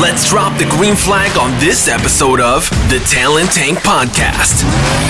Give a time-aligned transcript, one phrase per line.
[0.00, 4.62] Let's drop the green flag on this episode of the Talent Tank Podcast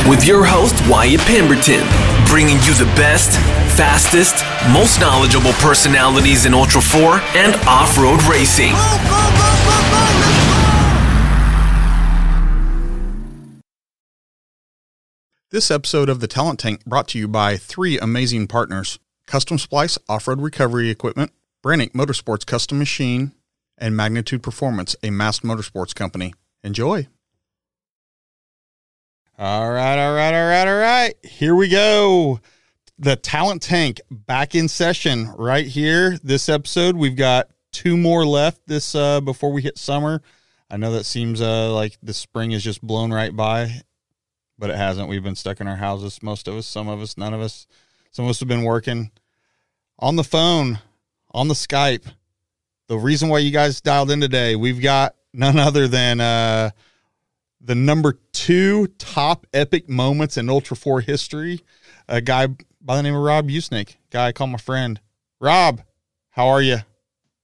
[0.08, 1.86] with your host, Wyatt Pemberton,
[2.24, 3.32] bringing you the best,
[3.76, 8.72] fastest, most knowledgeable personalities in Ultra 4 and off road racing.
[15.50, 19.98] This episode of the Talent Tank brought to you by three amazing partners Custom Splice
[20.08, 21.32] Off Road Recovery Equipment,
[21.62, 23.32] Brannick Motorsports Custom Machine,
[23.78, 26.34] and Magnitude Performance, a massed motorsports company.
[26.62, 27.06] Enjoy.
[29.38, 31.14] All right, all right, all right, all right.
[31.24, 32.40] Here we go.
[32.98, 36.18] The Talent Tank back in session right here.
[36.24, 40.20] This episode, we've got two more left this uh before we hit summer.
[40.68, 43.82] I know that seems uh like the spring is just blown right by,
[44.58, 45.08] but it hasn't.
[45.08, 47.68] We've been stuck in our houses, most of us, some of us, none of us.
[48.10, 49.12] Some of us have been working
[50.00, 50.80] on the phone,
[51.30, 52.06] on the Skype
[52.88, 56.70] the reason why you guys dialed in today, we've got none other than uh,
[57.60, 61.60] the number two top epic moments in Ultra 4 history.
[62.08, 62.48] A guy
[62.80, 64.98] by the name of Rob Usnick, guy I call my friend.
[65.40, 65.82] Rob,
[66.30, 66.78] how are you?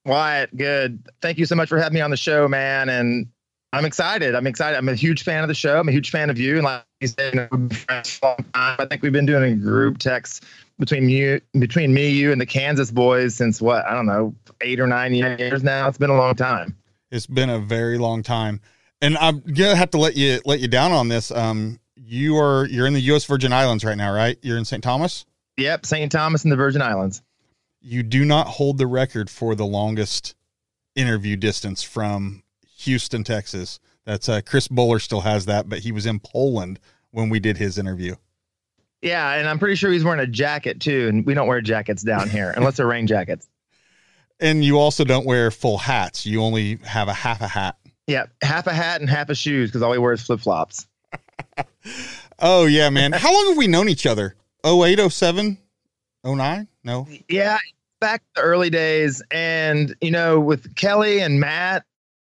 [0.07, 1.07] Wyatt, good.
[1.21, 2.89] Thank you so much for having me on the show, man.
[2.89, 3.27] And
[3.73, 4.35] I'm excited.
[4.35, 4.77] I'm excited.
[4.77, 5.79] I'm a huge fan of the show.
[5.79, 6.55] I'm a huge fan of you.
[6.55, 7.49] And like you said,
[8.55, 10.45] I think we've been doing a group text
[10.79, 14.81] between you, between me, you, and the Kansas boys since what I don't know, eight
[14.81, 15.89] or nine years now.
[15.89, 16.77] It's been a long time.
[17.11, 18.61] It's been a very long time,
[19.01, 21.31] and I'm gonna have to let you let you down on this.
[21.31, 23.25] Um, you are you're in the U.S.
[23.25, 24.39] Virgin Islands right now, right?
[24.43, 24.83] You're in St.
[24.83, 25.25] Thomas.
[25.57, 26.11] Yep, St.
[26.11, 27.23] Thomas and the Virgin Islands.
[27.81, 30.35] You do not hold the record for the longest
[30.97, 32.43] interview distance from
[32.79, 33.79] Houston, Texas.
[34.05, 36.81] That's uh, Chris Bowler still has that, but he was in Poland
[37.11, 38.17] when we did his interview.
[39.05, 42.03] Yeah, and I'm pretty sure he's wearing a jacket too, and we don't wear jackets
[42.03, 43.47] down here unless they're rain jackets.
[44.41, 46.25] And you also don't wear full hats.
[46.25, 47.77] You only have a half a hat.
[48.07, 50.87] Yeah, half a hat and half a shoes because all he wears flip flops.
[52.39, 53.13] oh yeah, man.
[53.13, 54.37] How long have we known each other?
[54.65, 55.59] 08, 07,
[56.25, 56.69] 09?
[56.83, 57.07] No.
[57.29, 57.59] Yeah,
[58.01, 61.85] back the early days, and you know, with Kelly and Matt.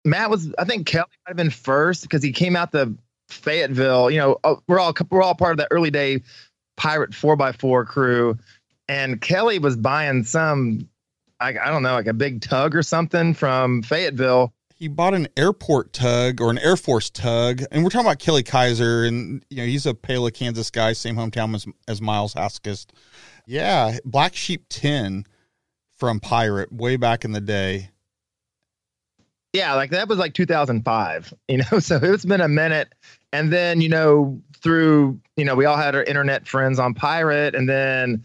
[0.05, 2.95] Matt was, I think Kelly might have been first because he came out the
[3.29, 4.11] Fayetteville.
[4.11, 6.23] You know, we're all we're all part of that early day
[6.77, 8.39] pirate 4x4 crew
[8.89, 10.89] and kelly was buying some
[11.41, 14.53] I, I don't know like a big tug or something from fayetteville.
[14.75, 18.43] He bought an airport tug or an air force tug and we're talking about kelly
[18.43, 22.87] kaiser and you know he's a Paola, kansas guy same hometown as, as miles haskist.
[23.47, 25.27] Yeah black sheep 10
[25.97, 27.91] from pirate way back in the day.
[29.53, 32.93] Yeah like that was like 2005 you know so it's been a minute
[33.35, 37.55] and then you know through you know we all had our internet friends on pirate
[37.55, 38.23] and then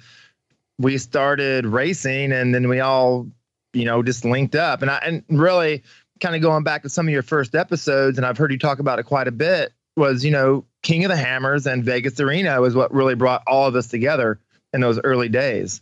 [0.78, 3.28] we started racing and then we all
[3.74, 4.82] you know just linked up.
[4.82, 5.84] And i and really
[6.22, 8.80] kind of going back to some of your first episodes and i've heard you talk
[8.80, 12.62] about it quite a bit was you know king of the hammers and vegas arena
[12.62, 14.40] was what really brought all of us together
[14.72, 15.82] in those early days.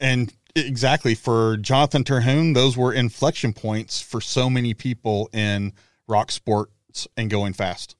[0.00, 5.72] And exactly for jonathan terhune those were inflection points for so many people in
[6.08, 7.94] rock sports and going fast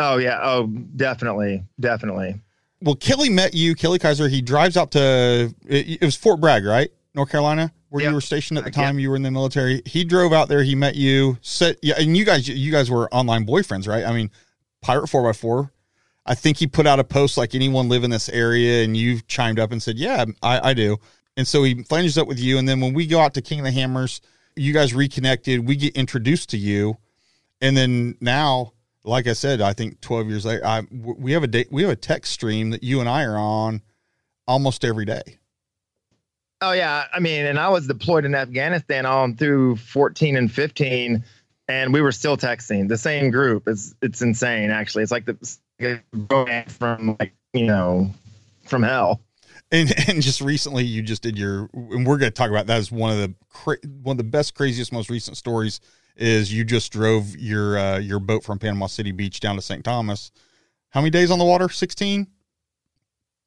[0.00, 0.40] Oh yeah.
[0.42, 2.40] Oh, definitely, definitely.
[2.80, 4.28] Well, Kelly met you, Kelly Kaiser.
[4.28, 8.10] He drives out to it, was Fort Bragg, right, North Carolina, where yep.
[8.10, 8.98] you were stationed at the time.
[8.98, 9.82] You were in the military.
[9.84, 10.62] He drove out there.
[10.62, 11.36] He met you.
[11.42, 14.06] Set yeah, and you guys, you guys were online boyfriends, right?
[14.06, 14.30] I mean,
[14.80, 15.70] Pirate Four x Four.
[16.24, 19.20] I think he put out a post like anyone live in this area, and you
[19.20, 20.96] chimed up and said, "Yeah, I, I do."
[21.36, 23.60] And so he flanges up with you, and then when we go out to King
[23.60, 24.22] of the Hammers,
[24.56, 25.68] you guys reconnected.
[25.68, 26.96] We get introduced to you,
[27.60, 28.72] and then now
[29.04, 31.90] like I said, I think 12 years later, I, we have a date, we have
[31.90, 33.82] a text stream that you and I are on
[34.46, 35.22] almost every day.
[36.60, 37.06] Oh yeah.
[37.12, 41.24] I mean, and I was deployed in Afghanistan on through 14 and 15
[41.68, 43.66] and we were still texting the same group.
[43.66, 44.70] It's, it's insane.
[44.70, 45.04] Actually.
[45.04, 46.02] It's like the
[46.68, 48.12] from like, you know,
[48.64, 49.20] from hell.
[49.72, 52.76] And, and just recently you just did your, and we're going to talk about that
[52.76, 53.34] as one of the,
[54.02, 55.80] one of the best, craziest, most recent stories
[56.16, 59.84] is you just drove your uh, your boat from Panama City Beach down to St.
[59.84, 60.30] Thomas.
[60.90, 61.68] How many days on the water?
[61.68, 62.26] 16?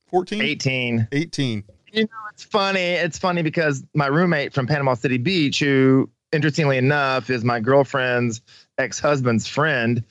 [0.07, 0.41] 14?
[0.41, 1.07] 18.
[1.11, 1.63] 18.
[1.91, 2.79] You know, it's funny.
[2.79, 8.41] It's funny because my roommate from Panama City Beach, who interestingly enough is my girlfriend's
[8.77, 10.03] ex-husband's friend,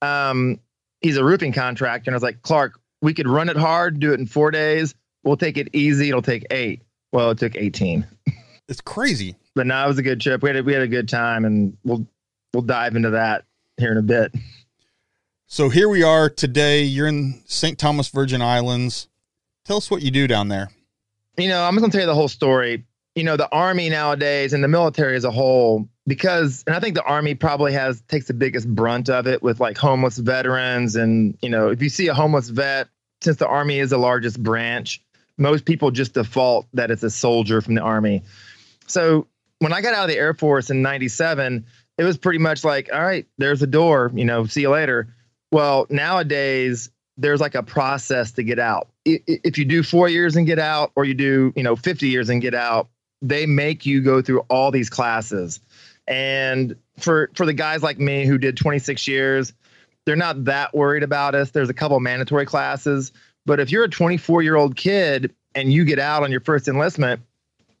[0.00, 0.60] um,
[1.00, 2.10] he's a roofing contractor.
[2.10, 4.94] And I was like, Clark, we could run it hard, do it in four days.
[5.24, 6.08] We'll take it easy.
[6.08, 6.82] It'll take eight.
[7.12, 8.06] Well, it took 18.
[8.68, 10.42] It's crazy but no, it was a good trip.
[10.42, 12.06] We had a, we had a good time, and we'll
[12.54, 13.44] we'll dive into that
[13.78, 14.32] here in a bit.
[15.48, 16.82] So here we are today.
[16.82, 17.78] You're in St.
[17.78, 19.08] Thomas Virgin Islands.
[19.64, 20.70] Tell us what you do down there.
[21.38, 22.84] You know, I'm just gonna tell you the whole story.
[23.16, 26.94] you know, the army nowadays and the military as a whole, because, and I think
[26.94, 30.96] the army probably has takes the biggest brunt of it with like homeless veterans.
[30.96, 32.88] And, you know, if you see a homeless vet,
[33.22, 35.00] since the army is the largest branch,
[35.38, 38.22] most people just default that it's a soldier from the army.
[38.86, 39.26] So
[39.58, 41.64] when I got out of the Air Force in 97,
[41.98, 45.08] it was pretty much like, all right, there's a door, you know, see you later.
[45.50, 48.88] Well, nowadays, there's like a process to get out.
[49.04, 52.28] If you do four years and get out, or you do, you know, 50 years
[52.28, 52.88] and get out,
[53.22, 55.60] they make you go through all these classes.
[56.06, 59.52] And for for the guys like me who did 26 years,
[60.04, 61.50] they're not that worried about us.
[61.50, 63.12] There's a couple mandatory classes,
[63.46, 66.68] but if you're a 24 year old kid and you get out on your first
[66.68, 67.22] enlistment,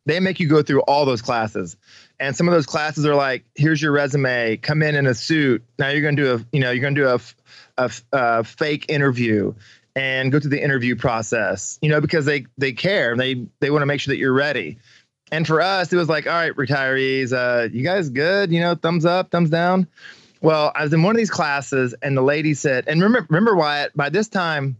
[0.06, 1.76] they make you go through all those classes.
[2.18, 5.62] And some of those classes are like, here's your resume, come in in a suit.
[5.78, 7.20] Now you're going to do a, you know, you're going to do a,
[7.76, 9.52] a, a fake interview
[9.94, 13.16] and go through the interview process, you know, because they, they care.
[13.16, 14.78] They, they want to make sure that you're ready.
[15.32, 18.52] And for us, it was like, all right, retirees, uh, you guys good?
[18.52, 19.88] You know, thumbs up, thumbs down.
[20.40, 23.56] Well, I was in one of these classes, and the lady said, and remember, remember
[23.56, 24.76] Wyatt, by this time,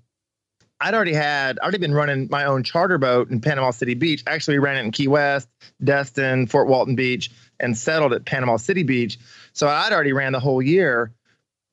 [0.81, 4.23] I'd already had, already been running my own charter boat in Panama City Beach.
[4.27, 5.49] Actually, we ran it in Key West,
[5.83, 9.19] Destin, Fort Walton Beach, and settled at Panama City Beach.
[9.55, 11.13] So I'd already ran the whole year,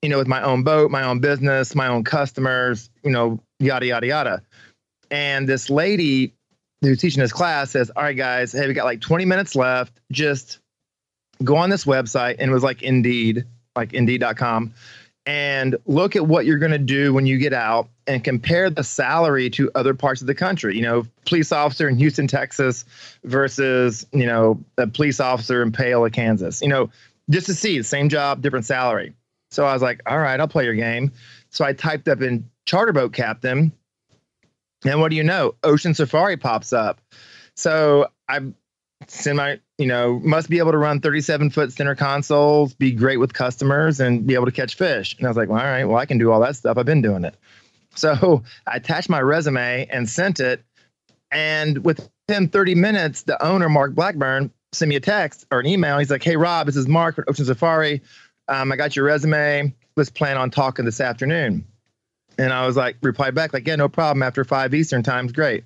[0.00, 3.86] you know, with my own boat, my own business, my own customers, you know, yada
[3.86, 4.42] yada yada.
[5.10, 6.32] And this lady
[6.80, 10.00] who's teaching this class says, All right, guys, hey, we got like 20 minutes left.
[10.12, 10.60] Just
[11.42, 12.36] go on this website.
[12.38, 13.44] And it was like Indeed,
[13.76, 14.72] like Indeed.com,
[15.26, 18.84] and look at what you're going to do when you get out and compare the
[18.84, 20.76] salary to other parts of the country.
[20.76, 22.84] You know, police officer in Houston, Texas
[23.24, 26.60] versus, you know, a police officer in Paola, Kansas.
[26.60, 26.90] You know,
[27.30, 29.14] just to see the same job, different salary.
[29.50, 31.12] So I was like, all right, I'll play your game.
[31.50, 33.72] So I typed up in charter boat captain
[34.84, 35.54] and what do you know?
[35.62, 37.00] Ocean Safari pops up.
[37.54, 38.40] So I
[39.06, 43.32] semi, you know, must be able to run 37 foot center consoles, be great with
[43.32, 45.16] customers, and be able to catch fish.
[45.16, 46.76] And I was like, well, all right, well, I can do all that stuff.
[46.78, 47.34] I've been doing it.
[47.94, 50.62] So I attached my resume and sent it.
[51.30, 55.98] And within 30 minutes, the owner, Mark Blackburn, sent me a text or an email.
[55.98, 58.02] He's like, hey, Rob, this is Mark from Ocean Safari.
[58.48, 59.74] Um, I got your resume.
[59.96, 61.66] Let's plan on talking this afternoon.
[62.38, 64.22] And I was like, replied back, like, yeah, no problem.
[64.22, 65.64] After five Eastern time's great.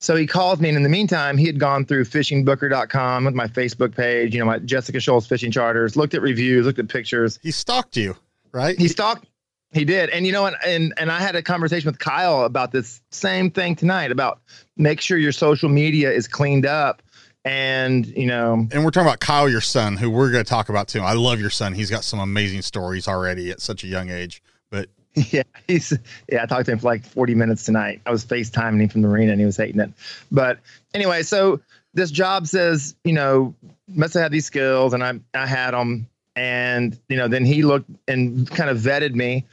[0.00, 3.46] So he called me, and in the meantime, he had gone through fishingbooker.com with my
[3.46, 7.38] Facebook page, you know, my Jessica Scholes fishing charters, looked at reviews, looked at pictures.
[7.42, 8.16] He stalked you,
[8.50, 8.78] right?
[8.78, 9.26] He stalked.
[9.72, 10.10] He did.
[10.10, 13.50] And you know, and, and and I had a conversation with Kyle about this same
[13.50, 14.40] thing tonight about
[14.76, 17.02] make sure your social media is cleaned up
[17.44, 20.68] and you know and we're talking about kyle your son who we're going to talk
[20.68, 23.86] about too i love your son he's got some amazing stories already at such a
[23.86, 24.90] young age but
[25.30, 25.92] Yeah, he's
[26.30, 26.42] yeah.
[26.42, 28.00] I talked to him for like 40 minutes tonight.
[28.06, 29.92] I was FaceTiming him from the arena and he was hating it.
[30.30, 30.60] But
[30.94, 31.60] anyway, so
[31.94, 33.54] this job says, you know,
[33.88, 36.06] must have had these skills, and I I had them.
[36.36, 39.46] And you know, then he looked and kind of vetted me,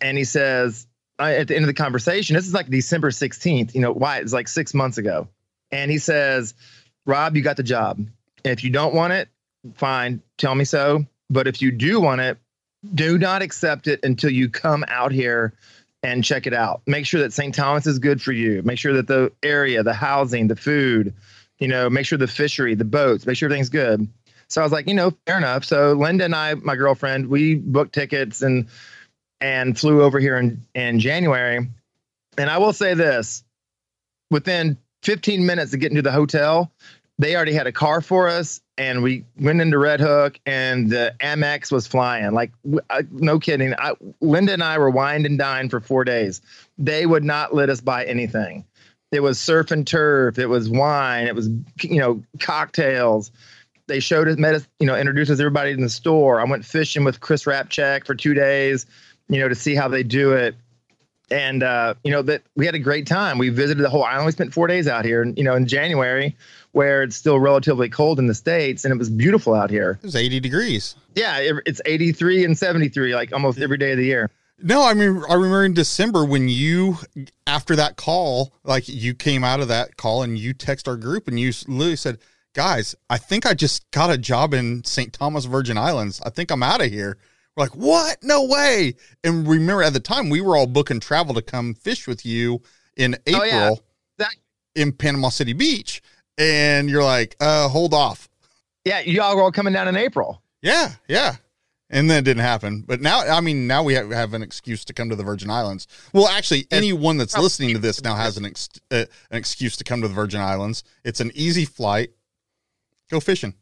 [0.00, 0.86] and he says
[1.18, 3.74] uh, at the end of the conversation, this is like December 16th.
[3.74, 5.28] You know, why it's like six months ago,
[5.70, 6.54] and he says,
[7.06, 8.04] Rob, you got the job.
[8.44, 9.28] If you don't want it,
[9.74, 11.06] fine, tell me so.
[11.30, 12.38] But if you do want it,
[12.94, 15.52] do not accept it until you come out here
[16.02, 16.82] and check it out.
[16.86, 17.54] Make sure that St.
[17.54, 18.62] Thomas is good for you.
[18.62, 21.12] Make sure that the area, the housing, the food,
[21.58, 24.06] you know, make sure the fishery, the boats, make sure everything's good.
[24.48, 25.64] So I was like, you know, fair enough.
[25.64, 28.68] So Linda and I, my girlfriend, we booked tickets and
[29.40, 31.68] and flew over here in in January.
[32.38, 33.44] And I will say this,
[34.30, 36.70] within 15 minutes of getting to the hotel,
[37.18, 41.14] they already had a car for us and we went into Red Hook and the
[41.20, 42.32] Amex was flying.
[42.32, 42.52] Like,
[43.10, 43.74] no kidding.
[43.78, 46.42] I, Linda and I were wined and dined for four days.
[46.76, 48.66] They would not let us buy anything.
[49.12, 50.38] It was surf and turf.
[50.38, 51.26] It was wine.
[51.26, 51.48] It was,
[51.80, 53.30] you know, cocktails.
[53.86, 56.40] They showed us, met us, you know, introduced us everybody in the store.
[56.40, 58.86] I went fishing with Chris Rapchak for two days,
[59.28, 60.56] you know, to see how they do it.
[61.30, 63.38] And, uh, you know, that we had a great time.
[63.38, 64.26] We visited the whole island.
[64.26, 66.36] We spent four days out here, and you know, in January
[66.76, 69.92] where it's still relatively cold in the states and it was beautiful out here.
[69.92, 70.94] It was 80 degrees.
[71.14, 74.30] Yeah, it, it's 83 and 73 like almost every day of the year.
[74.62, 76.98] No, I mean I remember in December when you
[77.46, 81.28] after that call, like you came out of that call and you text our group
[81.28, 82.18] and you literally said,
[82.56, 85.12] "Guys, I think I just got a job in St.
[85.12, 86.20] Thomas Virgin Islands.
[86.24, 87.18] I think I'm out of here."
[87.56, 88.18] We're like, "What?
[88.22, 92.08] No way!" And remember at the time we were all booking travel to come fish
[92.08, 92.62] with you
[92.96, 93.82] in April oh,
[94.18, 94.26] yeah.
[94.74, 96.02] in Panama City Beach
[96.38, 98.28] and you're like, uh, hold off.
[98.84, 100.42] Yeah, y'all were all coming down in April.
[100.62, 101.36] Yeah, yeah.
[101.88, 102.82] And then it didn't happen.
[102.86, 105.50] But now, I mean, now we have, have an excuse to come to the Virgin
[105.50, 105.86] Islands.
[106.12, 109.84] Well, actually, anyone that's listening to this now has an, ex- uh, an excuse to
[109.84, 110.82] come to the Virgin Islands.
[111.04, 112.10] It's an easy flight.
[113.10, 113.54] Go fishing.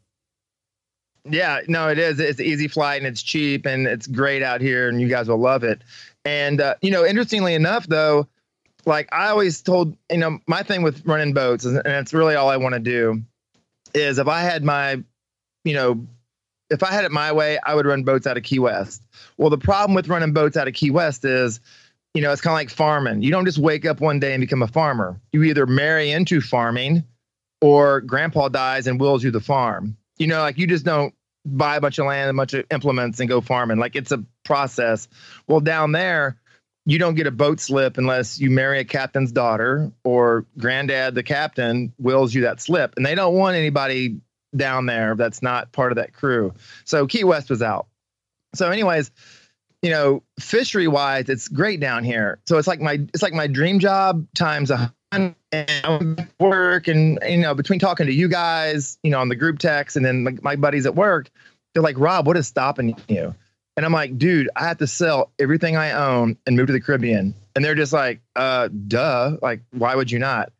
[1.27, 2.19] Yeah, no, it is.
[2.19, 5.39] It's easy flight and it's cheap and it's great out here and you guys will
[5.39, 5.81] love it.
[6.23, 8.27] And uh, you know, interestingly enough, though,
[8.85, 12.49] like I always told, you know, my thing with running boats, and it's really all
[12.49, 13.23] I want to do,
[13.93, 15.03] is if I had my,
[15.63, 16.05] you know,
[16.69, 19.01] if I had it my way, I would run boats out of Key West.
[19.37, 21.59] Well, the problem with running boats out of Key West is,
[22.13, 23.21] you know, it's kind of like farming.
[23.21, 25.19] You don't just wake up one day and become a farmer.
[25.31, 27.03] You either marry into farming
[27.65, 29.97] or grandpa dies and wills you the farm.
[30.19, 33.19] You know, like you just don't buy a bunch of land, a bunch of implements,
[33.19, 33.79] and go farming.
[33.79, 35.07] Like it's a process.
[35.47, 36.37] Well, down there,
[36.85, 41.23] you don't get a boat slip unless you marry a captain's daughter or granddad, the
[41.23, 42.93] captain, wills you that slip.
[42.97, 44.19] And they don't want anybody
[44.55, 46.53] down there that's not part of that crew.
[46.83, 47.87] So Key West was out.
[48.53, 49.09] So, anyways,
[49.81, 52.37] you know, fishery wise, it's great down here.
[52.45, 54.93] So it's like my it's like my dream job times a
[55.83, 59.59] and work and you know between talking to you guys you know on the group
[59.59, 61.29] text and then my, my buddies at work
[61.73, 63.35] they're like rob what is stopping you?
[63.77, 66.81] And i'm like dude i have to sell everything i own and move to the
[66.81, 67.35] caribbean.
[67.55, 69.37] And they're just like uh duh.
[69.41, 70.51] Like why would you not?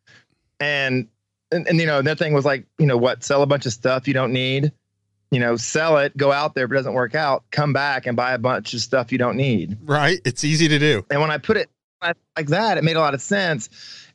[0.60, 1.08] And
[1.52, 3.74] and, and you know their thing was like you know what sell a bunch of
[3.74, 4.72] stuff you don't need?
[5.32, 6.66] You know sell it go out there.
[6.66, 9.38] If it doesn't work out come back and buy a bunch of stuff you don't
[9.38, 9.78] need.
[9.84, 10.20] Right.
[10.26, 11.06] It's easy to do.
[11.10, 11.70] And when i put it
[12.38, 13.70] like that it made a lot of sense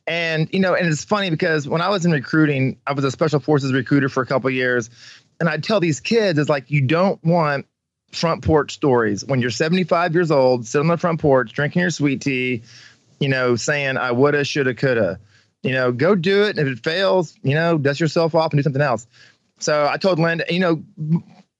[0.07, 3.11] and you know, and it's funny because when I was in recruiting, I was a
[3.11, 4.89] special forces recruiter for a couple years,
[5.39, 7.65] and I'd tell these kids, it's like you don't want
[8.11, 11.89] front porch stories when you're 75 years old, sitting on the front porch, drinking your
[11.89, 12.63] sweet tea,
[13.19, 15.19] you know, saying I woulda, shoulda, coulda.
[15.63, 16.57] You know, go do it.
[16.57, 19.05] And if it fails, you know, dust yourself off and do something else.
[19.59, 20.83] So I told Linda, you know,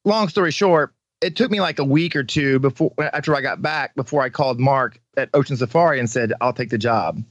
[0.04, 3.62] long story short, it took me like a week or two before after I got
[3.62, 7.24] back before I called Mark at Ocean Safari and said, I'll take the job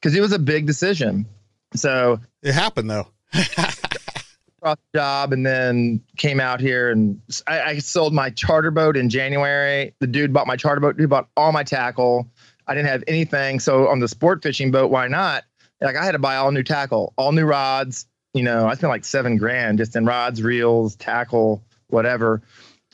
[0.00, 1.26] because it was a big decision.
[1.74, 3.08] So it happened though.
[4.94, 9.94] job and then came out here and I, I, sold my charter boat in January.
[10.00, 10.96] The dude bought my charter boat.
[10.96, 12.30] Dude bought all my tackle.
[12.66, 13.60] I didn't have anything.
[13.60, 15.44] So on the sport fishing boat, why not?
[15.80, 18.06] Like I had to buy all new tackle, all new rods.
[18.34, 22.42] You know, I spent like seven grand just in rods, reels, tackle, whatever.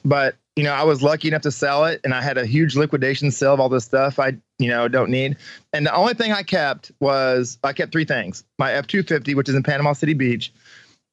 [0.04, 2.76] But you know, I was lucky enough to sell it and I had a huge
[2.76, 5.36] liquidation sale of all this stuff I, you know, don't need.
[5.74, 8.42] And the only thing I kept was I kept three things.
[8.58, 10.52] My F250, which is in Panama City Beach.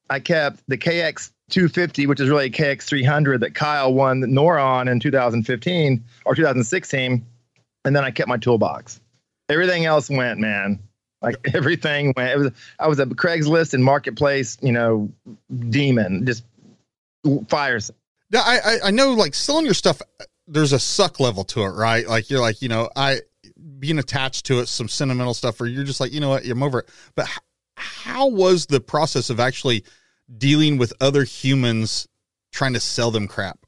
[0.08, 4.58] I kept the KX 250, which is really a KX 300 that Kyle won NOR
[4.58, 7.26] on in 2015 or 2016.
[7.84, 8.98] And then I kept my toolbox.
[9.50, 10.78] Everything else went, man.
[11.20, 12.30] Like everything went.
[12.30, 15.10] It was I was a Craigslist and marketplace, you know,
[15.68, 16.44] demon, just
[17.48, 17.90] fires
[18.34, 20.02] yeah, I, I know like selling your stuff.
[20.48, 22.06] There's a suck level to it, right?
[22.06, 23.20] Like you're like you know I
[23.78, 26.62] being attached to it, some sentimental stuff, or you're just like you know what, I'm
[26.62, 26.90] over it.
[27.14, 27.38] But h-
[27.76, 29.84] how was the process of actually
[30.36, 32.08] dealing with other humans
[32.50, 33.58] trying to sell them crap?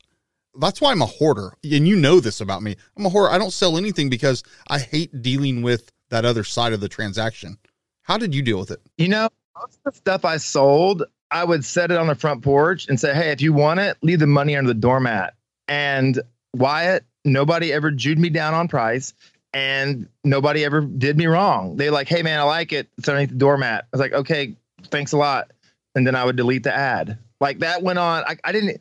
[0.59, 2.75] That's why I'm a hoarder, and you know this about me.
[2.97, 3.33] I'm a hoarder.
[3.33, 7.57] I don't sell anything because I hate dealing with that other side of the transaction.
[8.03, 8.81] How did you deal with it?
[8.97, 12.43] You know, most of the stuff I sold, I would set it on the front
[12.43, 15.35] porch and say, "Hey, if you want it, leave the money under the doormat."
[15.69, 16.21] And
[16.55, 19.13] Wyatt, nobody ever jewed me down on price,
[19.53, 21.77] and nobody ever did me wrong.
[21.77, 22.89] They like, "Hey, man, I like it.
[22.99, 25.51] It's underneath the doormat." I was like, "Okay, thanks a lot,"
[25.95, 27.19] and then I would delete the ad.
[27.41, 28.25] Like that went on.
[28.27, 28.81] I, I didn't.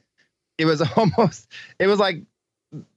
[0.57, 1.47] It was almost.
[1.79, 2.21] It was like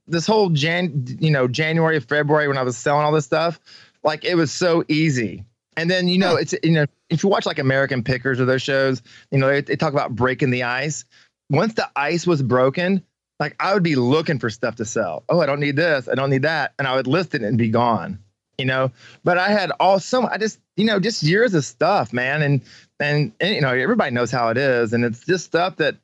[0.07, 3.59] this whole Jan, you know, January, February when I was selling all this stuff.
[4.03, 5.45] Like it was so easy
[5.79, 8.61] and then you know it's you know if you watch like American Pickers or those
[8.61, 11.05] shows, you know they, they talk about breaking the ice.
[11.49, 13.01] Once the ice was broken,
[13.39, 15.23] like I would be looking for stuff to sell.
[15.29, 17.57] Oh, I don't need this, I don't need that, and I would list it and
[17.57, 18.19] be gone.
[18.57, 18.91] You know,
[19.23, 20.25] but I had all some.
[20.25, 22.61] I just you know just years of stuff, man, and
[22.99, 25.95] and, and you know everybody knows how it is, and it's just stuff that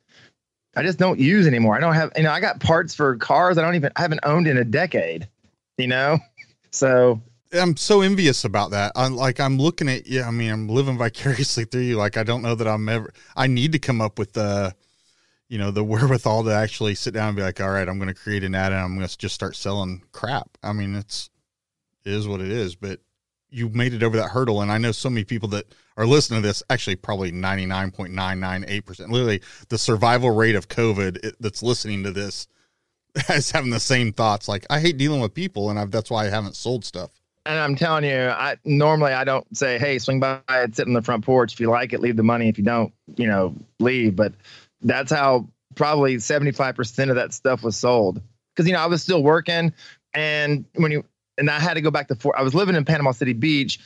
[0.74, 1.76] I just don't use anymore.
[1.76, 4.20] I don't have you know I got parts for cars I don't even I haven't
[4.22, 5.28] owned in a decade.
[5.76, 6.18] You know,
[6.70, 7.20] so
[7.52, 8.92] I'm so envious about that.
[8.96, 10.26] I'm like I'm looking at yeah.
[10.26, 11.96] I mean, I'm living vicariously through you.
[11.96, 13.12] Like I don't know that I'm ever.
[13.36, 14.74] I need to come up with the,
[15.48, 18.08] you know, the wherewithal to actually sit down and be like, all right, I'm going
[18.08, 20.58] to create an ad and I'm going to just start selling crap.
[20.62, 21.30] I mean, it's
[22.04, 22.74] it is what it is.
[22.76, 23.00] But
[23.50, 26.42] you made it over that hurdle, and I know so many people that are listening
[26.42, 26.62] to this.
[26.68, 29.10] Actually, probably 99.998 percent.
[29.10, 32.48] Literally, the survival rate of COVID that's listening to this
[33.30, 34.48] is having the same thoughts.
[34.48, 37.10] Like I hate dealing with people, and I've, that's why I haven't sold stuff.
[37.46, 40.94] And I'm telling you, I normally I don't say, "Hey, swing by and sit on
[40.94, 41.52] the front porch.
[41.52, 42.48] If you like it, leave the money.
[42.48, 44.32] If you don't, you know, leave." But
[44.82, 48.20] that's how probably 75% of that stuff was sold.
[48.54, 49.72] Because you know, I was still working,
[50.12, 51.04] and when you
[51.38, 52.36] and I had to go back to Fort.
[52.38, 53.78] I was living in Panama City Beach.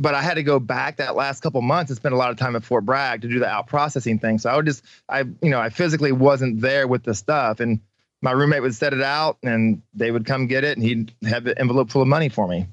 [0.00, 2.38] but I had to go back that last couple months and spend a lot of
[2.38, 4.38] time at Fort Bragg to do the out processing thing.
[4.38, 7.80] So I would just, I, you know, I physically wasn't there with the stuff, and
[8.22, 11.44] my roommate would set it out, and they would come get it, and he'd have
[11.44, 12.66] the envelope full of money for me.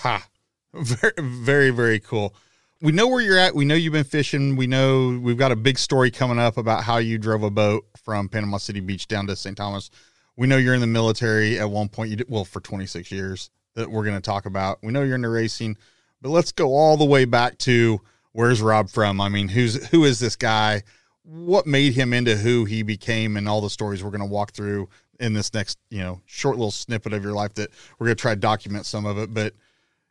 [0.00, 0.28] Ha,
[0.74, 2.34] very, very, very cool.
[2.82, 3.54] We know where you're at.
[3.54, 4.56] We know you've been fishing.
[4.56, 7.86] We know we've got a big story coming up about how you drove a boat
[8.04, 9.56] from Panama City Beach down to St.
[9.56, 9.90] Thomas.
[10.36, 12.10] We know you're in the military at one point.
[12.10, 14.78] You did well for 26 years that we're going to talk about.
[14.82, 15.78] We know you're into racing,
[16.20, 18.00] but let's go all the way back to
[18.32, 19.20] where's Rob from?
[19.20, 20.82] I mean, who's who is this guy?
[21.22, 24.52] What made him into who he became, and all the stories we're going to walk
[24.52, 24.88] through
[25.18, 28.20] in this next, you know, short little snippet of your life that we're going to
[28.20, 29.32] try to document some of it.
[29.32, 29.54] But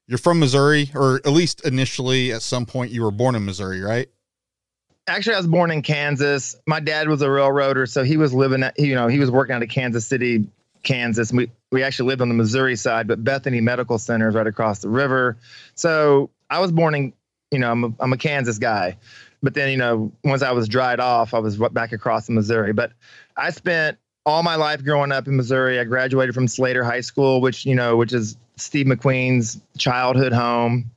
[0.08, 3.82] you're from Missouri, or at least initially at some point you were born in Missouri,
[3.82, 4.08] right?
[5.08, 6.56] Actually, I was born in Kansas.
[6.66, 9.56] My dad was a railroader, so he was living at, you know, he was working
[9.56, 10.48] out of Kansas City,
[10.84, 11.32] Kansas.
[11.32, 14.80] We we actually lived on the Missouri side, but Bethany Medical Center is right across
[14.80, 15.38] the river.
[15.76, 17.14] So I was born in,
[17.52, 18.98] you know, I'm a, I'm a Kansas guy,
[19.44, 22.74] but then you know, once I was dried off, I was back across the Missouri.
[22.74, 22.92] But
[23.38, 25.80] I spent all my life growing up in Missouri.
[25.80, 30.92] I graduated from Slater High School, which you know, which is Steve McQueen's childhood home.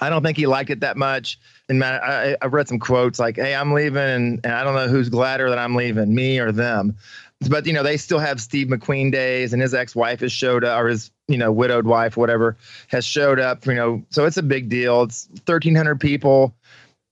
[0.00, 1.38] I don't think he liked it that much.
[1.68, 4.88] And I, have read some quotes like, "Hey, I'm leaving, and, and I don't know
[4.88, 6.96] who's gladder that I'm leaving, me or them."
[7.48, 10.80] but you know they still have Steve McQueen days, and his ex-wife has showed up,
[10.80, 12.56] or his you know widowed wife, whatever,
[12.88, 13.66] has showed up.
[13.66, 15.02] You know, so it's a big deal.
[15.02, 16.54] It's 1,300 people.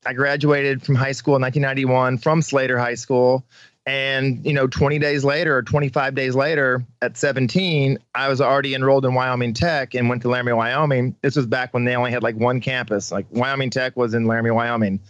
[0.05, 3.45] I graduated from high school in 1991 from Slater High School,
[3.85, 8.75] and you know 20 days later or 25 days later, at 17, I was already
[8.75, 11.17] enrolled in Wyoming Tech and went to Laramie, Wyoming.
[11.23, 13.11] This was back when they only had like one campus.
[13.11, 15.01] Like Wyoming Tech was in Laramie, Wyoming,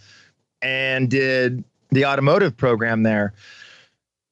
[0.61, 3.33] and did the automotive program there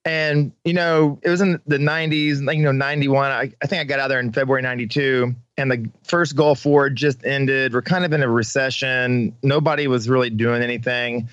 [0.04, 3.32] and, you know, it was in the 90s, like, you know, 91.
[3.32, 5.36] I, I think I got out there in February 92.
[5.58, 7.74] And the first Gulf War just ended.
[7.74, 9.36] We're kind of in a recession.
[9.44, 11.30] Nobody was really doing anything.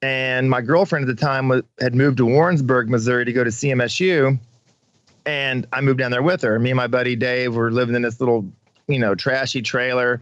[0.00, 3.50] And my girlfriend at the time was, had moved to Warrensburg, Missouri to go to
[3.50, 4.38] CMSU.
[5.26, 6.58] And I moved down there with her.
[6.58, 8.46] Me and my buddy Dave were living in this little,
[8.86, 10.20] you know, trashy trailer.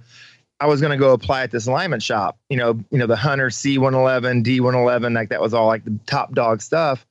[0.58, 3.16] I was going to go apply at this alignment shop, you know, you know, the
[3.16, 7.06] Hunter C111, D111, like that was all like the top dog stuff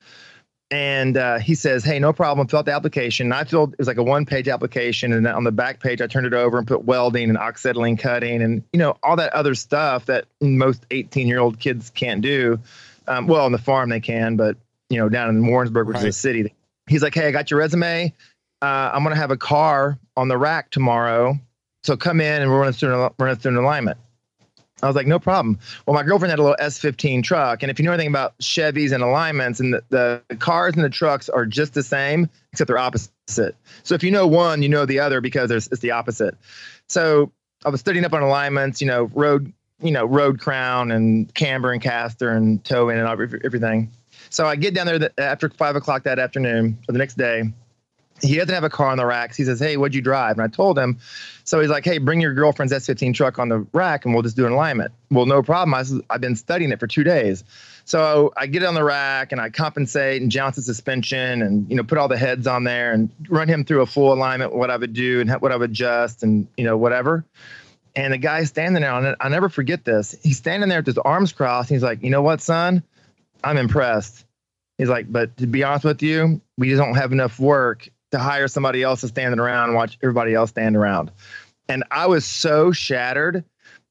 [0.70, 2.46] and uh, he says, "Hey, no problem.
[2.48, 5.44] Fill out the application." And I filled it was like a one-page application, and on
[5.44, 8.78] the back page, I turned it over and put welding and oxyacetylene cutting, and you
[8.78, 12.58] know all that other stuff that most 18-year-old kids can't do.
[13.06, 14.56] Um, well, on the farm they can, but
[14.90, 16.06] you know down in Warrensburg, which right.
[16.06, 16.52] is a city,
[16.88, 18.12] he's like, "Hey, I got your resume.
[18.60, 21.38] Uh, I'm gonna have a car on the rack tomorrow,
[21.84, 23.98] so come in and we're running through run through an alignment."
[24.82, 25.58] I was like, no problem.
[25.86, 27.62] Well, my girlfriend had a little S15 truck.
[27.62, 30.90] And if you know anything about Chevys and alignments, and the, the cars and the
[30.90, 33.56] trucks are just the same, except they're opposite.
[33.84, 36.36] So if you know one, you know the other because it's the opposite.
[36.88, 37.32] So
[37.64, 41.72] I was studying up on alignments, you know, road, you know, road crown and camber
[41.72, 43.08] and caster and toe in and
[43.44, 43.90] everything.
[44.28, 47.44] So I get down there after five o'clock that afternoon or the next day
[48.22, 49.36] he doesn't have a car on the racks.
[49.36, 50.32] He says, Hey, what'd you drive?
[50.32, 50.98] And I told him.
[51.44, 54.36] So he's like, Hey, bring your girlfriend's S15 truck on the rack and we'll just
[54.36, 54.92] do an alignment.
[55.10, 55.74] Well, no problem.
[55.74, 57.44] I I've been studying it for two days.
[57.84, 61.70] So I get it on the rack and I compensate and jounce the suspension and,
[61.70, 64.54] you know, put all the heads on there and run him through a full alignment,
[64.54, 67.24] what I would do and what I would adjust and, you know, whatever.
[67.94, 69.16] And the guy's standing there on it.
[69.20, 70.16] I'll never forget this.
[70.22, 71.70] He's standing there with his arms crossed.
[71.70, 72.82] He's like, You know what, son?
[73.44, 74.24] I'm impressed.
[74.78, 78.18] He's like, But to be honest with you, we just don't have enough work to
[78.18, 81.10] hire somebody else to stand around and watch everybody else stand around.
[81.68, 83.44] And I was so shattered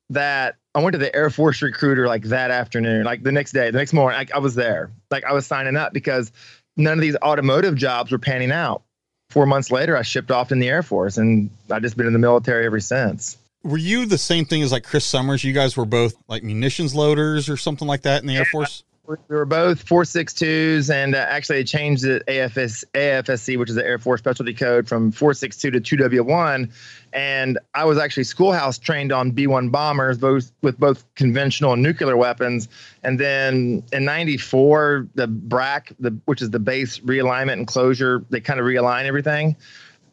[0.09, 3.71] that I went to the Air Force recruiter like that afternoon, like the next day,
[3.71, 4.91] the next morning, I, I was there.
[5.11, 6.31] Like I was signing up because
[6.77, 8.83] none of these automotive jobs were panning out.
[9.29, 12.13] Four months later, I shipped off in the Air Force and I've just been in
[12.13, 13.37] the military ever since.
[13.63, 15.43] Were you the same thing as like Chris Summers?
[15.43, 18.45] You guys were both like munitions loaders or something like that in the yeah, Air
[18.45, 18.83] Force?
[19.07, 23.85] We were both 462s, and uh, actually, they changed the AFS, AFSC, which is the
[23.85, 26.71] Air Force Specialty Code, from 462 to 2W1.
[27.13, 31.83] And I was actually schoolhouse trained on B 1 bombers, both with both conventional and
[31.83, 32.67] nuclear weapons.
[33.03, 38.41] And then in 94, the BRAC, the, which is the base realignment and closure, they
[38.41, 39.55] kind of realign everything.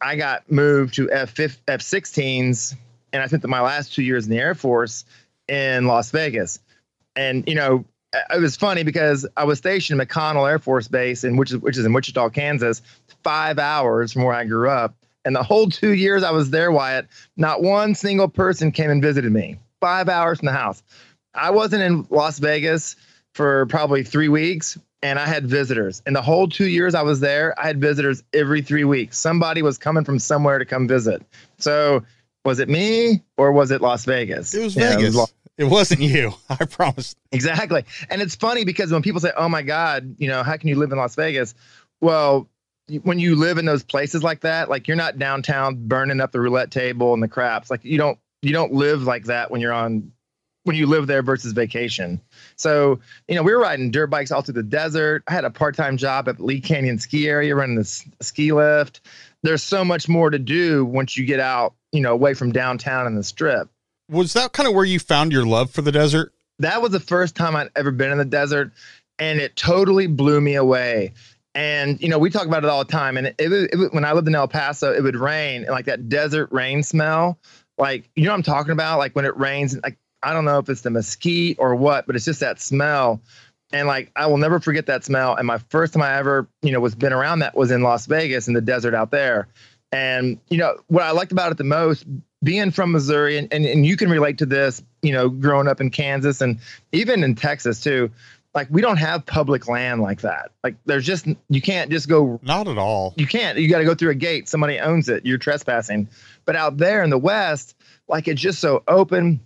[0.01, 2.75] I got moved to F F 16s,
[3.11, 5.05] and I spent my last two years in the Air Force
[5.47, 6.59] in Las Vegas.
[7.15, 7.85] And, you know,
[8.33, 11.57] it was funny because I was stationed at McConnell Air Force Base, in which is
[11.57, 12.81] which is in Wichita, Kansas,
[13.23, 14.95] five hours from where I grew up.
[15.25, 19.01] And the whole two years I was there, Wyatt, not one single person came and
[19.01, 19.57] visited me.
[19.79, 20.83] Five hours from the house.
[21.33, 22.95] I wasn't in Las Vegas
[23.33, 26.01] for probably three weeks, and I had visitors.
[26.05, 29.17] In the whole two years I was there, I had visitors every three weeks.
[29.17, 31.23] Somebody was coming from somewhere to come visit.
[31.57, 32.03] So
[32.45, 34.53] Was it me or was it Las Vegas?
[34.53, 35.15] It was You know, Vegas.
[35.15, 36.33] Las- it wasn't you.
[36.49, 37.15] I promise.
[37.31, 37.85] Exactly.
[38.09, 40.75] And it's funny because when people say, "Oh my God, you know, how can you
[40.75, 41.53] live in Las Vegas?"
[42.01, 42.49] Well,
[43.03, 46.41] when you live in those places like that, like you're not downtown burning up the
[46.41, 47.69] roulette table and the craps.
[47.69, 50.11] Like you don't you don't live like that when you're on
[50.63, 52.21] when you live there versus vacation.
[52.55, 55.23] So, you know, we were riding dirt bikes all through the desert.
[55.27, 59.01] I had a part-time job at Lee Canyon ski area running this ski lift.
[59.43, 63.07] There's so much more to do once you get out, you know, away from downtown
[63.07, 63.69] and the strip
[64.13, 66.33] Was that kind of where you found your love for the desert?
[66.59, 68.71] that was the first time I'd ever been in the desert,
[69.19, 71.13] and it totally blew me away.
[71.55, 73.17] And you know, we talk about it all the time.
[73.17, 75.85] And it, it, it, when I lived in El Paso, it would rain, and like
[75.85, 77.37] that desert rain smell,
[77.77, 78.97] like you know what I'm talking about.
[78.97, 82.15] Like when it rains, like I don't know if it's the mesquite or what, but
[82.15, 83.21] it's just that smell.
[83.71, 85.35] And like I will never forget that smell.
[85.35, 88.05] And my first time I ever, you know, was been around that was in Las
[88.05, 89.47] Vegas in the desert out there.
[89.91, 92.05] And you know what I liked about it the most,
[92.43, 95.79] being from Missouri, and, and, and you can relate to this, you know, growing up
[95.81, 96.59] in Kansas and
[96.91, 98.11] even in Texas too.
[98.53, 100.51] Like we don't have public land like that.
[100.63, 103.15] Like there's just you can't just go Not at all.
[103.17, 103.57] you can't.
[103.57, 104.47] You got to go through a gate.
[104.47, 105.25] Somebody owns it.
[105.25, 106.07] You're trespassing.
[106.45, 107.75] But out there in the West,
[108.07, 109.39] like it's just so open,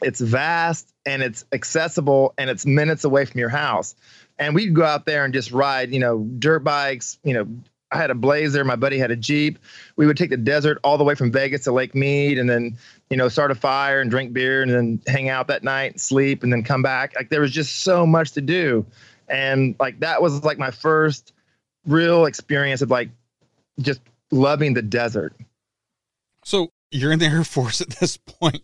[0.00, 3.96] it's vast, and it's accessible, and it's minutes away from your house.
[4.38, 7.18] And we'd go out there and just ride, you know, dirt bikes.
[7.24, 7.48] You know,
[7.92, 8.64] I had a Blazer.
[8.64, 9.58] My buddy had a Jeep.
[9.96, 12.76] We would take the desert all the way from Vegas to Lake Mead, and then
[13.10, 16.42] you know start a fire and drink beer, and then hang out that night, sleep,
[16.42, 17.14] and then come back.
[17.14, 18.86] Like there was just so much to do,
[19.28, 21.32] and like that was like my first
[21.86, 23.10] real experience of like
[23.80, 24.00] just
[24.30, 25.34] loving the desert.
[26.44, 28.62] So you're in the Air Force at this point.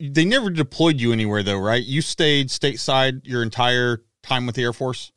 [0.00, 1.82] They never deployed you anywhere though, right?
[1.82, 5.12] You stayed stateside your entire time with the Air Force.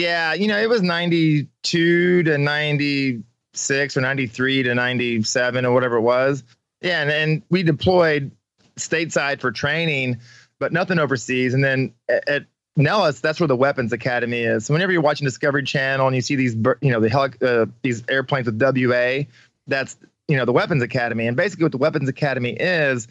[0.00, 6.00] Yeah, you know, it was 92 to 96 or 93 to 97 or whatever it
[6.00, 6.42] was.
[6.80, 8.30] Yeah, and, and we deployed
[8.76, 10.18] stateside for training,
[10.58, 11.52] but nothing overseas.
[11.52, 14.64] And then at, at Nellis, that's where the weapons academy is.
[14.64, 17.66] So whenever you're watching Discovery Channel and you see these, you know, the heli- uh,
[17.82, 19.24] these airplanes with WA,
[19.66, 21.26] that's you know the weapons academy.
[21.26, 23.06] And basically, what the weapons academy is,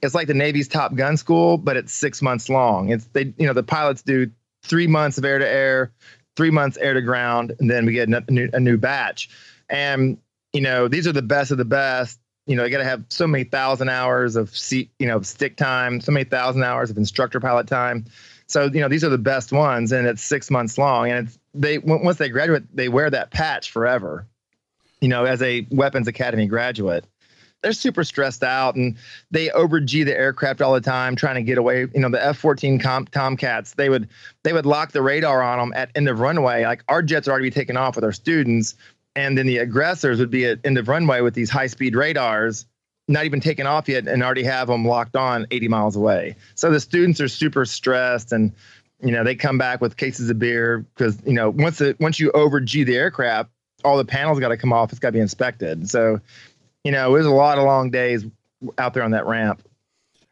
[0.00, 2.88] it's like the Navy's Top Gun school, but it's six months long.
[2.88, 4.30] It's they, you know, the pilots do
[4.62, 5.92] three months of air to air,
[6.40, 9.28] three months air to ground, and then we get a new, a new batch.
[9.68, 10.16] And
[10.54, 12.18] you know, these are the best of the best.
[12.46, 15.58] You know, you got to have so many thousand hours of seat, you know, stick
[15.58, 18.06] time, so many thousand hours of instructor pilot time.
[18.46, 21.10] So you know, these are the best ones, and it's six months long.
[21.10, 24.26] And it's they once they graduate, they wear that patch forever.
[25.02, 27.04] You know, as a weapons academy graduate,
[27.62, 28.96] they're super stressed out and
[29.30, 31.80] they over G the aircraft all the time, trying to get away.
[31.94, 34.08] You know, the F-14 com- Tomcats, they would
[34.42, 36.64] they would lock the radar on them at end of runway.
[36.64, 38.74] Like our jets are already taking off with our students,
[39.14, 42.66] and then the aggressors would be at end of runway with these high speed radars,
[43.08, 46.36] not even taken off yet, and already have them locked on 80 miles away.
[46.54, 48.52] So the students are super stressed and.
[49.02, 52.20] You know, they come back with cases of beer because you know once the once
[52.20, 53.48] you over G the aircraft,
[53.84, 54.90] all the panels got to come off.
[54.90, 55.88] It's got to be inspected.
[55.88, 56.20] So,
[56.84, 58.24] you know, it was a lot of long days
[58.78, 59.62] out there on that ramp.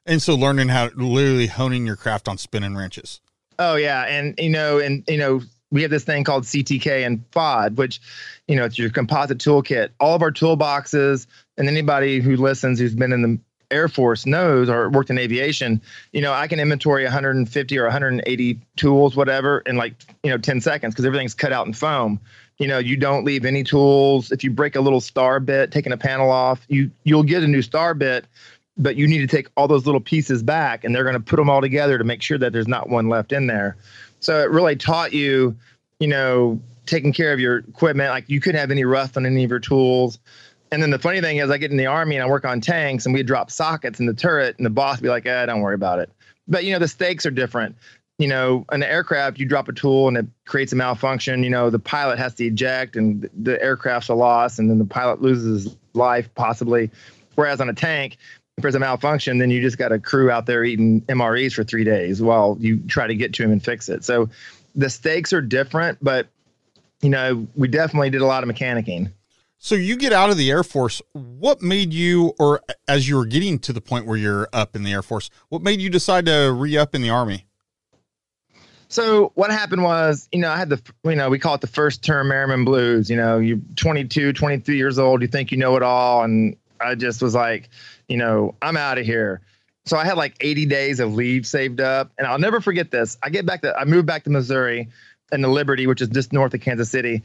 [0.06, 3.20] And so learning how literally honing your craft on spinning wrenches.
[3.58, 7.30] Oh yeah, and you know, and you know, we have this thing called CTK and
[7.30, 8.00] FOD, which,
[8.46, 9.90] you know, it's your composite toolkit.
[10.00, 13.38] All of our toolboxes, and anybody who listens who's been in the
[13.70, 15.82] Air Force knows or worked in aviation,
[16.12, 20.62] you know, I can inventory 150 or 180 tools, whatever, in like, you know, 10
[20.62, 22.18] seconds because everything's cut out in foam.
[22.58, 24.32] You know, you don't leave any tools.
[24.32, 27.46] If you break a little star bit, taking a panel off, you you'll get a
[27.46, 28.26] new star bit,
[28.76, 31.36] but you need to take all those little pieces back and they're going to put
[31.36, 33.76] them all together to make sure that there's not one left in there.
[34.20, 35.56] So it really taught you,
[36.00, 38.10] you know, taking care of your equipment.
[38.10, 40.18] Like you couldn't have any rust on any of your tools.
[40.70, 42.60] And then the funny thing is, I get in the army and I work on
[42.60, 45.46] tanks, and we drop sockets in the turret, and the boss would be like, "Eh,
[45.46, 46.10] don't worry about it."
[46.46, 47.76] But you know, the stakes are different.
[48.18, 51.44] You know, an aircraft, you drop a tool and it creates a malfunction.
[51.44, 54.84] You know, the pilot has to eject, and the aircraft's a loss, and then the
[54.84, 56.90] pilot loses his life possibly.
[57.36, 58.16] Whereas on a tank,
[58.56, 61.62] if there's a malfunction, then you just got a crew out there eating MREs for
[61.62, 64.02] three days while you try to get to him and fix it.
[64.02, 64.28] So
[64.74, 66.26] the stakes are different, but
[67.00, 69.12] you know, we definitely did a lot of mechanicking.
[69.58, 71.02] So you get out of the Air Force.
[71.12, 74.84] What made you, or as you were getting to the point where you're up in
[74.84, 77.47] the Air Force, what made you decide to re up in the Army?
[78.88, 81.66] So what happened was, you know, I had the, you know, we call it the
[81.66, 83.10] first term Merriman blues.
[83.10, 86.94] You know, you're 22, 23 years old, you think you know it all, and I
[86.94, 87.68] just was like,
[88.08, 89.42] you know, I'm out of here.
[89.84, 93.18] So I had like 80 days of leave saved up, and I'll never forget this.
[93.22, 94.88] I get back to, I moved back to Missouri,
[95.30, 97.22] and the Liberty, which is just north of Kansas City,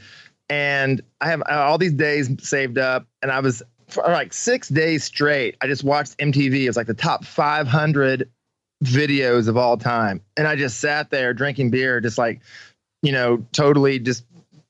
[0.49, 4.69] and I have uh, all these days saved up, and I was for like six
[4.69, 6.63] days straight, I just watched MTV.
[6.63, 8.29] It was like the top 500
[8.83, 10.21] videos of all time.
[10.37, 12.41] And I just sat there drinking beer, just like,
[13.01, 14.25] you know, totally just,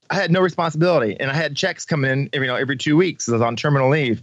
[0.10, 1.18] I had no responsibility.
[1.20, 3.28] And I had checks coming in, every, you know, every two weeks.
[3.30, 4.22] I was on terminal leave.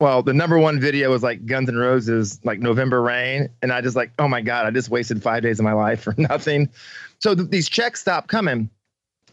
[0.00, 3.48] Well, the number one video was like Guns N' Roses, like November Rain.
[3.62, 6.02] And I just like, oh my God, I just wasted five days of my life
[6.02, 6.68] for nothing.
[7.20, 8.70] So th- these checks stopped coming.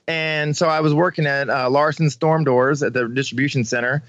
[0.07, 4.03] And so I was working at uh, Larson Storm Doors at the distribution center.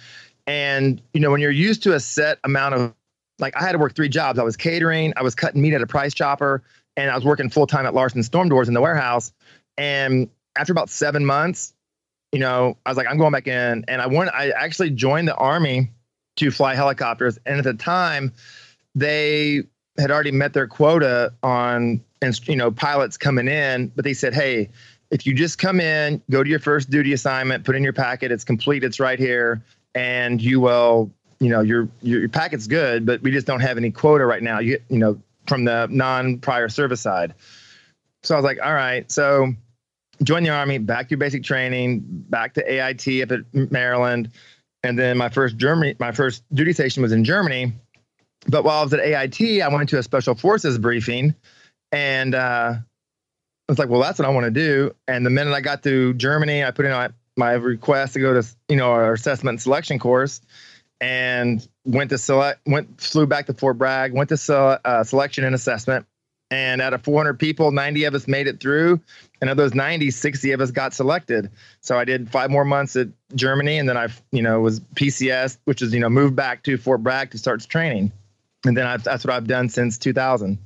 [0.46, 2.94] And, you know, when you're used to a set amount of,
[3.38, 4.38] like, I had to work three jobs.
[4.38, 6.62] I was catering, I was cutting meat at a price chopper,
[6.96, 9.33] and I was working full time at Larson Storm Doors in the warehouse.
[9.77, 11.75] And after about seven months,
[12.33, 13.85] you know, I was like, I'm going back in.
[13.88, 15.90] And I went, I actually joined the Army
[16.37, 17.38] to fly helicopters.
[17.46, 18.33] And at the time,
[18.94, 19.62] they
[19.99, 24.35] had already met their quota on, and you know, pilots coming in, but they said,
[24.35, 24.70] hey,
[25.11, 28.33] if you just come in, go to your first duty assignment, put in your packet,
[28.33, 29.62] it's complete, it's right here,
[29.94, 33.77] and you will, you know, your your, your packet's good, but we just don't have
[33.77, 34.59] any quota right now.
[34.59, 37.35] You you know, from the non prior service side.
[38.22, 39.53] So I was like, all right, so
[40.22, 44.31] join the army, back to basic training, back to AIT up at Maryland,
[44.83, 47.72] and then my first Germany, my first duty station was in Germany.
[48.49, 51.35] But while I was at AIT, I went to a special forces briefing,
[51.92, 54.94] and uh, I was like, well, that's what I want to do.
[55.09, 58.40] And the minute I got to Germany, I put in my, my request to go
[58.40, 60.40] to, you know, our assessment selection course
[61.00, 65.44] and went to select, went, flew back to Fort Bragg, went to sele- uh, selection
[65.44, 66.06] and assessment.
[66.50, 69.00] And out of 400 people, 90 of us made it through.
[69.40, 71.50] And of those 90, 60 of us got selected.
[71.80, 73.78] So I did five more months at Germany.
[73.78, 77.02] And then I, you know, was PCS, which is, you know, moved back to Fort
[77.02, 78.12] Bragg to start training.
[78.64, 80.59] And then I've, that's what I've done since 2000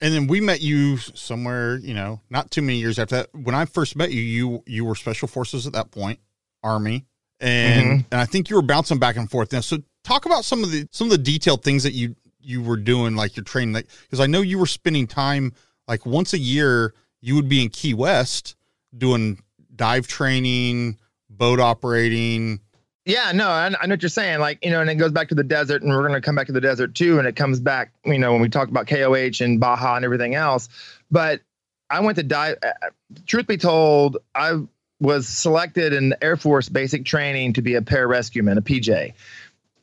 [0.00, 3.34] and then we met you somewhere, you know, not too many years after that.
[3.34, 6.20] When I first met you, you you were special forces at that point,
[6.62, 7.06] army,
[7.40, 8.00] and mm-hmm.
[8.10, 9.52] and I think you were bouncing back and forth.
[9.52, 12.62] Now, so talk about some of the some of the detailed things that you you
[12.62, 15.52] were doing, like your training, like because I know you were spending time
[15.88, 16.94] like once a year.
[17.22, 18.56] You would be in Key West
[18.96, 19.42] doing
[19.76, 20.98] dive training,
[21.28, 22.60] boat operating,
[23.06, 24.40] yeah, no, I, I, know what you're saying.
[24.40, 26.34] Like, you know, and it goes back to the desert, and we're going to come
[26.34, 27.18] back to the desert too.
[27.18, 30.34] And it comes back, you know, when we talk about KOH and Baja and everything
[30.34, 30.68] else.
[31.10, 31.40] But
[31.88, 32.58] I went to dive.
[32.62, 32.90] Uh,
[33.26, 34.60] truth be told, I
[35.00, 39.14] was selected in Air Force basic training to be a pararescueman, a PJ.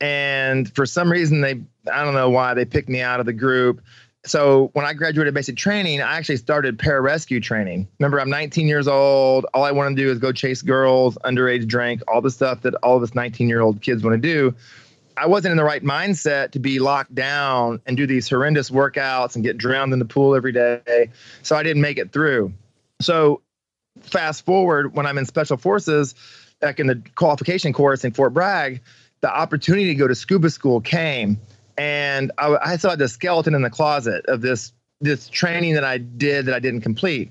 [0.00, 1.60] And for some reason, they,
[1.92, 3.82] I don't know why, they picked me out of the group
[4.28, 7.88] so when I graduated basic training, I actually started pararescue training.
[7.98, 9.46] Remember, I'm 19 years old.
[9.54, 12.74] All I want to do is go chase girls, underage drink, all the stuff that
[12.76, 14.54] all of us 19 year old kids want to do.
[15.16, 19.34] I wasn't in the right mindset to be locked down and do these horrendous workouts
[19.34, 21.10] and get drowned in the pool every day.
[21.42, 22.52] So I didn't make it through.
[23.00, 23.42] So
[24.08, 26.14] fast forward when I'm in special forces,
[26.60, 28.80] back in the qualification course in Fort Bragg,
[29.20, 31.40] the opportunity to go to scuba school came
[31.78, 35.98] and I, I saw the skeleton in the closet of this this training that I
[35.98, 37.30] did that I didn't complete.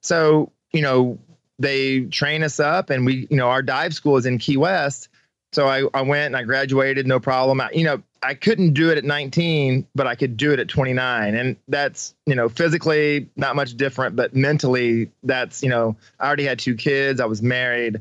[0.00, 1.18] So you know
[1.58, 5.08] they train us up, and we you know our dive school is in Key West.
[5.54, 7.60] So I, I went and I graduated, no problem.
[7.60, 10.68] I, you know, I couldn't do it at 19, but I could do it at
[10.68, 11.34] 29.
[11.34, 16.44] And that's, you know, physically not much different, but mentally that's, you know, I already
[16.44, 17.20] had two kids.
[17.20, 18.00] I was married.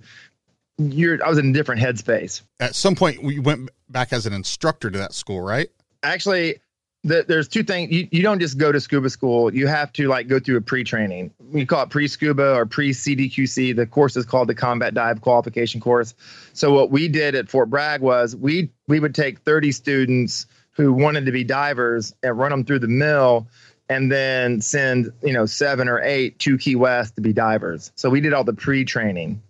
[0.79, 2.41] You're, I was in a different headspace.
[2.59, 5.69] At some point, we went back as an instructor to that school, right?
[6.03, 6.57] actually
[7.03, 7.91] the, there's two things.
[7.91, 9.53] You, you don't just go to scuba school.
[9.53, 11.31] You have to like go through a pre-training.
[11.51, 16.13] We call it pre-scuba or pre-cdqc the course is called the combat dive qualification course.
[16.53, 20.93] So what we did at fort bragg was we we would take 30 students who
[20.93, 23.47] wanted to be divers and run them through the mill
[23.89, 27.91] and then send you know seven or eight to key west to be divers.
[27.95, 29.41] So we did all the pre-training.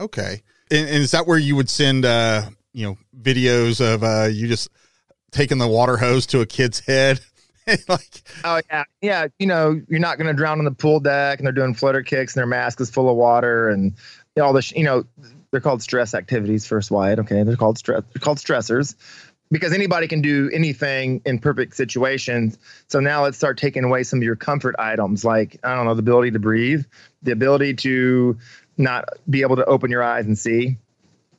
[0.00, 0.42] Okay.
[0.70, 4.48] And, and is that where you would send uh you know videos of uh you
[4.48, 4.70] just
[5.32, 7.20] taking the water hose to a kid's head.
[7.88, 9.26] like, oh yeah, yeah.
[9.38, 12.02] You know, you're not going to drown on the pool deck, and they're doing flutter
[12.02, 13.94] kicks, and their mask is full of water, and
[14.40, 14.72] all this.
[14.72, 15.04] You know,
[15.50, 16.66] they're called stress activities.
[16.66, 17.18] First, Wyatt.
[17.20, 18.02] Okay, they're called stress.
[18.12, 18.94] They're called stressors
[19.52, 22.58] because anybody can do anything in perfect situations.
[22.88, 25.94] So now let's start taking away some of your comfort items, like I don't know,
[25.94, 26.84] the ability to breathe,
[27.22, 28.38] the ability to
[28.78, 30.78] not be able to open your eyes and see.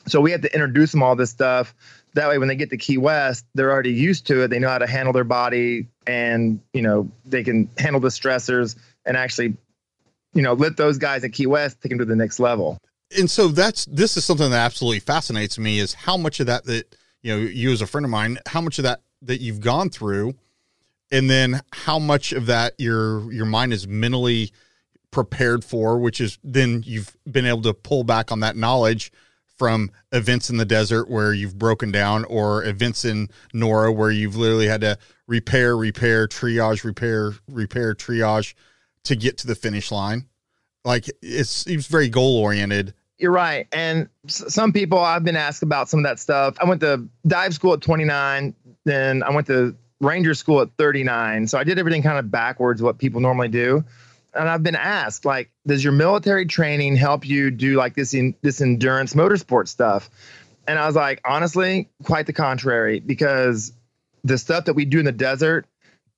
[0.06, 1.74] So we have to introduce them all this stuff
[2.14, 4.50] that way when they get to key west they're already used to it.
[4.50, 8.76] They know how to handle their body and you know they can handle the stressors
[9.06, 9.56] and actually
[10.34, 12.78] you know let those guys at key west take them to the next level.
[13.18, 16.66] And so that's this is something that absolutely fascinates me is how much of that
[16.66, 19.62] that you know you as a friend of mine how much of that that you've
[19.62, 20.34] gone through
[21.12, 24.52] and then how much of that your your mind is mentally
[25.12, 29.12] prepared for which is then you've been able to pull back on that knowledge
[29.64, 34.36] from events in the desert where you've broken down or events in NORRA where you've
[34.36, 38.56] literally had to repair, repair, triage, repair, repair, triage
[39.06, 40.26] to get to the finish line.
[40.84, 42.94] Like it's it's very goal oriented.
[43.18, 43.66] You're right.
[43.72, 46.58] And some people I've been asked about some of that stuff.
[46.60, 51.48] I went to dive school at 29, then I went to ranger school at 39.
[51.48, 53.86] So I did everything kind of backwards what people normally do.
[54.36, 58.36] And I've been asked like does your military training help you do like this in
[58.42, 60.10] this endurance motorsport stuff?
[60.68, 63.74] And I was like, honestly, quite the contrary because
[64.24, 65.66] the stuff that we do in the desert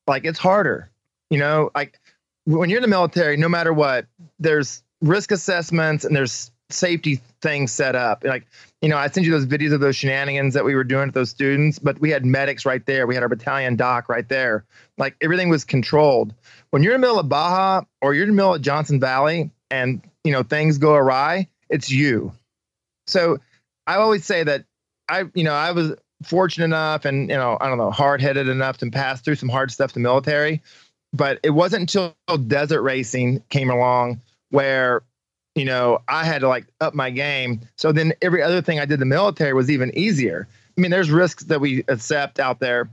[0.07, 0.89] like it's harder.
[1.29, 1.99] You know, like
[2.45, 4.05] when you're in the military, no matter what,
[4.39, 8.23] there's risk assessments and there's safety things set up.
[8.23, 8.45] Like,
[8.85, 11.15] you know, I sent you those videos of those shenanigans that we were doing with
[11.15, 13.07] those students, but we had medics right there.
[13.07, 14.63] We had our battalion doc right there.
[14.99, 16.35] Like everything was controlled.
[16.69, 19.49] When you're in the middle of Baja or you're in the middle of Johnson Valley
[19.71, 22.31] and, you know, things go awry, it's you.
[23.07, 23.39] So
[23.87, 24.65] I always say that
[25.09, 28.47] I, you know, I was fortunate enough and, you know, I don't know, hard headed
[28.47, 30.61] enough to pass through some hard stuff to military
[31.13, 32.13] but it wasn't until
[32.47, 34.19] desert racing came along
[34.49, 35.01] where
[35.55, 37.61] you know i had to like up my game.
[37.77, 40.47] So then every other thing i did in the military was even easier.
[40.77, 42.89] I mean there's risks that we accept out there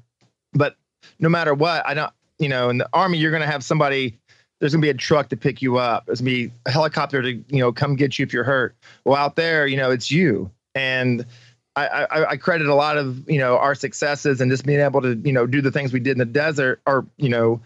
[0.55, 0.77] but
[1.19, 4.19] no matter what i don't you know in the army you're going to have somebody
[4.61, 6.07] there's going to be a truck to pick you up.
[6.07, 8.77] There's going to be a helicopter to you know come get you if you're hurt.
[9.05, 10.51] Well out there you know it's you.
[10.75, 11.27] And
[11.75, 15.01] I, I, I credit a lot of you know our successes and just being able
[15.03, 17.61] to you know do the things we did in the desert or you know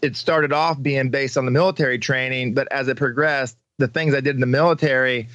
[0.00, 4.14] it started off being based on the military training, but as it progressed, the things
[4.14, 5.28] I did in the military,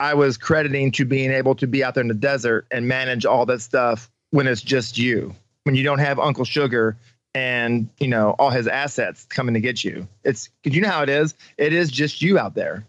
[0.00, 3.24] I was crediting to being able to be out there in the desert and manage
[3.24, 5.34] all that stuff when it's just you.
[5.64, 6.96] When you don't have Uncle Sugar
[7.34, 10.08] and you know all his assets coming to get you.
[10.24, 11.34] It's because you know how it is.
[11.56, 12.86] It is just you out there.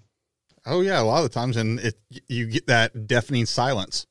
[0.66, 1.96] Oh yeah, a lot of the times, and it
[2.28, 4.08] you get that deafening silence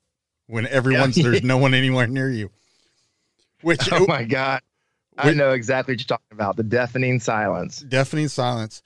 [0.47, 1.25] when everyone's yeah.
[1.25, 2.51] there's no one anywhere near you.
[3.63, 4.61] Which oh my god,
[5.17, 6.57] I know exactly what you're talking about.
[6.57, 7.81] The deafening silence.
[7.81, 8.83] Deafening silence.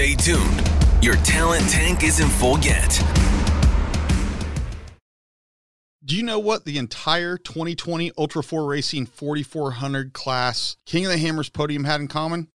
[0.00, 0.70] Stay tuned.
[1.02, 2.88] Your talent tank isn't full yet.
[6.02, 11.18] Do you know what the entire 2020 Ultra 4 Racing 4400 class King of the
[11.18, 12.48] Hammers podium had in common?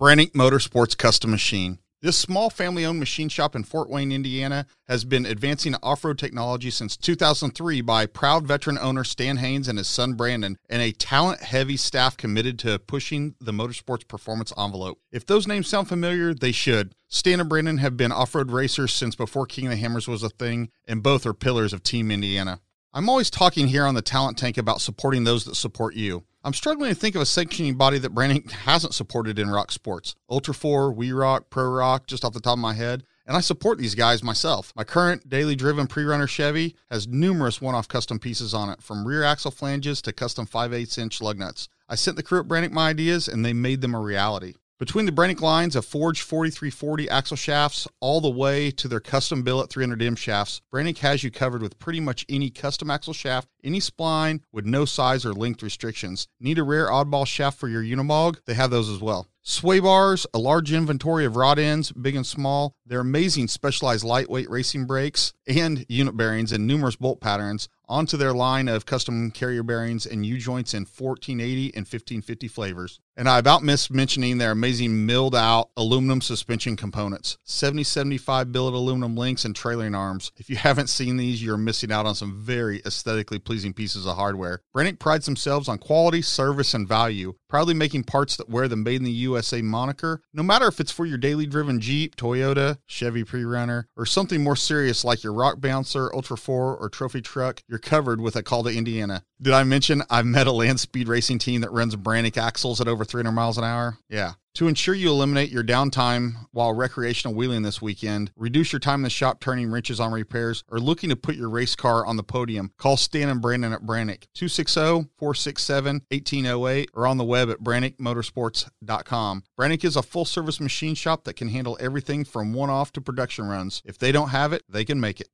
[0.00, 1.80] Brannick Motorsports Custom Machine.
[2.04, 6.18] This small family owned machine shop in Fort Wayne, Indiana, has been advancing off road
[6.18, 10.92] technology since 2003 by proud veteran owner Stan Haines and his son Brandon, and a
[10.92, 15.00] talent heavy staff committed to pushing the motorsports performance envelope.
[15.12, 16.94] If those names sound familiar, they should.
[17.08, 20.22] Stan and Brandon have been off road racers since before King of the Hammers was
[20.22, 22.60] a thing, and both are pillars of Team Indiana.
[22.96, 26.22] I'm always talking here on the Talent Tank about supporting those that support you.
[26.44, 30.14] I'm struggling to think of a sanctioning body that Brannick hasn't supported in rock sports.
[30.30, 33.02] Ultra 4, We Rock, Pro Rock, just off the top of my head.
[33.26, 34.72] And I support these guys myself.
[34.76, 38.80] My current daily driven pre runner Chevy has numerous one off custom pieces on it,
[38.80, 41.68] from rear axle flanges to custom 5 8 inch lug nuts.
[41.88, 44.54] I sent the crew at Brannick my ideas and they made them a reality.
[44.80, 49.44] Between the Brannick lines of forged 4340 axle shafts all the way to their custom
[49.44, 53.78] billet 300M shafts, Brannick has you covered with pretty much any custom axle shaft, any
[53.78, 56.26] spline with no size or length restrictions.
[56.40, 58.38] Need a rare oddball shaft for your Unimog?
[58.46, 59.28] They have those as well.
[59.42, 64.50] Sway bars, a large inventory of rod ends, big and small, their amazing specialized lightweight
[64.50, 69.62] racing brakes, and unit bearings in numerous bolt patterns onto their line of custom carrier
[69.62, 73.00] bearings and U joints in 1480 and 1550 flavors.
[73.16, 79.16] And I about missed mentioning their amazing milled out aluminum suspension components 7075 billet aluminum
[79.16, 80.32] links and trailing arms.
[80.36, 84.16] If you haven't seen these, you're missing out on some very aesthetically pleasing pieces of
[84.16, 84.62] hardware.
[84.74, 88.96] Brannick prides themselves on quality, service, and value, proudly making parts that wear the Made
[88.96, 93.24] in the USA moniker, no matter if it's for your daily driven Jeep, Toyota, Chevy
[93.24, 97.62] Pre Runner, or something more serious like your Rock Bouncer, Ultra 4, or Trophy Truck,
[97.74, 99.24] you're covered with a call to Indiana.
[99.42, 102.86] Did I mention I've met a land speed racing team that runs Brannick axles at
[102.86, 103.98] over 300 miles an hour?
[104.08, 104.34] Yeah.
[104.54, 109.02] To ensure you eliminate your downtime while recreational wheeling this weekend, reduce your time in
[109.02, 112.22] the shop turning wrenches on repairs, or looking to put your race car on the
[112.22, 117.58] podium, call Stan and Brandon at Brannick 260 467 1808 or on the web at
[117.58, 119.42] brannickmotorsports.com.
[119.58, 123.00] Brannick is a full service machine shop that can handle everything from one off to
[123.00, 123.82] production runs.
[123.84, 125.28] If they don't have it, they can make it.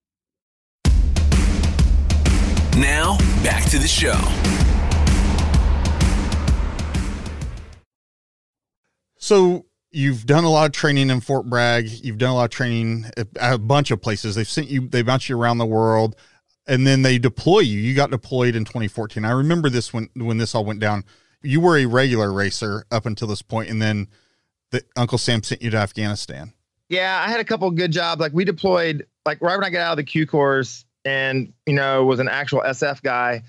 [2.79, 4.19] Now, back to the show.
[9.17, 11.89] So you've done a lot of training in Fort Bragg.
[11.89, 14.35] You've done a lot of training at a bunch of places.
[14.35, 16.17] They've sent you, They've bounce you around the world,
[16.67, 17.79] and then they deploy you.
[17.79, 19.25] You got deployed in 2014.
[19.25, 21.05] I remember this when when this all went down.
[21.43, 24.09] You were a regular racer up until this point, and then
[24.71, 26.53] the, Uncle Sam sent you to Afghanistan.
[26.89, 28.21] Yeah, I had a couple of good jobs.
[28.21, 31.75] Like we deployed, like right when I got out of the Q course, and you
[31.75, 33.43] know was an actual SF guy.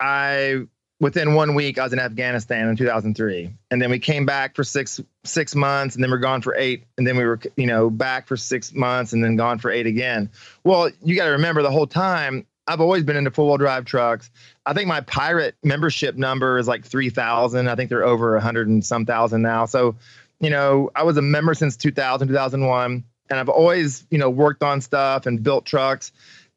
[0.00, 0.62] I
[1.00, 4.64] within one week I was in Afghanistan in 2003, and then we came back for
[4.64, 7.90] six six months, and then we're gone for eight, and then we were you know
[7.90, 10.30] back for six months, and then gone for eight again.
[10.64, 13.84] Well, you got to remember the whole time I've always been into four wheel drive
[13.84, 14.30] trucks.
[14.64, 17.68] I think my pirate membership number is like 3,000.
[17.68, 19.66] I think they're over a 100 and some thousand now.
[19.66, 19.96] So,
[20.38, 24.62] you know, I was a member since 2000, 2001, and I've always, you know, worked
[24.62, 26.12] on stuff and built trucks.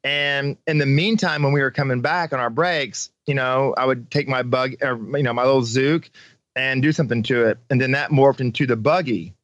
[0.06, 3.84] And in the meantime, when we were coming back on our breaks, you know, I
[3.84, 6.08] would take my bug, or, you know, my little Zook
[6.54, 7.58] and do something to it.
[7.70, 9.34] And then that morphed into the buggy.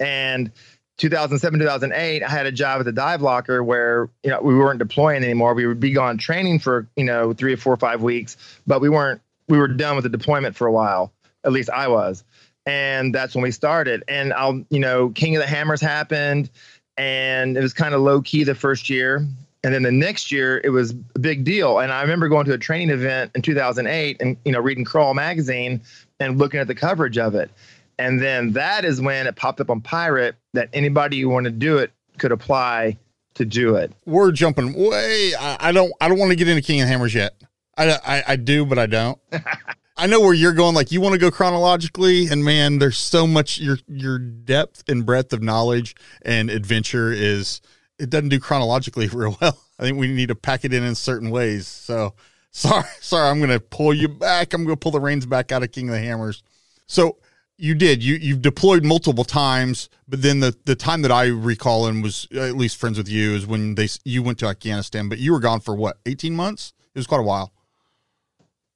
[0.00, 0.50] And
[0.98, 4.78] 2007 2008 i had a job at the dive locker where you know we weren't
[4.78, 8.00] deploying anymore we would be gone training for you know three or four or five
[8.00, 11.68] weeks but we weren't we were done with the deployment for a while at least
[11.70, 12.22] i was
[12.64, 16.48] and that's when we started and i'll you know king of the hammers happened
[16.96, 19.26] and it was kind of low key the first year
[19.64, 22.52] and then the next year it was a big deal and i remember going to
[22.52, 25.80] a training event in 2008 and you know reading crawl magazine
[26.20, 27.50] and looking at the coverage of it
[27.98, 31.58] and then that is when it popped up on Pirate that anybody who wanted to
[31.58, 32.96] do it could apply
[33.34, 33.92] to do it.
[34.06, 35.32] We're jumping way.
[35.38, 35.92] I, I don't.
[36.00, 37.34] I don't want to get into King and Hammers yet.
[37.76, 39.18] I, I, I do, but I don't.
[39.96, 40.74] I know where you're going.
[40.74, 43.58] Like you want to go chronologically, and man, there's so much.
[43.58, 47.60] Your your depth and breadth of knowledge and adventure is.
[47.98, 49.58] It doesn't do chronologically real well.
[49.78, 51.66] I think we need to pack it in in certain ways.
[51.66, 52.14] So
[52.50, 53.28] sorry, sorry.
[53.28, 54.52] I'm going to pull you back.
[54.54, 56.42] I'm going to pull the reins back out of King of the Hammers.
[56.86, 57.18] So
[57.56, 58.02] you did.
[58.02, 62.26] You you've deployed multiple times, but then the the time that I recall and was
[62.32, 65.40] at least friends with you is when they you went to Afghanistan, but you were
[65.40, 66.72] gone for what eighteen months?
[66.94, 67.52] It was quite a while.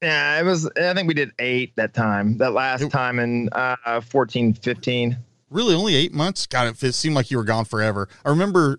[0.03, 0.71] Yeah, it was.
[0.77, 2.39] I think we did eight that time.
[2.39, 5.16] That last it, time in uh, 14, 15.
[5.51, 6.47] Really, only eight months?
[6.47, 8.09] God, it, it seemed like you were gone forever.
[8.25, 8.79] I remember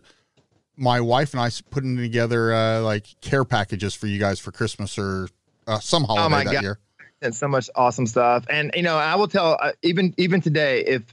[0.79, 4.97] my wife and I putting together uh, like care packages for you guys for Christmas
[4.97, 5.27] or
[5.67, 6.63] uh, some holiday oh that God.
[6.63, 6.79] year
[7.21, 8.45] and so much awesome stuff.
[8.49, 11.03] And you know, I will tell uh, even even today if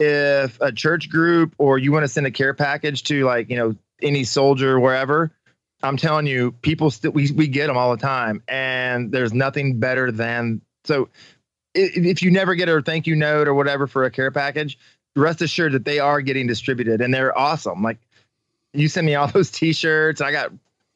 [0.00, 3.56] if a church group or you want to send a care package to like you
[3.56, 5.30] know any soldier wherever,
[5.82, 9.78] I'm telling you, people still we we get them all the time, and there's nothing
[9.78, 11.08] better than so.
[11.74, 14.78] If you never get a thank you note or whatever for a care package,
[15.16, 17.82] rest assured that they are getting distributed and they're awesome.
[17.82, 17.98] Like
[18.72, 20.52] you send me all those T-shirts, I got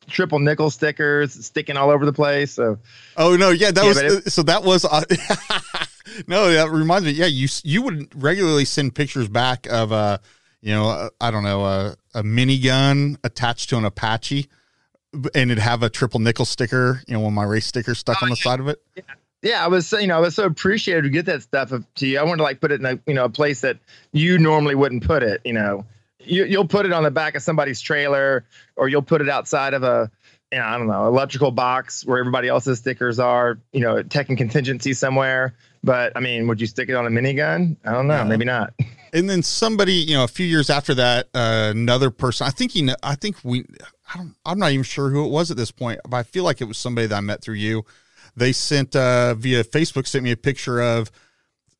[0.08, 2.52] triple nickel stickers sticking all over the place.
[2.52, 2.78] So,
[3.16, 4.84] oh no, yeah, that yeah, was it, so that was.
[4.84, 5.04] Uh,
[6.26, 7.12] no, that reminds me.
[7.12, 10.18] Yeah, you you would regularly send pictures back of uh,
[10.60, 14.48] you know, uh, I don't know, uh, a minigun attached to an Apache,
[15.12, 17.02] and it'd have a triple nickel sticker.
[17.06, 18.42] You know, one of my race sticker stuck oh, on the yeah.
[18.42, 18.82] side of it.
[18.94, 19.02] Yeah.
[19.42, 22.18] Yeah, I was you know I was so appreciative to get that stuff to you.
[22.18, 23.78] I wanted to like put it in a you know a place that
[24.10, 25.40] you normally wouldn't put it.
[25.44, 25.84] You know,
[26.26, 28.44] you, you'll put it on the back of somebody's trailer
[28.76, 30.10] or you'll put it outside of a
[30.52, 34.28] you know, I don't know, electrical box where everybody else's stickers are, you know, tech
[34.28, 35.54] and contingency somewhere.
[35.82, 37.76] But I mean, would you stick it on a minigun?
[37.84, 38.72] I don't know, maybe not.
[39.12, 42.72] And then somebody, you know, a few years after that, uh, another person, I think
[42.72, 43.64] he, I think we,
[44.12, 46.44] I don't, I'm not even sure who it was at this point, but I feel
[46.44, 47.84] like it was somebody that I met through you.
[48.36, 51.10] They sent uh, via Facebook, sent me a picture of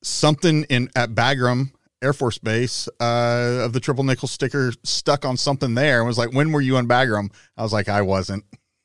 [0.03, 1.73] something in at Bagram
[2.03, 6.19] Air Force Base uh, of the triple nickel sticker stuck on something there and was
[6.19, 8.45] like, "When were you on Bagram?" I was like, "I wasn't."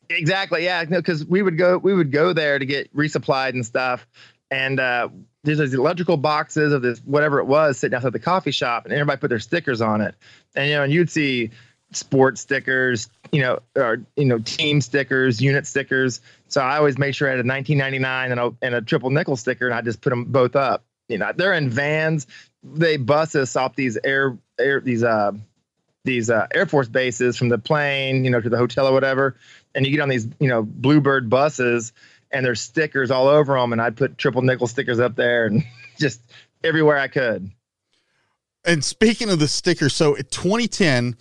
[0.09, 0.63] Exactly.
[0.63, 0.83] Yeah.
[0.87, 4.07] No, because we would go we would go there to get resupplied and stuff,
[4.49, 5.09] and uh,
[5.43, 8.93] there's these electrical boxes of this whatever it was sitting outside the coffee shop, and
[8.93, 10.15] everybody put their stickers on it,
[10.55, 11.51] and you know, and you'd see
[11.93, 16.21] sports stickers, you know, or you know, team stickers, unit stickers.
[16.47, 19.35] So I always make sure I had a 1999 and a, and a triple nickel
[19.35, 20.83] sticker, and I just put them both up.
[21.07, 22.27] You know, they're in vans
[22.63, 25.31] they bus us off these air air these uh
[26.03, 29.35] these uh, Air Force bases from the plane, you know, to the hotel or whatever,
[29.75, 31.93] and you get on these, you know, Bluebird buses,
[32.31, 35.63] and there's stickers all over them, and I'd put triple nickel stickers up there, and
[35.99, 36.21] just
[36.63, 37.51] everywhere I could.
[38.65, 41.15] And speaking of the stickers, so in 2010,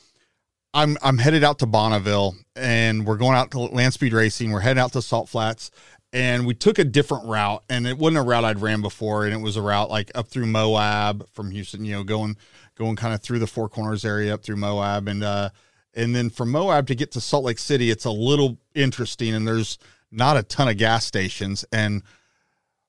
[0.73, 4.53] I'm I'm headed out to Bonneville, and we're going out to Land Speed Racing.
[4.53, 5.71] We're heading out to Salt Flats,
[6.13, 9.33] and we took a different route and it wasn't a route I'd ran before and
[9.33, 12.37] it was a route like up through Moab from Houston, you know, going
[12.75, 15.51] going kind of through the Four Corners area up through Moab and uh
[15.95, 19.47] and then from Moab to get to Salt Lake City, it's a little interesting and
[19.47, 19.79] there's
[20.11, 22.03] not a ton of gas stations and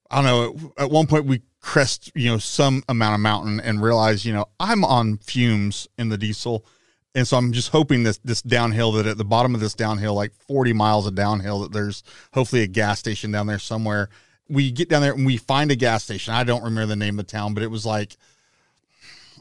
[0.09, 3.81] I don't know, at one point we crest, you know, some amount of mountain and
[3.81, 6.65] realize, you know, I'm on fumes in the diesel
[7.13, 10.13] and so I'm just hoping that this downhill that at the bottom of this downhill,
[10.13, 12.03] like 40 miles of downhill, that there's
[12.33, 14.09] hopefully a gas station down there somewhere.
[14.47, 16.33] We get down there and we find a gas station.
[16.33, 18.15] I don't remember the name of the town, but it was like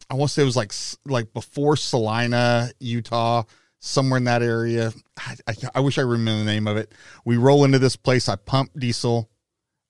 [0.09, 0.73] I want to say it was like
[1.07, 3.45] like before Salina, Utah,
[3.79, 4.93] somewhere in that area.
[5.17, 6.93] I, I, I wish I remember the name of it.
[7.25, 8.29] We roll into this place.
[8.29, 9.31] I pump diesel.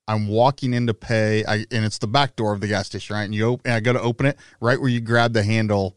[0.07, 3.15] I'm walking in to pay, I, and it's the back door of the gas station,
[3.15, 3.23] right?
[3.23, 4.37] And you open, and I go to open it.
[4.61, 5.97] Right where you grab the handle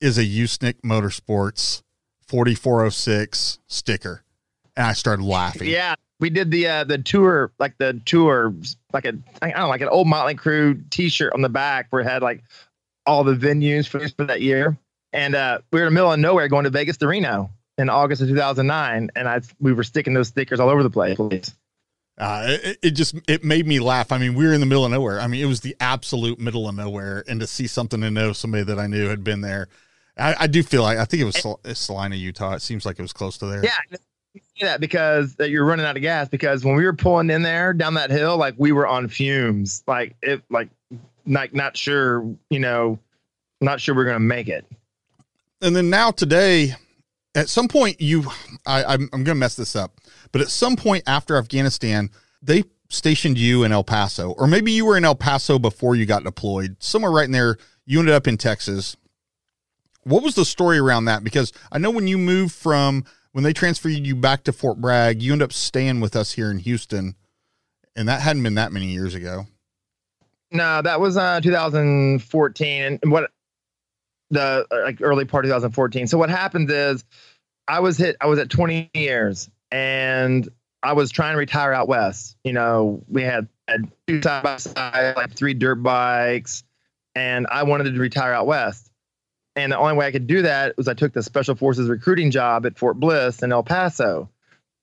[0.00, 1.82] is a Usnick Motorsports
[2.26, 4.22] 4406 sticker,
[4.76, 5.68] and I started laughing.
[5.68, 8.54] Yeah, we did the uh, the tour, like the tour,
[8.92, 12.02] like a I don't know, like an old Motley Crue T-shirt on the back where
[12.02, 12.42] it had like
[13.06, 14.76] all the venues for, for that year.
[15.12, 17.88] And uh, we were in the middle of nowhere going to Vegas to Reno in
[17.88, 21.18] August of 2009, and I we were sticking those stickers all over the place.
[22.18, 24.10] Uh, it, it, just it made me laugh.
[24.10, 25.20] I mean, we were in the middle of nowhere.
[25.20, 28.32] I mean, it was the absolute middle of nowhere, and to see something to know
[28.32, 29.68] somebody that I knew had been there,
[30.18, 32.54] I, I do feel like I think it was Sal- Salina, Utah.
[32.54, 33.64] It seems like it was close to there.
[33.64, 33.76] Yeah,
[34.60, 37.72] that because that you're running out of gas because when we were pulling in there
[37.72, 40.68] down that hill, like we were on fumes, like it, like
[41.26, 42.98] like not sure, you know,
[43.60, 44.64] not sure we're gonna make it.
[45.62, 46.74] And then now today,
[47.34, 48.24] at some point, you,
[48.66, 50.00] I, I'm, I'm gonna mess this up,
[50.32, 52.10] but at some point after Afghanistan,
[52.42, 56.06] they stationed you in El Paso, or maybe you were in El Paso before you
[56.06, 57.56] got deployed, somewhere right in there.
[57.84, 58.96] You ended up in Texas.
[60.06, 61.24] What was the story around that?
[61.24, 65.20] Because I know when you moved from when they transferred you back to Fort Bragg,
[65.20, 67.16] you end up staying with us here in Houston,
[67.96, 69.46] and that hadn't been that many years ago.
[70.52, 73.32] No, that was uh 2014, and what
[74.30, 76.06] the uh, like early part of 2014.
[76.06, 77.04] So what happens is,
[77.66, 78.14] I was hit.
[78.20, 80.48] I was at 20 years, and
[80.84, 82.36] I was trying to retire out west.
[82.44, 86.62] You know, we had, had two side by side, like three dirt bikes,
[87.16, 88.88] and I wanted to retire out west.
[89.56, 92.30] And the only way I could do that was I took the Special Forces recruiting
[92.30, 94.28] job at Fort Bliss in El Paso.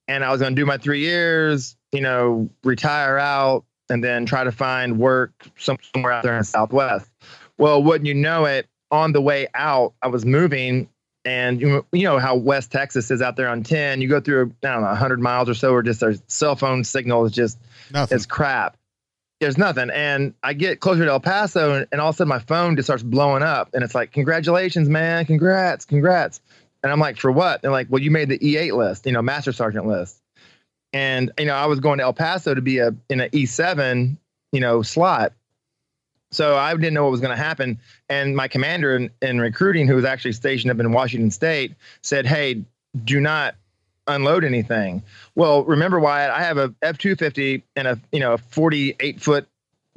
[0.08, 4.26] And I was going to do my three years, you know, retire out and then
[4.26, 7.08] try to find work somewhere out there in the Southwest.
[7.56, 10.88] Well, wouldn't you know it, on the way out, I was moving.
[11.24, 14.02] And you know how West Texas is out there on 10.
[14.02, 16.84] You go through, I don't know, 100 miles or so, or just their cell phone
[16.84, 17.58] signal is just,
[17.90, 18.16] Nothing.
[18.16, 18.76] it's crap
[19.44, 19.90] there's nothing.
[19.90, 22.76] And I get closer to El Paso, and, and, all of a sudden my phone
[22.76, 25.26] just starts blowing up, and it's like, "Congratulations, man!
[25.26, 26.40] Congrats, congrats!"
[26.82, 29.22] And I'm like, "For what?" They're like, "Well, you made the E8 list, you know,
[29.22, 30.20] Master Sergeant list."
[30.92, 34.16] And you know, I was going to El Paso to be a in an E7,
[34.52, 35.32] you know, slot.
[36.30, 37.78] So I didn't know what was going to happen.
[38.08, 42.26] And my commander in, in recruiting, who was actually stationed up in Washington State, said,
[42.26, 42.64] "Hey,
[43.04, 43.56] do not
[44.06, 45.02] unload anything.
[45.34, 48.96] Well, remember Wyatt, I have a F two fifty and a you know a forty
[49.00, 49.46] eight foot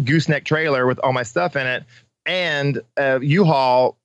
[0.03, 1.83] gooseneck trailer with all my stuff in it,
[2.25, 3.97] and a U-Haul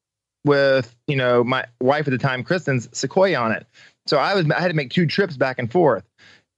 [0.44, 3.66] with you know my wife at the time, Kristen's Sequoia on it.
[4.06, 6.04] So I was I had to make two trips back and forth,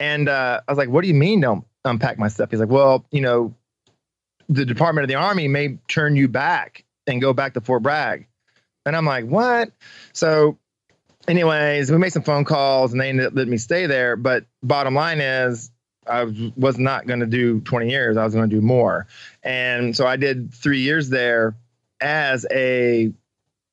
[0.00, 2.70] and uh, I was like, "What do you mean don't unpack my stuff?" He's like,
[2.70, 3.54] "Well, you know,
[4.48, 8.26] the Department of the Army may turn you back and go back to Fort Bragg."
[8.86, 9.72] And I'm like, "What?"
[10.12, 10.58] So
[11.28, 14.16] anyways, we made some phone calls and they ended up letting me stay there.
[14.16, 15.70] But bottom line is,
[16.06, 18.16] I was not going to do 20 years.
[18.16, 19.06] I was going to do more.
[19.42, 21.56] And so I did three years there
[22.00, 23.12] as a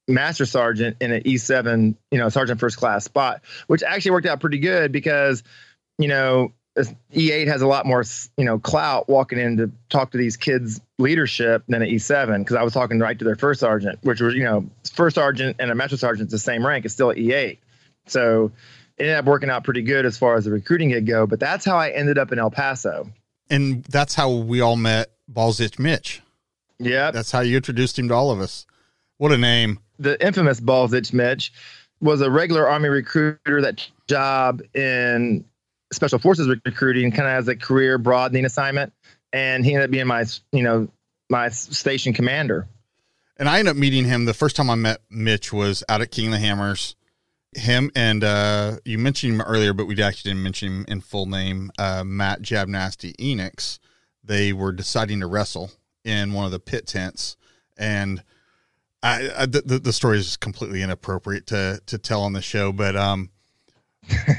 [0.07, 4.39] master sergeant in an E7, you know, sergeant first class spot, which actually worked out
[4.39, 5.43] pretty good because,
[5.97, 8.03] you know, E8 has a lot more,
[8.37, 12.55] you know, clout walking in to talk to these kids' leadership than an E7 because
[12.55, 15.69] I was talking right to their first sergeant, which was, you know, first sergeant and
[15.69, 16.85] a master sergeant is the same rank.
[16.85, 17.57] It's still an E8.
[18.07, 18.51] So
[18.97, 21.27] it ended up working out pretty good as far as the recruiting gig go.
[21.27, 23.09] But that's how I ended up in El Paso.
[23.49, 26.21] And that's how we all met Balls Itch Mitch.
[26.79, 27.11] Yeah.
[27.11, 28.65] That's how you introduced him to all of us.
[29.17, 29.79] What a name.
[29.99, 31.51] The infamous Balls Itch Mitch
[31.99, 35.45] was a regular Army recruiter that job in
[35.91, 38.93] special forces recruiting kind of as a career broadening assignment.
[39.33, 40.89] And he ended up being my, you know,
[41.29, 42.67] my station commander.
[43.37, 44.25] And I ended up meeting him.
[44.25, 46.95] The first time I met Mitch was out at King of the Hammers.
[47.53, 51.25] Him and uh, you mentioned him earlier, but we actually didn't mention him in full
[51.25, 51.71] name.
[51.77, 53.79] Uh, Matt Jabnasty Enix.
[54.23, 55.71] They were deciding to wrestle
[56.05, 57.35] in one of the pit tents,
[57.77, 58.23] and
[59.03, 62.95] I, I the, the story is completely inappropriate to to tell on the show, but
[62.95, 63.31] um,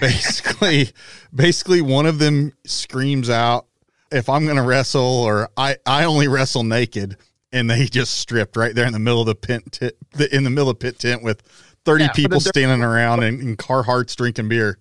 [0.01, 0.91] basically
[1.35, 3.67] basically one of them screams out
[4.11, 7.17] if i'm going to wrestle or i i only wrestle naked
[7.53, 9.95] and they just stripped right there in the middle of the pit tent,
[10.33, 11.43] in the middle of pit tent with
[11.85, 14.79] 30 yeah, people standing around and, and carhartts drinking beer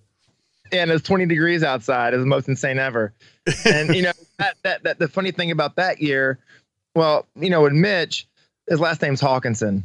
[0.72, 2.14] and it's 20 degrees outside.
[2.14, 3.12] It's the most insane ever.
[3.64, 6.38] And you know that, that that the funny thing about that year,
[6.94, 8.26] well, you know, with Mitch,
[8.68, 9.84] his last name's Hawkinson,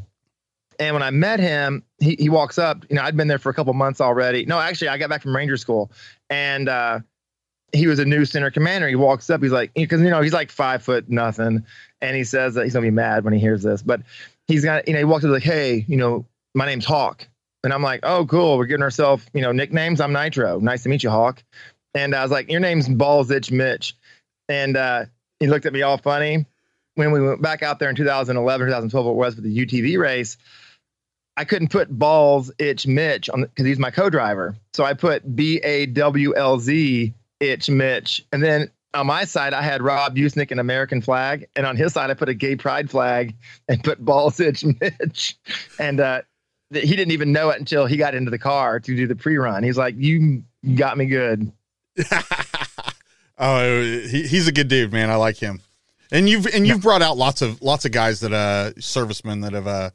[0.79, 2.85] and when I met him, he, he walks up.
[2.89, 4.45] You know, I'd been there for a couple months already.
[4.45, 5.91] No, actually, I got back from Ranger School,
[6.29, 6.99] and uh,
[7.73, 8.87] he was a new center commander.
[8.87, 9.41] He walks up.
[9.41, 11.65] He's like, because you know, he's like five foot nothing,
[12.01, 13.81] and he says that he's gonna be mad when he hears this.
[13.81, 14.01] But
[14.47, 17.27] he's got, you know, he walked up like, hey, you know, my name's Hawk.
[17.63, 18.57] And I'm like, oh, cool.
[18.57, 19.99] We're giving ourselves, you know, nicknames.
[19.99, 20.59] I'm Nitro.
[20.59, 21.43] Nice to meet you, Hawk.
[21.93, 23.95] And I was like, your name's Balls Itch Mitch.
[24.47, 25.05] And uh,
[25.39, 26.45] he looked at me all funny.
[26.95, 30.37] When we went back out there in 2011, 2012, it was for the UTV race,
[31.37, 34.55] I couldn't put Balls Itch Mitch on because he's my co-driver.
[34.73, 38.25] So I put B A W L Z Itch Mitch.
[38.33, 41.93] And then on my side, I had Rob Usnick an American flag, and on his
[41.93, 43.35] side, I put a gay pride flag
[43.67, 45.37] and put Balls Itch Mitch.
[45.79, 46.21] And uh,
[46.73, 49.63] he didn't even know it until he got into the car to do the pre-run.
[49.63, 50.43] He's like, "You
[50.75, 51.51] got me good."
[53.37, 55.11] oh, he, he's a good dude, man.
[55.11, 55.61] I like him.
[56.11, 59.53] And you've and you've brought out lots of lots of guys that uh servicemen that
[59.53, 59.89] have uh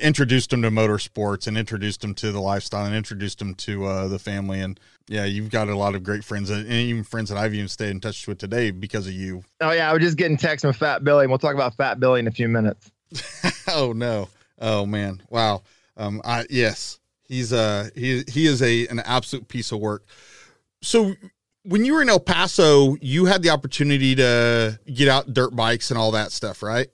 [0.00, 4.08] introduced them to motorsports and introduced them to the lifestyle and introduced them to uh
[4.08, 4.78] the family and
[5.08, 7.90] yeah, you've got a lot of great friends and even friends that I've even stayed
[7.90, 9.42] in touch with today because of you.
[9.60, 11.98] Oh yeah, I was just getting text from Fat Billy, and we'll talk about Fat
[11.98, 12.90] Billy in a few minutes.
[13.68, 14.28] oh no.
[14.58, 15.22] Oh man.
[15.30, 15.62] Wow.
[15.96, 17.00] Um I yes.
[17.24, 20.04] He's uh he he is a an absolute piece of work.
[20.82, 21.14] So
[21.64, 25.90] when you were in El Paso, you had the opportunity to get out dirt bikes
[25.90, 26.88] and all that stuff, right?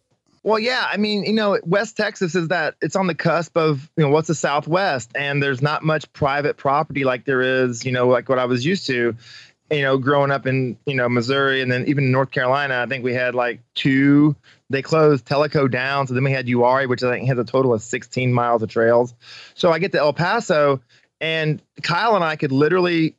[0.44, 0.86] Well, yeah.
[0.86, 4.10] I mean, you know, West Texas is that it's on the cusp of, you know,
[4.10, 8.28] what's the Southwest, and there's not much private property like there is, you know, like
[8.28, 9.16] what I was used to,
[9.70, 12.82] you know, growing up in, you know, Missouri and then even North Carolina.
[12.82, 14.36] I think we had like two.
[14.68, 17.72] They closed Tellico down, so then we had Uwharrie, which I think has a total
[17.72, 19.14] of 16 miles of trails.
[19.54, 20.82] So I get to El Paso,
[21.22, 23.16] and Kyle and I could literally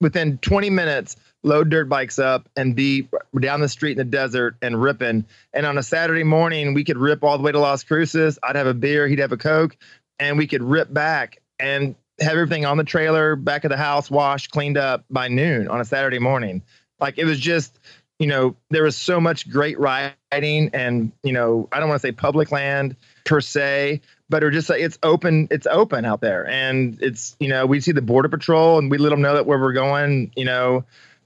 [0.00, 4.56] within 20 minutes load dirt bikes up and be down the street in the desert
[4.60, 5.24] and ripping.
[5.52, 8.38] And on a Saturday morning, we could rip all the way to Las Cruces.
[8.42, 9.76] I'd have a beer, he'd have a Coke,
[10.18, 14.10] and we could rip back and have everything on the trailer, back of the house,
[14.10, 16.62] washed, cleaned up by noon on a Saturday morning.
[16.98, 17.78] Like it was just,
[18.18, 22.06] you know, there was so much great riding and, you know, I don't want to
[22.06, 26.48] say public land per se, but are just like it's open it's open out there.
[26.48, 29.44] And it's you know we see the border patrol and we let them know that
[29.44, 30.84] where we're going you know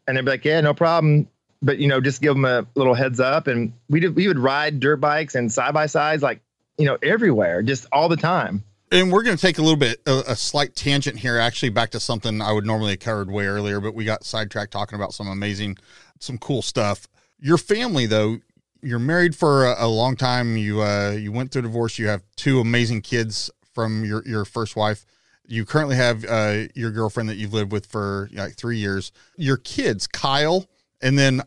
[0.08, 1.28] and they'd be like yeah no problem.
[1.62, 3.46] But you know just give them a little heads up.
[3.46, 6.40] And we did we would ride dirt bikes and side by sides like
[6.78, 8.64] you know everywhere just all the time.
[8.90, 11.90] And we're going to take a little bit a, a, slight tangent here actually back
[11.92, 15.12] to something i would normally have covered way earlier but we got sidetracked talking about
[15.12, 15.76] some amazing
[16.20, 17.08] some cool stuff.
[17.40, 18.38] Your family though
[18.84, 20.56] you're married for a, a long time.
[20.56, 21.98] You uh, you went through divorce.
[21.98, 25.04] You have two amazing kids from your your first wife.
[25.46, 29.12] You currently have uh, your girlfriend that you've lived with for like three years.
[29.36, 30.66] Your kids, Kyle,
[31.02, 31.42] and then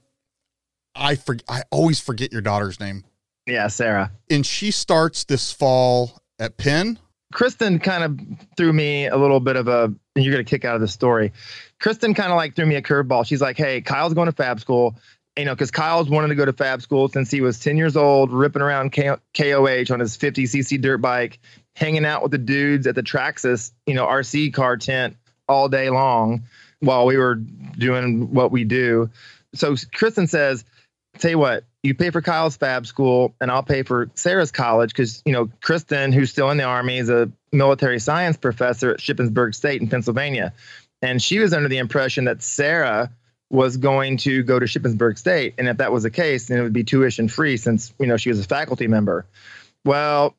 [0.96, 3.04] I for, I always forget your daughter's name.
[3.46, 4.12] Yeah, Sarah.
[4.30, 7.00] And she starts this fall at Penn.
[7.34, 8.20] Kristen kind of
[8.56, 10.88] threw me a little bit of a, and you're going to kick out of the
[10.88, 11.34] story.
[11.80, 13.26] Kristen kind of like threw me a curveball.
[13.26, 14.96] She's like, hey, Kyle's going to fab school
[15.38, 17.96] you know, because Kyle's wanted to go to fab school since he was 10 years
[17.96, 21.40] old, ripping around KOH on his 50cc dirt bike,
[21.76, 25.16] hanging out with the dudes at the Traxxas, you know, RC car tent
[25.48, 26.44] all day long
[26.80, 29.10] while we were doing what we do.
[29.54, 30.66] So Kristen says,
[31.20, 34.90] tell you what, you pay for Kyle's fab school and I'll pay for Sarah's college
[34.90, 39.00] because, you know, Kristen, who's still in the Army, is a military science professor at
[39.00, 40.54] Shippensburg State in Pennsylvania.
[41.02, 43.12] And she was under the impression that Sarah–
[43.50, 45.54] was going to go to Shippensburg State.
[45.58, 48.18] And if that was the case, then it would be tuition free since, you know,
[48.18, 49.26] she was a faculty member.
[49.86, 50.36] Well,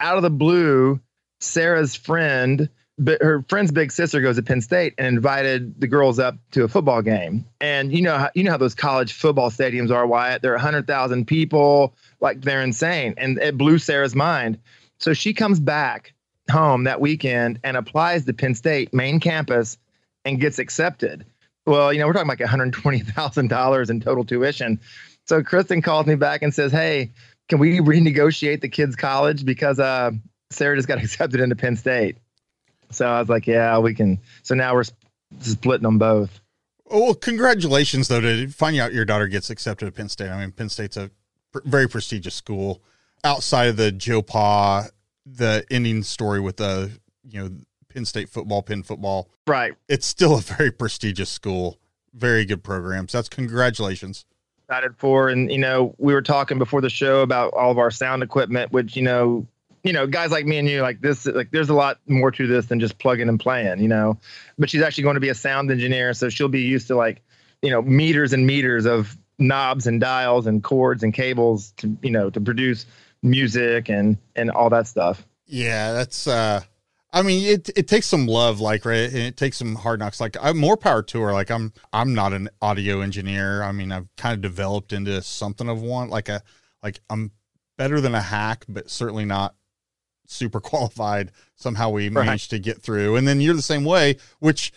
[0.00, 1.00] out of the blue,
[1.40, 2.68] Sarah's friend,
[3.06, 6.68] her friend's big sister goes to Penn State and invited the girls up to a
[6.68, 7.46] football game.
[7.60, 10.42] And you know how you know how those college football stadiums are, Wyatt.
[10.42, 13.14] There are hundred thousand people, like they're insane.
[13.16, 14.58] And it blew Sarah's mind.
[14.98, 16.12] So she comes back
[16.50, 19.78] home that weekend and applies to Penn State main campus
[20.24, 21.24] and gets accepted.
[21.70, 24.80] Well, you know, we're talking like $120,000 in total tuition.
[25.28, 27.12] So Kristen calls me back and says, Hey,
[27.48, 29.44] can we renegotiate the kids' college?
[29.44, 30.10] Because uh,
[30.50, 32.18] Sarah just got accepted into Penn State.
[32.90, 34.18] So I was like, Yeah, we can.
[34.42, 34.82] So now we're
[35.38, 36.40] splitting them both.
[36.90, 40.30] Oh, well, congratulations, though, to finding out your daughter gets accepted to Penn State.
[40.30, 41.12] I mean, Penn State's a
[41.52, 42.82] pr- very prestigious school.
[43.22, 44.88] Outside of the Joe Pa,
[45.24, 46.90] the ending story with the,
[47.22, 47.50] you know,
[47.90, 49.28] Penn State football, Penn football.
[49.46, 49.74] Right.
[49.88, 51.78] It's still a very prestigious school.
[52.14, 53.12] Very good programs.
[53.12, 54.24] That's congratulations.
[54.68, 57.90] Excited for, and you know, we were talking before the show about all of our
[57.90, 59.46] sound equipment, which you know,
[59.82, 62.46] you know, guys like me and you, like this, like there's a lot more to
[62.46, 64.18] this than just plugging and playing, you know.
[64.58, 67.22] But she's actually going to be a sound engineer, so she'll be used to like,
[67.62, 72.10] you know, meters and meters of knobs and dials and cords and cables to, you
[72.10, 72.86] know, to produce
[73.22, 75.26] music and and all that stuff.
[75.46, 76.62] Yeah, that's uh
[77.12, 80.20] I mean, it it takes some love, like right, and it takes some hard knocks.
[80.20, 81.32] Like I'm more power to her.
[81.32, 83.62] Like I'm I'm not an audio engineer.
[83.62, 86.42] I mean, I've kind of developed into something of one, like a
[86.82, 87.32] like I'm
[87.76, 89.54] better than a hack, but certainly not
[90.26, 91.32] super qualified.
[91.56, 93.16] Somehow we managed to get through.
[93.16, 94.72] And then you're the same way, which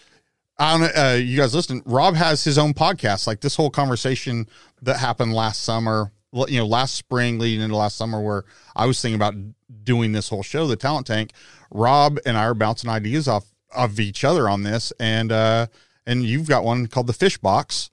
[0.57, 1.83] I don't uh, you guys listen.
[1.85, 3.27] Rob has his own podcast.
[3.27, 4.47] Like this whole conversation
[4.81, 8.43] that happened last summer, you know, last spring leading into last summer, where
[8.75, 9.35] I was thinking about
[9.83, 11.31] doing this whole show, the Talent Tank.
[11.71, 15.67] Rob and I are bouncing ideas off of each other on this, and uh,
[16.05, 17.89] and you've got one called the Fish Box.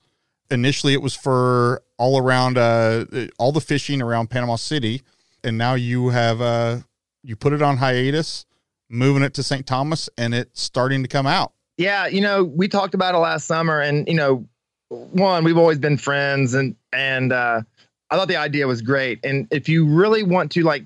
[0.51, 3.05] Initially, it was for all around uh,
[3.39, 5.03] all the fishing around Panama City,
[5.45, 6.79] and now you have uh,
[7.23, 8.47] you put it on hiatus,
[8.89, 9.67] moving it to St.
[9.67, 11.53] Thomas, and it's starting to come out.
[11.77, 14.47] Yeah, you know, we talked about it last summer, and you know,
[14.89, 17.63] one, we've always been friends, and and uh,
[18.11, 19.21] I thought the idea was great.
[19.25, 20.85] And if you really want to like,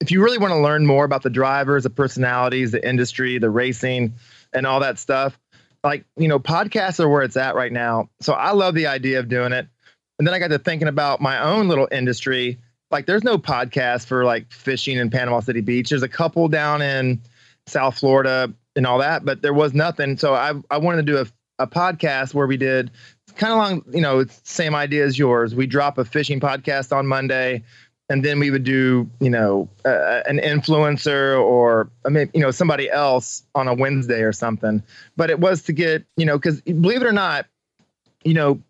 [0.00, 3.50] if you really want to learn more about the drivers, the personalities, the industry, the
[3.50, 4.14] racing,
[4.52, 5.38] and all that stuff,
[5.84, 8.08] like you know, podcasts are where it's at right now.
[8.20, 9.68] So I love the idea of doing it.
[10.18, 12.58] And then I got to thinking about my own little industry.
[12.90, 15.88] Like, there's no podcast for like fishing in Panama City Beach.
[15.88, 17.22] There's a couple down in
[17.66, 20.18] South Florida and all that, but there was nothing.
[20.18, 21.26] So I I wanted to do a,
[21.62, 22.90] a podcast where we did
[23.40, 25.54] kind of long, you know, same idea as yours.
[25.54, 27.64] We drop a fishing podcast on Monday,
[28.10, 32.50] and then we would do, you know, uh, an influencer or I mean, you know,
[32.50, 34.82] somebody else on a Wednesday or something.
[35.16, 37.46] But it was to get, you know, because believe it or not,
[38.24, 38.60] you know,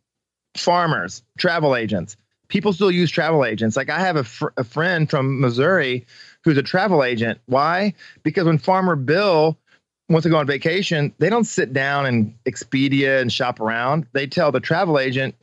[0.57, 2.17] farmers, travel agents,
[2.47, 3.77] people still use travel agents.
[3.77, 6.07] Like I have a, fr- a friend from Missouri
[6.45, 7.41] who's a travel agent.
[7.47, 7.95] Why?
[8.23, 9.59] Because when Farmer Bill
[10.11, 14.07] wants to go on vacation, they don't sit down and Expedia and shop around.
[14.13, 15.37] They tell the travel agent,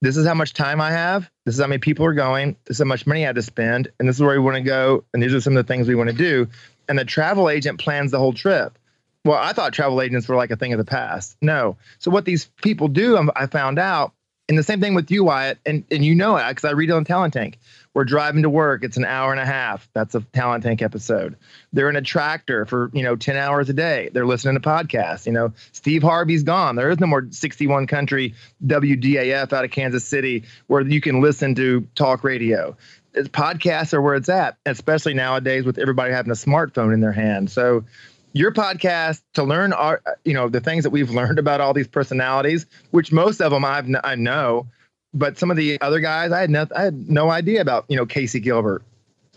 [0.00, 1.30] this is how much time I have.
[1.44, 2.56] This is how many people are going.
[2.64, 3.90] This is how much money I have to spend.
[3.98, 5.04] And this is where we want to go.
[5.12, 6.48] And these are some of the things we want to do.
[6.88, 8.78] And the travel agent plans the whole trip.
[9.24, 11.36] Well, I thought travel agents were like a thing of the past.
[11.40, 11.76] No.
[11.98, 14.12] So what these people do, um, I found out,
[14.48, 16.90] and the same thing with you, Wyatt, and, and you know it because I read
[16.90, 17.58] it on Talent Tank.
[17.94, 18.84] We're driving to work.
[18.84, 19.88] It's an hour and a half.
[19.92, 21.36] That's a Talent Tank episode.
[21.72, 24.08] They're in a tractor for, you know, 10 hours a day.
[24.12, 25.26] They're listening to podcasts.
[25.26, 26.76] You know, Steve Harvey's gone.
[26.76, 28.34] There is no more 61 country
[28.66, 32.76] WDAF out of Kansas City where you can listen to talk radio.
[33.14, 37.12] It's podcasts are where it's at, especially nowadays with everybody having a smartphone in their
[37.12, 37.50] hand.
[37.50, 37.84] So
[38.32, 41.88] your podcast to learn our, you know, the things that we've learned about all these
[41.88, 44.66] personalities, which most of them I've, I know,
[45.14, 47.84] but some of the other guys, I had no, I had no idea about.
[47.88, 48.82] You know, Casey Gilbert.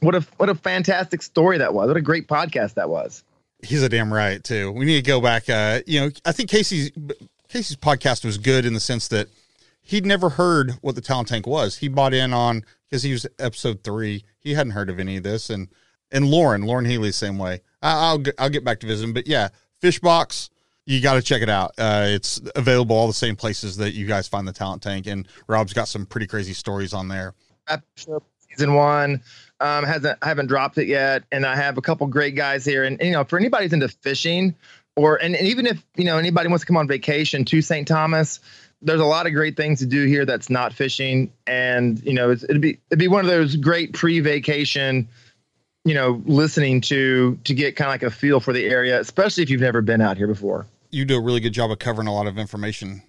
[0.02, 1.88] What a what a fantastic story that was.
[1.88, 3.24] What a great podcast that was.
[3.64, 4.72] He's a damn right too.
[4.72, 5.50] We need to go back.
[5.50, 6.92] Uh, you know, I think Casey's
[7.50, 9.28] Casey's podcast was good in the sense that
[9.82, 11.78] he'd never heard what the talent tank was.
[11.78, 14.24] He bought in on because he was episode three.
[14.40, 15.70] He hadn't heard of any of this, and
[16.12, 17.62] and Loren, Loren Healy, same way.
[17.82, 19.50] I, will I'll get back to visit him, but yeah,
[19.82, 20.50] Fishbox
[20.86, 21.74] you got to check it out.
[21.78, 25.28] Uh, it's available all the same places that you guys find the Talent Tank, and
[25.48, 27.34] Rob's got some pretty crazy stories on there.
[28.50, 29.22] Season one
[29.60, 32.84] um, hasn't I haven't dropped it yet, and I have a couple great guys here.
[32.84, 34.56] And, and you know, for anybody's into fishing,
[34.96, 37.88] or and, and even if you know anybody wants to come on vacation to St.
[37.88, 38.40] Thomas,
[38.82, 42.32] there's a lot of great things to do here that's not fishing, and you know,
[42.32, 45.08] it'd be it'd be one of those great pre-vacation
[45.84, 49.44] you know, listening to to get kind of like a feel for the area, especially
[49.44, 52.08] if you've never been out here before you do a really good job of covering
[52.08, 53.04] a lot of information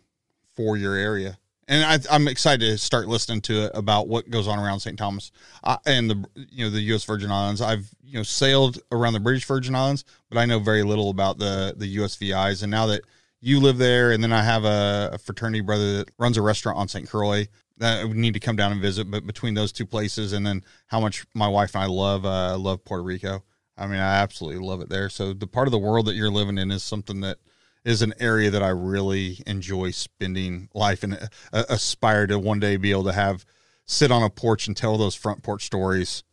[0.55, 1.39] for your area.
[1.69, 4.97] And I, am excited to start listening to it about what goes on around St.
[4.97, 5.33] Thomas
[5.65, 7.05] uh, and the you know the U.S.
[7.05, 7.61] Virgin Islands.
[7.61, 11.39] I've you know sailed around the British Virgin Islands, but I know very little about
[11.39, 12.63] the the USVIs.
[12.63, 13.03] And now that
[13.41, 16.79] you live there, and then I have a, a fraternity brother that runs a restaurant
[16.79, 17.09] on St.
[17.09, 17.49] Croix
[17.79, 19.11] that we need to come down and visit.
[19.11, 22.57] But between those two places, and then how much my wife and I love uh,
[22.59, 23.43] love Puerto Rico.
[23.77, 25.11] I mean, I absolutely love it there.
[25.11, 27.39] So the part of the world that you're living in is something that
[27.87, 31.15] is an area that I really enjoy spending life and
[31.53, 33.47] uh, aspire to one day be able to have
[33.87, 36.25] sit on a porch and tell those front porch stories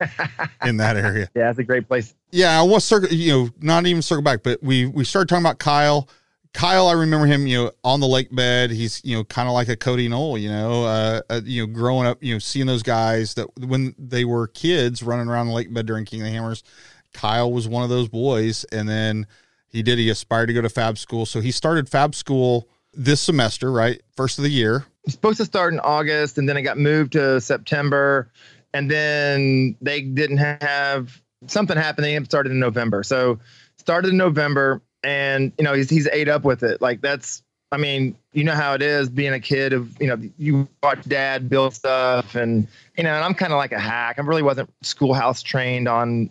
[0.64, 1.30] in that area.
[1.34, 2.14] Yeah, it's a great place.
[2.32, 5.28] Yeah, I want to circle, you know, not even circle back, but we we started
[5.28, 6.08] talking about Kyle.
[6.52, 8.70] Kyle, I remember him, you know, on the lake bed.
[8.70, 11.72] He's, you know, kind of like a Cody Knoll, you know, uh, uh, you know,
[11.72, 15.52] growing up, you know, seeing those guys that when they were kids running around the
[15.52, 16.64] lake bed during King of the Hammers,
[17.12, 18.64] Kyle was one of those boys.
[18.72, 19.26] And then
[19.68, 19.98] he did.
[19.98, 21.26] He aspired to go to fab school.
[21.26, 24.00] So he started fab school this semester, right?
[24.16, 24.86] First of the year.
[25.04, 28.30] He's supposed to start in August and then it got moved to September.
[28.74, 32.04] And then they didn't have something happened.
[32.04, 33.02] They started in November.
[33.02, 33.38] So
[33.76, 36.80] started in November and you know, he's he's ate up with it.
[36.80, 37.42] Like that's
[37.72, 41.02] I mean, you know how it is being a kid of, you know, you watch
[41.02, 44.16] dad build stuff and, you know, and I'm kind of like a hack.
[44.18, 46.30] I really wasn't schoolhouse trained on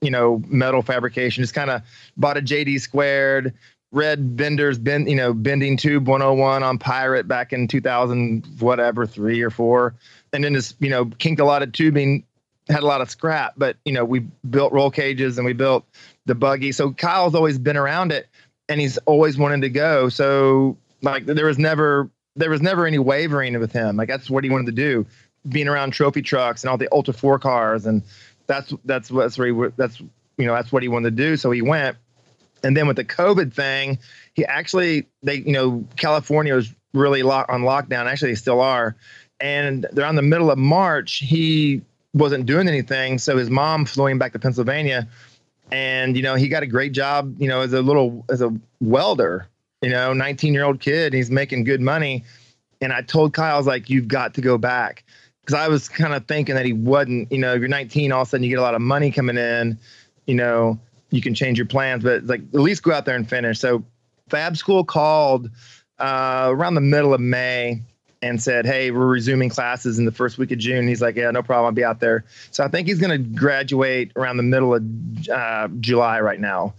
[0.00, 1.42] you know, metal fabrication.
[1.42, 1.82] Just kind of
[2.16, 3.54] bought a JD squared,
[3.92, 9.40] red Bender's bend, you know, bending tube 101 on Pirate back in 2000, whatever, three
[9.42, 9.94] or four.
[10.32, 12.24] And then just, you know, kinked a lot of tubing
[12.68, 15.84] had a lot of scrap, but you know, we built roll cages and we built
[16.26, 16.72] the buggy.
[16.72, 18.28] So Kyle's always been around it
[18.68, 20.08] and he's always wanted to go.
[20.08, 23.96] So like there was never there was never any wavering with him.
[23.96, 25.06] Like that's what he wanted to do,
[25.48, 28.02] being around trophy trucks and all the Ultra Four cars, and
[28.50, 30.00] that's that's that's where he that's
[30.36, 31.36] you know that's what he wanted to do.
[31.36, 31.96] So he went,
[32.62, 33.98] and then with the COVID thing,
[34.34, 38.06] he actually they you know California was really lock, on lockdown.
[38.06, 38.96] Actually, they still are,
[39.40, 41.82] and around the middle of March, he
[42.12, 43.18] wasn't doing anything.
[43.18, 45.08] So his mom flew him back to Pennsylvania,
[45.70, 47.40] and you know he got a great job.
[47.40, 49.48] You know as a little as a welder
[49.82, 51.12] you know, 19 year old kid.
[51.12, 52.24] He's making good money.
[52.80, 55.04] And I told Kyle, I was like, you've got to go back.
[55.50, 58.22] Because I was kind of thinking that he wasn't, you know, if you're 19, all
[58.22, 59.80] of a sudden you get a lot of money coming in,
[60.24, 60.78] you know,
[61.10, 63.58] you can change your plans, but like at least go out there and finish.
[63.58, 63.82] So
[64.28, 65.50] Fab School called
[65.98, 67.82] uh, around the middle of May
[68.22, 70.86] and said, Hey, we're resuming classes in the first week of June.
[70.86, 71.66] He's like, Yeah, no problem.
[71.66, 72.24] I'll be out there.
[72.52, 74.84] So I think he's going to graduate around the middle of
[75.28, 76.74] uh, July right now.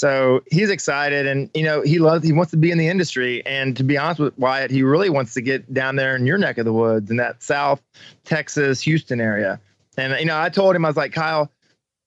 [0.00, 3.44] So he's excited, and you know he loves he wants to be in the industry.
[3.44, 6.38] And to be honest with Wyatt, he really wants to get down there in your
[6.38, 7.82] neck of the woods in that South
[8.24, 9.60] Texas, Houston area.
[9.98, 11.50] And you know, I told him I was like, Kyle,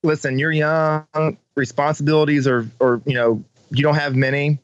[0.01, 4.57] listen, you're young, responsibilities are, or you know, you don't have many.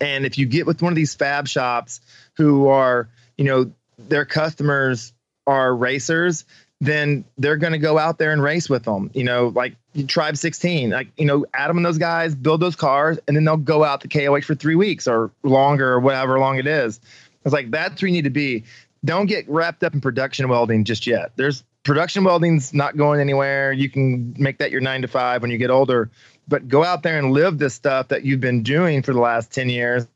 [0.00, 2.00] And if you get with one of these fab shops
[2.38, 5.12] who are, you know, their customers
[5.46, 6.46] are racers,
[6.80, 9.10] then they're going to go out there and race with them.
[9.14, 13.18] You know, like Tribe 16, like, you know, Adam and those guys build those cars
[13.26, 16.58] and then they'll go out to KOH for three weeks or longer or whatever long
[16.58, 17.00] it is.
[17.44, 18.64] It's like that's where you need to be.
[19.04, 21.32] Don't get wrapped up in production welding just yet.
[21.36, 23.72] There's production welding's not going anywhere.
[23.72, 26.10] You can make that your nine to five when you get older,
[26.48, 29.52] but go out there and live this stuff that you've been doing for the last
[29.52, 30.06] 10 years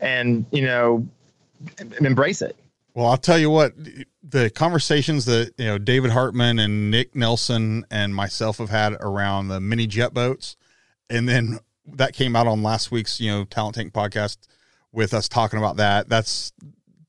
[0.00, 1.06] and, you know,
[2.00, 2.56] embrace it.
[2.98, 3.74] Well, I'll tell you what,
[4.24, 9.46] the conversations that you know David Hartman and Nick Nelson and myself have had around
[9.46, 10.56] the mini jet boats,
[11.08, 14.38] and then that came out on last week's you know Talent Tank podcast
[14.90, 16.08] with us talking about that.
[16.08, 16.52] That's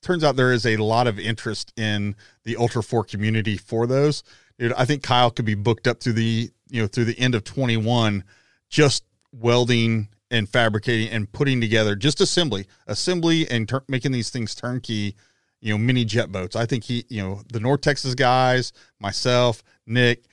[0.04, 4.22] turns out there is a lot of interest in the Ultra Four community for those.
[4.60, 7.34] Dude, I think Kyle could be booked up to the you know through the end
[7.34, 8.26] of twenty one,
[8.70, 14.54] just welding and fabricating and putting together just assembly, assembly and ter- making these things
[14.54, 15.16] turnkey
[15.62, 16.56] you know, mini jet boats.
[16.56, 20.24] I think he, you know, the North Texas guys, myself, Nick,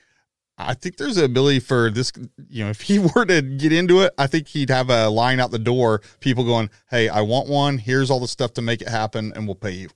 [0.57, 2.11] I think there's an ability for this,
[2.49, 5.39] you know, if he were to get into it, I think he'd have a line
[5.39, 7.77] out the door, people going, Hey, I want one.
[7.77, 9.89] Here's all the stuff to make it happen, and we'll pay you.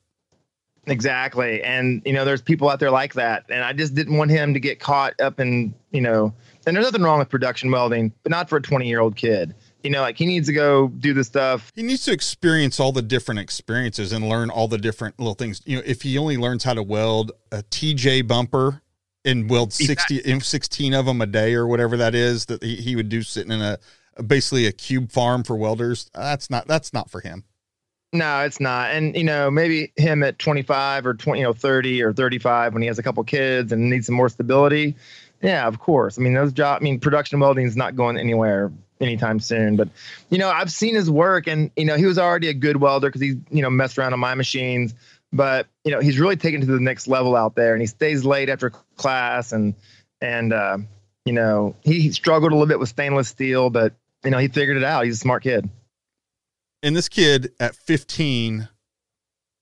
[0.87, 1.61] Exactly.
[1.61, 3.45] And, you know, there's people out there like that.
[3.49, 6.33] And I just didn't want him to get caught up in, you know,
[6.65, 9.53] and there's nothing wrong with production welding, but not for a 20 year old kid
[9.83, 11.71] you know, like he needs to go do the stuff.
[11.75, 15.61] He needs to experience all the different experiences and learn all the different little things.
[15.65, 18.81] You know, if he only learns how to weld a TJ bumper
[19.25, 20.39] and weld 60, exactly.
[20.39, 23.51] 16 of them a day or whatever that is that he, he would do sitting
[23.51, 23.77] in a
[24.25, 27.43] basically a cube farm for welders, that's not that's not for him.
[28.13, 28.91] No, it's not.
[28.91, 32.81] And you know, maybe him at 25 or 20, you know, 30 or 35 when
[32.81, 34.95] he has a couple kids and needs some more stability.
[35.41, 36.19] Yeah, of course.
[36.19, 36.81] I mean, those job.
[36.81, 38.71] I mean, production welding is not going anywhere
[39.01, 39.75] anytime soon.
[39.75, 39.89] But
[40.29, 43.09] you know, I've seen his work, and you know, he was already a good welder
[43.09, 44.93] because he you know messed around on my machines.
[45.33, 48.23] But you know, he's really taken to the next level out there, and he stays
[48.25, 49.73] late after class, and
[50.21, 50.77] and uh,
[51.25, 53.93] you know, he, he struggled a little bit with stainless steel, but
[54.23, 55.05] you know, he figured it out.
[55.05, 55.69] He's a smart kid.
[56.83, 58.67] And this kid at 15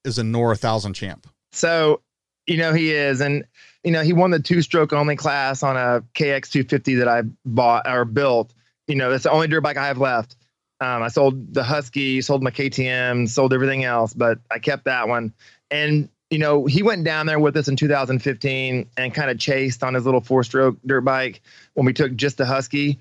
[0.06, 1.28] is a NORRA thousand champ.
[1.52, 2.02] So,
[2.48, 3.22] you know, he is.
[3.22, 3.44] And,
[3.84, 7.24] you know, he won the two stroke only class on a KX 250 that I
[7.46, 8.54] bought or built
[8.90, 10.36] you know, that's the only dirt bike I have left.
[10.82, 15.08] Um, I sold the Husky, sold my KTM, sold everything else, but I kept that
[15.08, 15.34] one.
[15.70, 19.84] And you know, he went down there with us in 2015 and kind of chased
[19.84, 21.42] on his little four-stroke dirt bike
[21.74, 23.00] when we took just the Husky.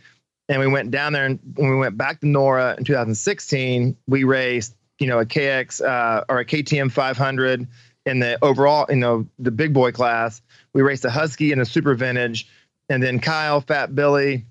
[0.49, 4.25] And we went down there, and when we went back to NORRA in 2016, we
[4.25, 7.69] raced, you know, a KX uh, or a KTM 500
[8.07, 10.41] in the overall, you know, the big boy class.
[10.73, 12.49] We raced a Husky and a Super Vintage,
[12.89, 14.47] and then Kyle, Fat Billy,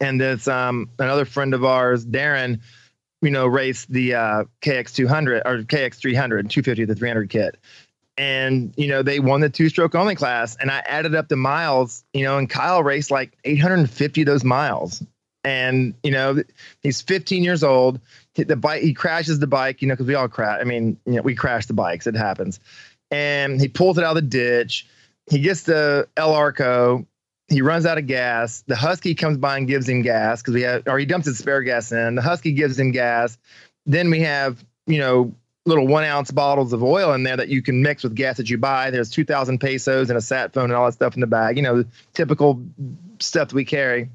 [0.00, 2.60] and this um, another friend of ours, Darren,
[3.22, 7.56] you know, raced the uh, KX 200 or KX 300, 250 the 300 kit.
[8.16, 10.56] And, you know, they won the two stroke only class.
[10.56, 14.44] And I added up the miles, you know, and Kyle raced like 850 of those
[14.44, 15.02] miles.
[15.42, 16.42] And, you know,
[16.82, 18.00] he's 15 years old.
[18.34, 20.58] The bike, he crashes the bike, you know, because we all crash.
[20.60, 22.60] I mean, you know, we crash the bikes, it happens.
[23.10, 24.86] And he pulls it out of the ditch.
[25.30, 27.06] He gets the El Arco
[27.54, 28.62] he runs out of gas.
[28.66, 31.38] The Husky comes by and gives him gas because we have, or he dumps his
[31.38, 32.16] spare gas in.
[32.16, 33.38] The Husky gives him gas.
[33.86, 35.34] Then we have, you know,
[35.66, 38.50] little one ounce bottles of oil in there that you can mix with gas that
[38.50, 38.90] you buy.
[38.90, 41.56] There's 2,000 pesos and a sat phone and all that stuff in the bag.
[41.56, 42.62] You know, typical
[43.18, 44.10] stuff that we carry.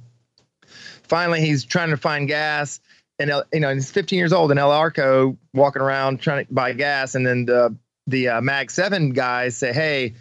[1.04, 2.80] Finally, he's trying to find gas,
[3.18, 6.74] and you know, he's 15 years old in El Arco, walking around trying to buy
[6.74, 7.76] gas, and then the
[8.06, 10.14] the uh, Mag Seven guys say, "Hey."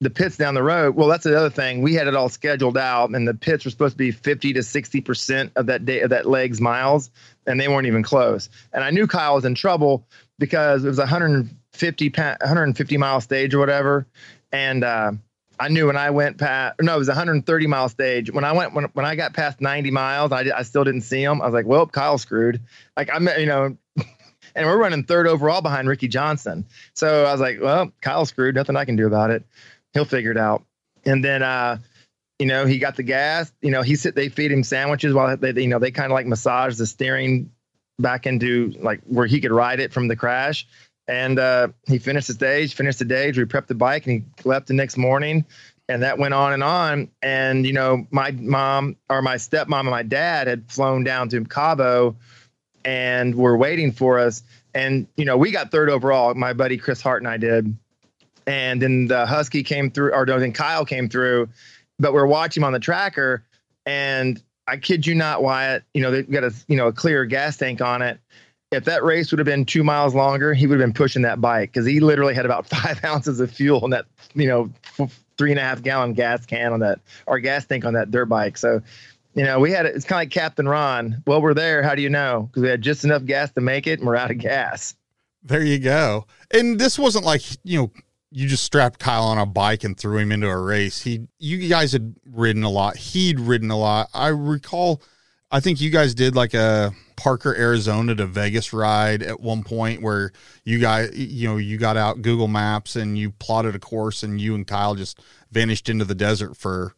[0.00, 0.94] The pits down the road.
[0.94, 1.80] Well, that's the other thing.
[1.80, 4.62] We had it all scheduled out, and the pits were supposed to be 50 to
[4.62, 7.10] 60 percent of that day of that leg's miles,
[7.46, 8.50] and they weren't even close.
[8.72, 10.06] And I knew Kyle was in trouble
[10.38, 14.06] because it was 150 150 mile stage or whatever,
[14.52, 15.12] and uh,
[15.58, 16.76] I knew when I went past.
[16.82, 18.30] No, it was a 130 mile stage.
[18.30, 21.22] When I went when when I got past 90 miles, I I still didn't see
[21.22, 21.40] him.
[21.40, 22.60] I was like, well, Kyle's screwed.
[22.96, 23.76] Like I'm, you know.
[24.54, 26.64] And we're running third overall behind Ricky Johnson.
[26.94, 28.54] So I was like, well, Kyle's screwed.
[28.54, 29.44] Nothing I can do about it
[29.96, 30.62] he'll figure it out.
[31.04, 31.78] And then, uh,
[32.38, 33.52] you know, he got the gas.
[33.62, 34.14] You know, he sit.
[34.14, 37.50] They feed him sandwiches while they, you know, they kind of like massage the steering
[37.98, 40.66] back into like where he could ride it from the crash.
[41.08, 43.38] And uh, he finished the stage, finished the stage.
[43.38, 45.46] We prepped the bike, and he left the next morning.
[45.88, 47.10] And that went on and on.
[47.22, 51.44] And you know, my mom or my stepmom and my dad had flown down to
[51.44, 52.16] Cabo,
[52.84, 54.42] and were waiting for us.
[54.74, 56.34] And you know, we got third overall.
[56.34, 57.76] My buddy Chris Hart and I did
[58.46, 61.48] and then the Husky came through, or then Kyle came through,
[61.98, 63.44] but we're watching him on the tracker,
[63.84, 67.24] and I kid you not, Wyatt, you know they've got a you know a clear
[67.24, 68.18] gas tank on it.
[68.72, 71.40] If that race would have been two miles longer, he would have been pushing that
[71.40, 74.70] bike because he literally had about five ounces of fuel in that you know
[75.38, 78.26] three and a half gallon gas can on that or gas tank on that dirt
[78.26, 78.56] bike.
[78.56, 78.82] So
[79.36, 81.22] you know, we had it's kind of like Captain Ron.
[81.26, 81.82] Well, we're there.
[81.82, 82.48] How do you know?
[82.50, 84.94] Because we had just enough gas to make it, and we're out of gas.
[85.42, 86.26] There you go.
[86.50, 87.90] And this wasn't like you know
[88.36, 91.00] you just strapped Kyle on a bike and threw him into a race.
[91.00, 92.98] He, you guys had ridden a lot.
[92.98, 94.10] He'd ridden a lot.
[94.12, 95.00] I recall,
[95.50, 100.02] I think you guys did like a Parker, Arizona to Vegas ride at one point
[100.02, 100.32] where
[100.64, 104.38] you guys, you know, you got out Google Maps and you plotted a course and
[104.38, 105.18] you and Kyle just
[105.50, 106.92] vanished into the desert for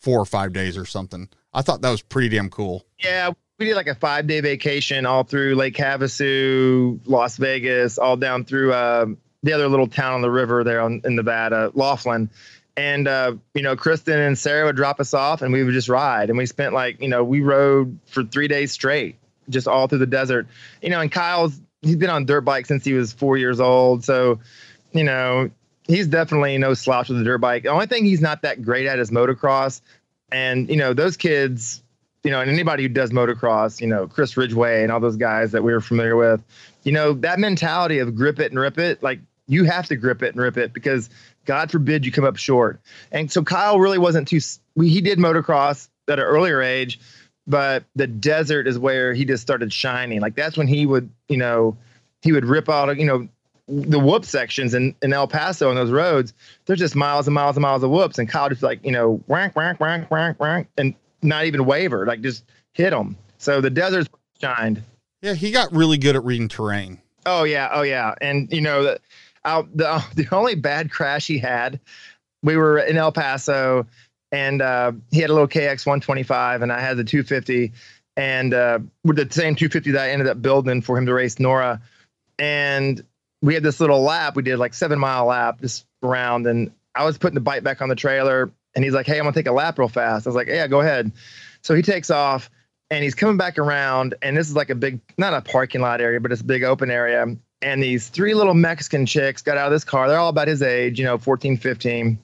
[0.00, 1.28] four or five days or something.
[1.52, 2.86] I thought that was pretty damn cool.
[2.98, 8.16] Yeah, we did like a five day vacation all through Lake Havasu, Las Vegas, all
[8.16, 9.06] down through uh,
[9.46, 12.28] the other little town on the river there on, in Nevada, Laughlin.
[12.76, 15.88] And, uh, you know, Kristen and Sarah would drop us off and we would just
[15.88, 16.28] ride.
[16.28, 19.16] And we spent like, you know, we rode for three days straight,
[19.48, 20.46] just all through the desert.
[20.82, 24.04] You know, and Kyle's, he's been on dirt bike since he was four years old.
[24.04, 24.40] So,
[24.92, 25.50] you know,
[25.86, 27.62] he's definitely no slouch with the dirt bike.
[27.62, 29.80] The only thing he's not that great at is motocross.
[30.30, 31.82] And, you know, those kids,
[32.24, 35.52] you know, and anybody who does motocross, you know, Chris Ridgway and all those guys
[35.52, 36.42] that we were familiar with,
[36.82, 40.22] you know, that mentality of grip it and rip it, like you have to grip
[40.22, 41.08] it and rip it because
[41.44, 42.80] God forbid you come up short.
[43.12, 44.40] And so Kyle really wasn't too,
[44.80, 47.00] he did motocross at an earlier age,
[47.46, 50.20] but the desert is where he just started shining.
[50.20, 51.76] Like that's when he would, you know,
[52.22, 53.28] he would rip out, you know,
[53.68, 56.32] the whoop sections in, in El Paso on those roads.
[56.66, 58.18] There's just miles and miles and miles of whoops.
[58.18, 62.06] And Kyle just like, you know, rank, rank, rank, rank, rank, and not even waver,
[62.06, 63.16] like just hit them.
[63.38, 64.08] So the desert's
[64.40, 64.82] shined.
[65.22, 67.00] Yeah, he got really good at reading terrain.
[67.24, 69.00] Oh yeah, oh yeah, and you know that
[69.46, 71.80] out the the only bad crash he had,
[72.42, 73.86] we were in El Paso,
[74.32, 77.72] and uh, he had a little KX 125, and I had the 250,
[78.16, 81.36] and uh, with the same 250 that I ended up building for him to race
[81.36, 81.80] NORRA,
[82.38, 83.02] and
[83.42, 84.36] we had this little lap.
[84.36, 87.80] We did like seven mile lap just around, and I was putting the bike back
[87.80, 90.30] on the trailer, and he's like, "Hey, I'm gonna take a lap real fast." I
[90.30, 91.12] was like, "Yeah, go ahead."
[91.62, 92.50] So he takes off
[92.90, 96.00] and he's coming back around and this is like a big not a parking lot
[96.00, 97.36] area but it's a big open area
[97.66, 100.06] and these three little Mexican chicks got out of this car.
[100.06, 102.16] They're all about his age, you know, 14, 15,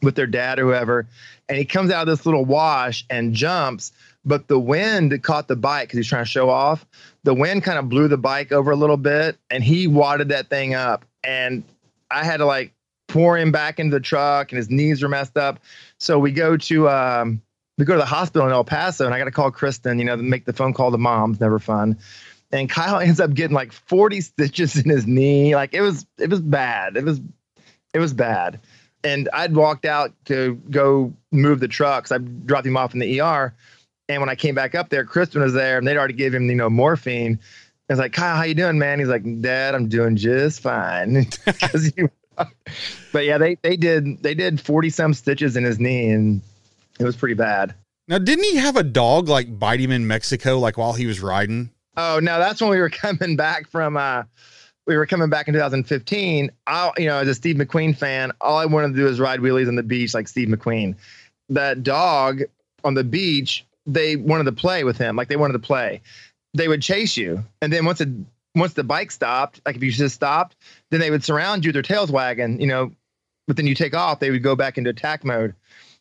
[0.00, 1.08] with their dad or whoever.
[1.48, 3.90] And he comes out of this little wash and jumps,
[4.24, 6.86] but the wind caught the bike because he's trying to show off.
[7.24, 10.50] The wind kind of blew the bike over a little bit, and he wadded that
[10.50, 11.04] thing up.
[11.24, 11.64] And
[12.08, 12.72] I had to like
[13.08, 15.58] pour him back into the truck, and his knees were messed up.
[15.98, 17.42] So we go to um,
[17.76, 20.04] we go to the hospital in El Paso, and I got to call Kristen, you
[20.04, 21.98] know, make the phone call to mom's never fun
[22.52, 25.54] and Kyle ends up getting like 40 stitches in his knee.
[25.54, 26.96] Like it was it was bad.
[26.96, 27.20] It was
[27.94, 28.60] it was bad.
[29.04, 32.10] And I'd walked out to go move the trucks.
[32.10, 33.54] I dropped him off in the ER.
[34.08, 36.50] And when I came back up there, Kristen was there and they'd already given him,
[36.50, 37.38] you know, morphine.
[37.88, 38.98] I was like, Kyle, how you doing, man?
[38.98, 41.26] He's like, Dad, I'm doing just fine.
[43.12, 46.42] but yeah, they they did they did 40 some stitches in his knee and
[46.98, 47.74] it was pretty bad.
[48.08, 51.20] Now, didn't he have a dog like bite him in Mexico, like while he was
[51.20, 51.70] riding?
[51.96, 54.24] Oh no, that's when we were coming back from uh
[54.86, 56.50] we were coming back in 2015.
[56.66, 59.40] I you know, as a Steve McQueen fan, all I wanted to do is ride
[59.40, 60.96] wheelies on the beach like Steve McQueen.
[61.48, 62.42] That dog
[62.84, 66.00] on the beach, they wanted to play with him, like they wanted to play.
[66.54, 67.44] They would chase you.
[67.60, 68.08] And then once it
[68.54, 70.56] once the bike stopped, like if you just stopped,
[70.90, 72.92] then they would surround you with their tails wagging, you know,
[73.46, 75.54] but then you take off, they would go back into attack mode.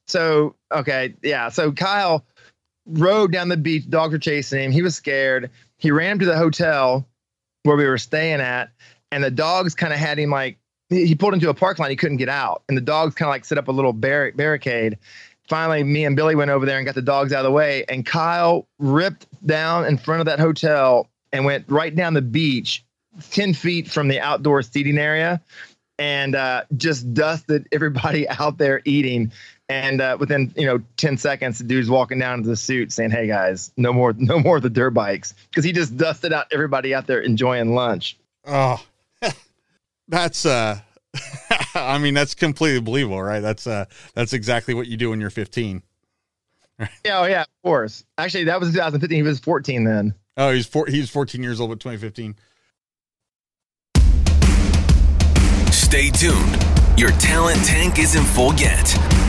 [0.07, 1.49] So, okay, yeah.
[1.49, 2.23] So Kyle
[2.85, 4.71] rode down the beach, dogs were chasing him.
[4.71, 5.49] He was scared.
[5.78, 7.07] He ran him to the hotel
[7.63, 8.71] where we were staying at,
[9.11, 10.57] and the dogs kind of had him like
[10.89, 12.63] he pulled into a park line, he couldn't get out.
[12.69, 14.97] And the dogs kind of like set up a little bar- barricade.
[15.47, 17.86] Finally, me and Billy went over there and got the dogs out of the way.
[17.89, 22.84] And Kyle ripped down in front of that hotel and went right down the beach,
[23.32, 25.41] 10 feet from the outdoor seating area,
[25.97, 29.32] and uh, just dusted everybody out there eating.
[29.68, 33.11] And uh, within you know 10 seconds, the dude's walking down to the suit saying,
[33.11, 35.34] Hey guys, no more, no more of the dirt bikes.
[35.49, 38.18] Because he just dusted out everybody out there enjoying lunch.
[38.45, 38.84] Oh,
[40.07, 40.80] that's uh
[41.76, 43.39] I mean that's completely believable, right?
[43.39, 45.82] That's uh that's exactly what you do when you're 15.
[46.80, 46.88] yeah,
[47.20, 48.03] oh yeah, of course.
[48.18, 49.16] Actually, that was 2015.
[49.16, 50.13] He was 14 then.
[50.38, 52.36] Oh, he's four, he's 14 years old, but 2015.
[55.72, 56.66] Stay tuned.
[56.97, 59.24] Your talent tank isn't full yet.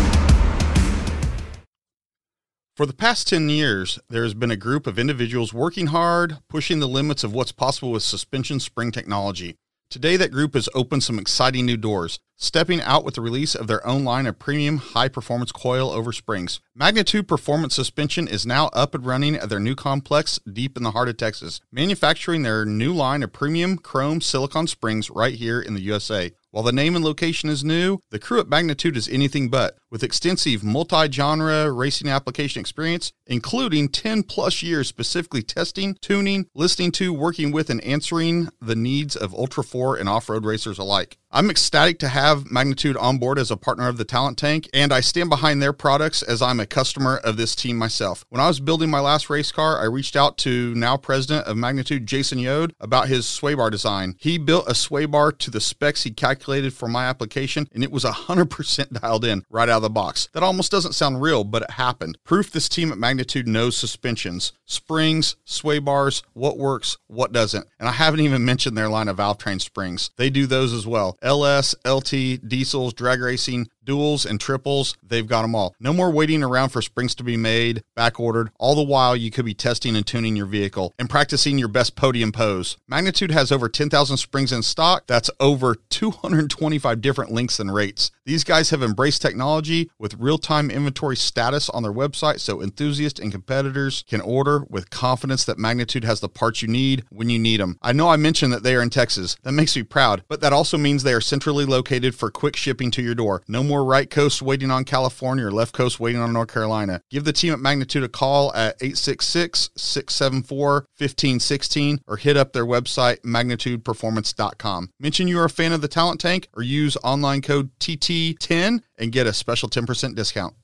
[2.77, 6.79] For the past 10 years, there has been a group of individuals working hard, pushing
[6.79, 9.57] the limits of what's possible with suspension spring technology.
[9.89, 13.67] Today, that group has opened some exciting new doors, stepping out with the release of
[13.67, 16.61] their own line of premium high performance coil over springs.
[16.75, 20.91] Magnitude Performance Suspension is now up and running at their new complex deep in the
[20.91, 25.73] heart of Texas, manufacturing their new line of premium chrome silicon springs right here in
[25.73, 26.31] the USA.
[26.57, 29.77] While the name and location is new, the crew at Magnitude is anything but.
[29.91, 36.93] With extensive multi genre racing application experience, including 10 plus years specifically testing, tuning, listening
[36.93, 41.19] to, working with, and answering the needs of Ultra 4 and off road racers alike.
[41.33, 44.93] I'm ecstatic to have Magnitude on board as a partner of the Talent Tank, and
[44.93, 48.25] I stand behind their products as I'm a customer of this team myself.
[48.29, 51.57] When I was building my last race car, I reached out to now president of
[51.57, 54.15] Magnitude, Jason Yode, about his sway bar design.
[54.21, 57.91] He built a sway bar to the specs he calculated for my application, and it
[57.91, 60.29] was 100% dialed in right out of the box.
[60.33, 62.19] That almost doesn't sound real, but it happened.
[62.23, 67.67] Proof this team at Magnitude knows suspensions, springs, sway bars, what works, what doesn't.
[67.81, 70.11] And I haven't even mentioned their line of valve train springs.
[70.17, 71.19] They do those as well.
[71.27, 75.75] LS, LT, diesels, drag racing, duals, and triples, they've got them all.
[75.81, 78.51] No more waiting around for springs to be made, back ordered.
[78.59, 81.97] All the while, you could be testing and tuning your vehicle and practicing your best
[81.97, 82.77] podium pose.
[82.89, 85.07] Magnitude has over 10,000 springs in stock.
[85.07, 88.11] That's over 225 different lengths and rates.
[88.25, 93.21] These guys have embraced technology with real time inventory status on their website so enthusiasts
[93.21, 97.39] and competitors can order with confidence that Magnitude has the parts you need when you
[97.39, 97.79] need them.
[97.83, 99.37] I know I mentioned that they are in Texas.
[99.43, 102.91] That makes me proud, but that also means they are centrally located for quick shipping
[102.93, 103.43] to your door.
[103.47, 107.01] No more right coast waiting on California or left coast waiting on North Carolina.
[107.11, 112.67] Give the team at Magnitude a call at 866 674 1516 or hit up their
[112.67, 114.91] website, magnitudeperformance.com.
[114.99, 119.13] Mention you are a fan of the Talent Tank or use online code TT10 and
[119.13, 120.55] get a special 10% discount.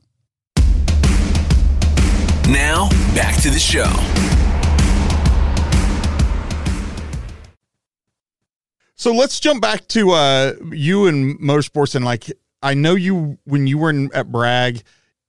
[2.48, 3.90] Now, back to the show.
[9.02, 12.30] So let's jump back to uh, you and motorsports and like
[12.62, 14.82] I know you when you were in, at Bragg,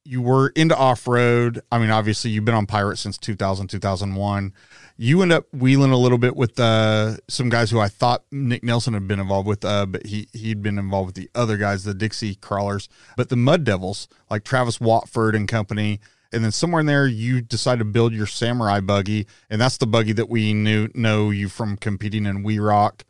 [0.06, 1.62] you were into off road.
[1.72, 4.54] I mean, obviously you've been on Pirate since 2000 2001.
[4.98, 8.64] You end up wheeling a little bit with uh, some guys who I thought Nick
[8.64, 11.84] Nelson had been involved with, uh, but he he'd been involved with the other guys,
[11.84, 16.00] the Dixie Crawlers, but the Mud Devils like Travis Watford and company.
[16.32, 19.86] And then somewhere in there, you decide to build your Samurai buggy, and that's the
[19.86, 23.04] buggy that we knew know you from competing in We Rock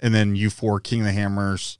[0.00, 1.78] and then you for King of the Hammers.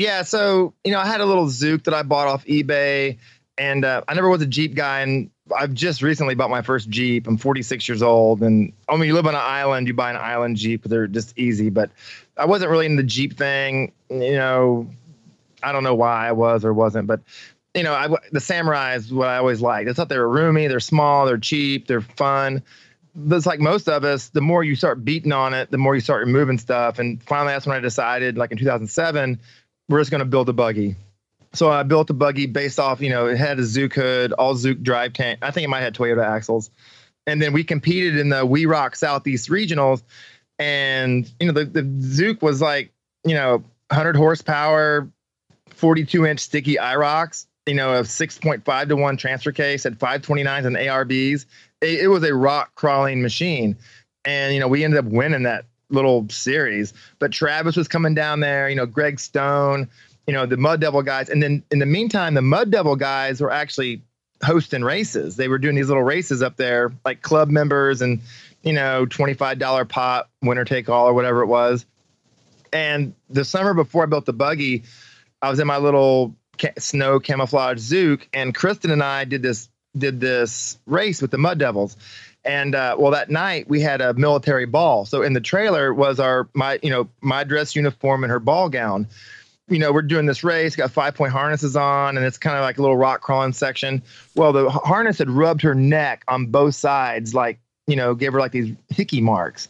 [0.00, 3.18] Yeah, so you know, I had a little Zook that I bought off eBay,
[3.58, 6.88] and uh, I never was a Jeep guy, and I've just recently bought my first
[6.88, 7.26] Jeep.
[7.26, 10.16] I'm 46 years old, and I mean, you live on an island, you buy an
[10.16, 11.68] island Jeep, they're just easy.
[11.68, 11.90] But
[12.38, 14.88] I wasn't really in the Jeep thing, you know.
[15.62, 17.20] I don't know why I was or wasn't, but
[17.74, 19.90] you know, I, the Samurai is what I always liked.
[19.90, 22.62] I thought they were roomy, they're small, they're cheap, they're fun
[23.14, 25.94] but it's like most of us, the more you start beating on it, the more
[25.94, 26.98] you start removing stuff.
[26.98, 29.40] And finally, that's when I decided, like in 2007,
[29.90, 30.96] we're just going to build a buggy.
[31.52, 34.54] So I built a buggy based off, you know, it had a Zook hood, all
[34.54, 35.40] Zook drive tank.
[35.42, 36.70] I think it might have Toyota axles.
[37.26, 40.02] And then we competed in the We Rock Southeast Regionals.
[40.58, 42.92] And, you know, the, the Zook was like,
[43.24, 45.10] you know, 100 horsepower,
[45.70, 50.76] 42 inch sticky Iroks, you know, a 6.5 to 1 transfer case, had 529s and
[50.76, 51.46] ARBs
[51.80, 53.76] it, it was a rock crawling machine.
[54.24, 56.92] And, you know, we ended up winning that little series.
[57.18, 59.88] But Travis was coming down there, you know, Greg Stone,
[60.26, 61.28] you know, the Mud Devil guys.
[61.28, 64.02] And then in the meantime, the Mud Devil guys were actually
[64.42, 65.36] hosting races.
[65.36, 68.20] They were doing these little races up there, like club members and
[68.62, 71.86] you know twenty five dollar pot winner take all or whatever it was.
[72.72, 74.84] And the summer before I built the buggy,
[75.42, 79.68] I was in my little ca- snow camouflage Zook, and Kristen and I did this
[79.96, 81.96] did this race with the Mud Devils.
[82.44, 85.04] And uh, well, that night we had a military ball.
[85.04, 88.68] So in the trailer was our my you know my dress uniform and her ball
[88.68, 89.06] gown.
[89.68, 92.62] You know, we're doing this race, got five point harnesses on, and it's kind of
[92.62, 94.02] like a little rock crawling section.
[94.34, 98.40] Well, the harness had rubbed her neck on both sides, like you know, gave her
[98.40, 99.68] like these hickey marks.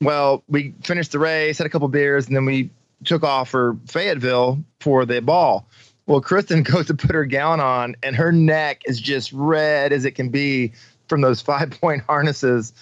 [0.00, 2.70] Well, we finished the race, had a couple beers, and then we
[3.04, 5.66] took off for Fayetteville for the ball.
[6.06, 10.04] Well, Kristen goes to put her gown on, and her neck is just red as
[10.04, 10.72] it can be
[11.08, 12.72] from those five point harnesses,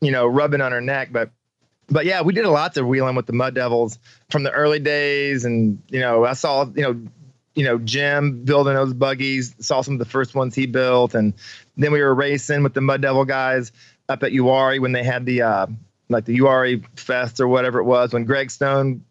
[0.00, 1.08] you know, rubbing on her neck.
[1.12, 1.30] But,
[1.88, 3.98] but yeah, we did a lot of wheeling with the Mud Devils
[4.30, 7.00] from the early days, and you know, I saw you know,
[7.54, 9.54] you know, Jim building those buggies.
[9.60, 11.32] Saw some of the first ones he built, and
[11.76, 13.70] then we were racing with the Mud Devil guys
[14.08, 15.66] up at Uwharrie when they had the uh,
[16.08, 19.04] like the Uwharrie Fest or whatever it was when Greg Stone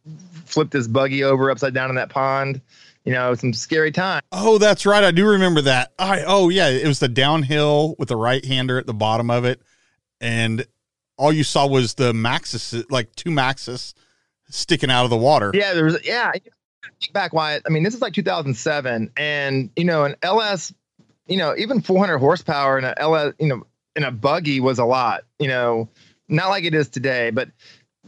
[0.46, 2.62] flipped his buggy over upside down in that pond
[3.06, 4.22] you know, some scary time.
[4.32, 5.04] Oh, that's right.
[5.04, 5.94] I do remember that.
[5.98, 9.46] I oh yeah, it was the downhill with the right hander at the bottom of
[9.46, 9.62] it,
[10.20, 10.66] and
[11.18, 13.94] all you saw was the Maxxis, like two Maxxis,
[14.50, 15.52] sticking out of the water.
[15.54, 16.32] Yeah, there was yeah.
[17.14, 17.64] Back, Wyatt.
[17.66, 20.74] I mean, this is like 2007, and you know, an LS,
[21.28, 23.66] you know, even 400 horsepower in a LS, you know,
[23.96, 25.24] in a buggy was a lot.
[25.40, 25.90] You know,
[26.28, 27.50] not like it is today, but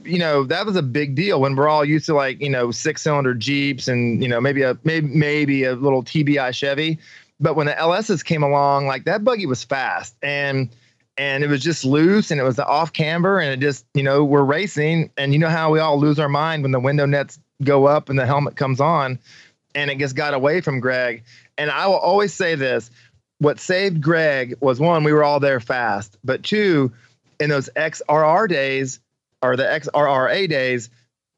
[0.04, 2.72] you know that was a big deal when we're all used to like you know
[2.72, 7.00] six cylinder jeeps and you know maybe a maybe maybe a little TBI Chevy,
[7.40, 10.70] but when the LSs came along, like that buggy was fast and
[11.18, 14.24] and it was just loose and it was off camber and it just you know
[14.24, 15.10] we're racing.
[15.18, 18.10] And you know how we all lose our mind when the window nets go up
[18.10, 19.20] and the helmet comes on
[19.76, 21.24] and it just got away from Greg.
[21.58, 22.90] And I will always say this
[23.40, 26.18] what saved Greg was one we were all there fast.
[26.24, 26.92] But two
[27.40, 29.00] in those XRR days
[29.42, 30.90] or the XRRA days,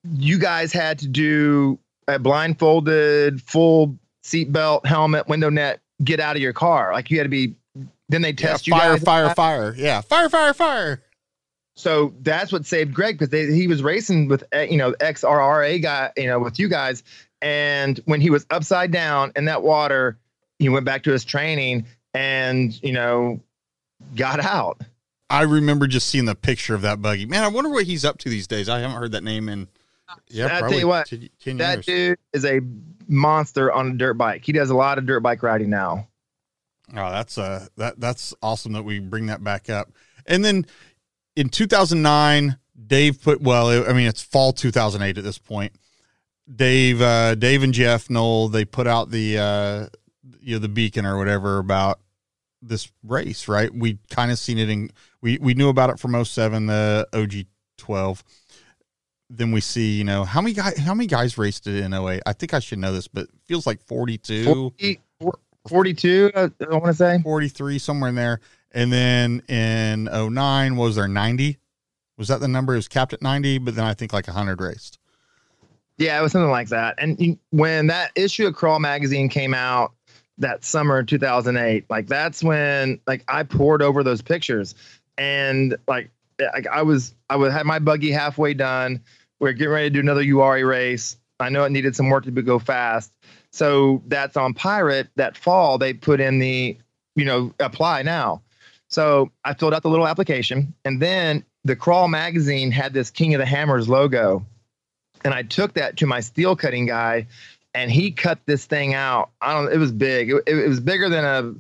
[0.04, 6.42] you guys had to do a blindfolded, full seatbelt, helmet, window net, get out of
[6.42, 6.94] your car.
[6.94, 7.56] Like you had to be.
[8.10, 9.04] Then they test yeah, you fire, guys.
[9.04, 9.76] fire, fire.
[9.78, 11.04] Yeah, fire, fire, fire.
[11.76, 16.12] So that's what saved Greg because he was racing with eh, you know XRRA guy,
[16.18, 17.04] you know, with you guys,
[17.42, 20.18] and when he was upside down in that water,
[20.58, 23.40] he went back to his training and you know
[24.16, 24.82] got out.
[25.30, 27.26] I remember just seeing the picture of that buggy.
[27.26, 28.68] Man, I wonder what he's up to these days.
[28.68, 29.68] I haven't heard that name in
[30.28, 31.86] yeah, I'll probably tell you what, 10, 10 that years.
[31.86, 32.62] dude is a
[33.08, 34.44] monster on a dirt bike.
[34.46, 36.08] He does a lot of dirt bike riding now.
[36.92, 39.92] Oh, that's uh that that's awesome that we bring that back up.
[40.26, 40.66] And then
[41.36, 42.58] in 2009,
[42.88, 45.74] Dave put well, I mean it's fall 2008 at this point.
[46.54, 49.88] Dave uh Dave and Jeff Knoll, they put out the uh
[50.42, 52.00] you know the beacon or whatever about
[52.62, 53.74] this race, right?
[53.74, 54.90] We kind of seen it in
[55.22, 57.46] we we knew about it from 07 the OG
[57.78, 58.24] 12.
[59.32, 62.22] Then we see, you know, how many guys how many guys raced it in 08?
[62.26, 64.74] I think I should know this, but it feels like 42.
[64.80, 65.00] 40,
[65.68, 67.20] 42, uh, I, I want to say.
[67.22, 68.40] 43 somewhere in there
[68.72, 71.58] and then in 09 was there 90
[72.18, 74.62] was that the number it was capped at 90 but then i think like 100
[74.62, 75.00] raced
[75.98, 76.96] Yeah, it was something like that.
[76.98, 79.92] And when that issue of Crawl magazine came out
[80.38, 84.76] that summer of 2008, like that's when like I poured over those pictures
[85.20, 86.10] and like
[86.72, 89.02] I was I would have my buggy halfway done.
[89.40, 91.18] We are getting ready to do another URI race.
[91.40, 93.14] I know it needed some work to go fast.
[93.52, 96.78] So that's on Pirate that fall they put in the
[97.16, 98.42] you know apply now.
[98.88, 103.36] So I filled out the little application and then the Crawl magazine had this King
[103.36, 104.44] of the Hammers logo
[105.24, 107.28] and I took that to my steel cutting guy,
[107.74, 109.30] and he cut this thing out.
[109.42, 109.72] I don't.
[109.72, 110.32] It was big.
[110.32, 111.54] It, it was bigger than a.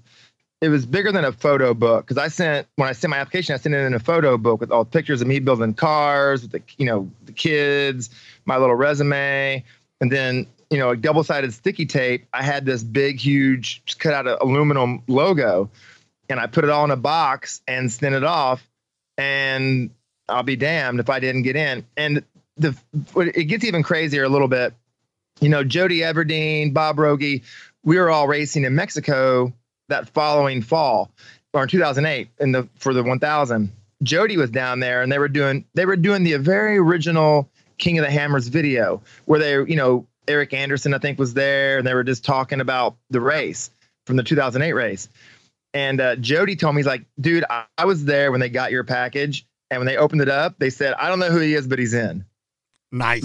[0.61, 3.53] It was bigger than a photo book because I sent when I sent my application,
[3.55, 6.51] I sent it in a photo book with all pictures of me building cars with
[6.51, 8.09] the you know the kids,
[8.45, 9.63] my little resume,
[10.01, 12.27] and then you know a double sided sticky tape.
[12.33, 15.69] I had this big, huge, cut out a aluminum logo,
[16.27, 18.61] and I put it all in a box and sent it off,
[19.17, 19.91] and
[20.27, 21.85] I'll be damned if I didn't get in.
[21.95, 22.25] And
[22.57, 22.77] the
[23.15, 24.73] it gets even crazier a little bit.
[25.39, 27.43] You know, Jody Everdeen, Bob Rogie,
[27.83, 29.53] we were all racing in Mexico
[29.89, 31.11] that following fall
[31.53, 33.71] or in 2008 in the for the 1000.
[34.01, 37.99] Jody was down there and they were doing they were doing the very original King
[37.99, 41.87] of the Hammers video where they, you know, Eric Anderson I think was there and
[41.87, 43.71] they were just talking about the race
[44.05, 45.09] from the 2008 race.
[45.73, 48.71] And uh, Jody told me he's like, dude, I, I was there when they got
[48.71, 51.53] your package and when they opened it up, they said, I don't know who he
[51.53, 52.25] is, but he's in.
[52.91, 53.23] nice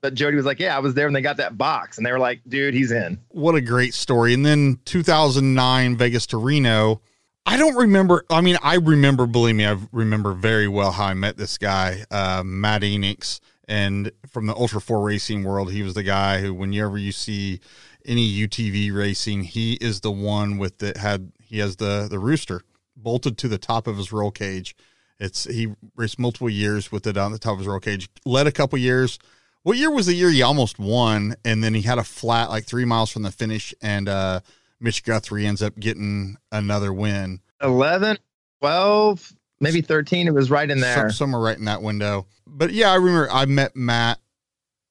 [0.00, 2.12] But Jody was like, "Yeah, I was there when they got that box," and they
[2.12, 4.34] were like, "Dude, he's in." What a great story!
[4.34, 7.00] And then 2009 Vegas to Reno.
[7.44, 8.24] I don't remember.
[8.30, 9.26] I mean, I remember.
[9.26, 14.12] Believe me, I remember very well how I met this guy, uh, Matt Enix, and
[14.28, 17.60] from the Ultra Four racing world, he was the guy who, whenever you see
[18.04, 22.62] any UTV racing, he is the one with that had he has the the rooster
[22.96, 24.76] bolted to the top of his roll cage.
[25.18, 28.08] It's he raced multiple years with it on the top of his roll cage.
[28.24, 29.18] Led a couple years.
[29.62, 31.36] What year was the year he almost won?
[31.44, 34.40] And then he had a flat like three miles from the finish, and uh,
[34.80, 37.40] Mitch Guthrie ends up getting another win.
[37.62, 38.18] 11,
[38.60, 40.26] 12, maybe 13.
[40.26, 40.96] It was right in there.
[40.96, 42.26] Some, somewhere right in that window.
[42.46, 44.18] But yeah, I remember I met Matt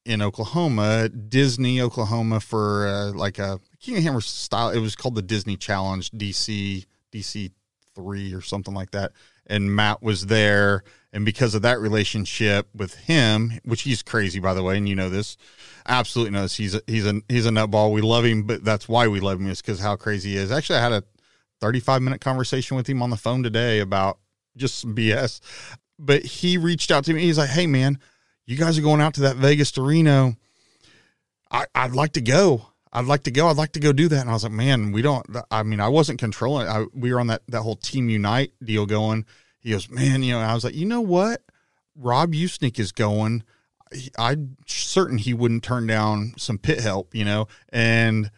[0.06, 4.69] in Oklahoma, Disney, Oklahoma, for uh, like a King of Hammer style.
[4.69, 7.52] It was called the Disney Challenge DC DC
[7.93, 9.11] three or something like that.
[9.51, 10.83] And Matt was there,
[11.13, 14.95] and because of that relationship with him, which he's crazy by the way, and you
[14.95, 15.37] know this,
[15.87, 17.91] absolutely knows he's a, he's a he's a nutball.
[17.93, 20.51] We love him, but that's why we love him is because how crazy he is.
[20.51, 21.03] Actually, I had a
[21.59, 24.17] 35 minute conversation with him on the phone today about
[24.57, 25.41] just BS.
[25.99, 27.21] But he reached out to me.
[27.21, 27.99] He's like, "Hey man,
[28.45, 30.35] you guys are going out to that Vegas to Reno.
[31.49, 32.67] I, I'd like to go.
[32.93, 33.47] I'd like to go.
[33.47, 34.21] I'd like to go do that.
[34.21, 37.19] And I was like, man, we don't, I mean, I wasn't controlling I, we were
[37.19, 39.25] on that, that whole team unite deal going.
[39.61, 41.41] He goes, man, you know, I was like, you know what?
[41.95, 43.43] Rob Usnick is going.
[44.17, 47.47] I'm certain he wouldn't turn down some pit help, you know?
[47.69, 48.31] And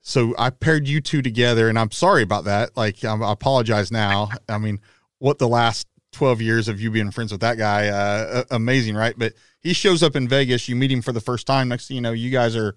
[0.00, 2.76] so I paired you two together and I'm sorry about that.
[2.76, 4.30] Like, I apologize now.
[4.48, 4.80] I mean,
[5.18, 9.14] what the last 12 years of you being friends with that guy, uh, amazing, right?
[9.16, 10.68] But he shows up in Vegas.
[10.68, 11.68] You meet him for the first time.
[11.68, 12.74] Next thing you know, you guys are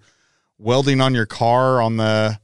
[0.58, 2.38] welding on your car on the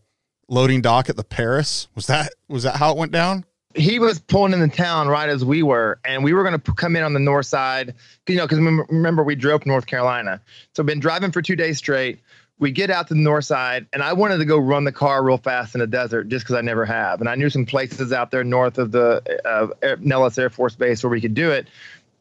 [0.49, 1.89] loading dock at the Paris.
[1.95, 3.45] Was that was that how it went down?
[3.75, 6.73] He was pulling in the town right as we were, and we were going to
[6.75, 7.95] come in on the north side.
[8.27, 10.41] You know, because remember we drove North Carolina,
[10.75, 12.21] so been driving for two days straight.
[12.59, 15.23] We get out to the north side, and I wanted to go run the car
[15.25, 18.13] real fast in the desert just because I never have, and I knew some places
[18.13, 21.69] out there north of the uh, Nellis Air Force Base where we could do it.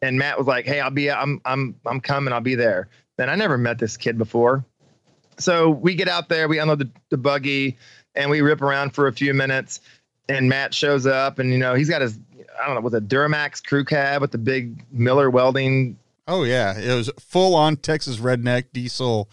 [0.02, 2.32] And Matt was like, "Hey, I'll be, I'm, I'm, I'm coming.
[2.32, 4.64] I'll be there." Then I never met this kid before,
[5.40, 7.78] so we get out there, we unload the, the buggy,
[8.14, 9.80] and we rip around for a few minutes.
[10.30, 12.18] And Matt shows up, and you know he's got his
[12.60, 15.98] I don't know with a Duramax crew cab with the big Miller welding.
[16.28, 19.28] Oh yeah, it was full on Texas redneck diesel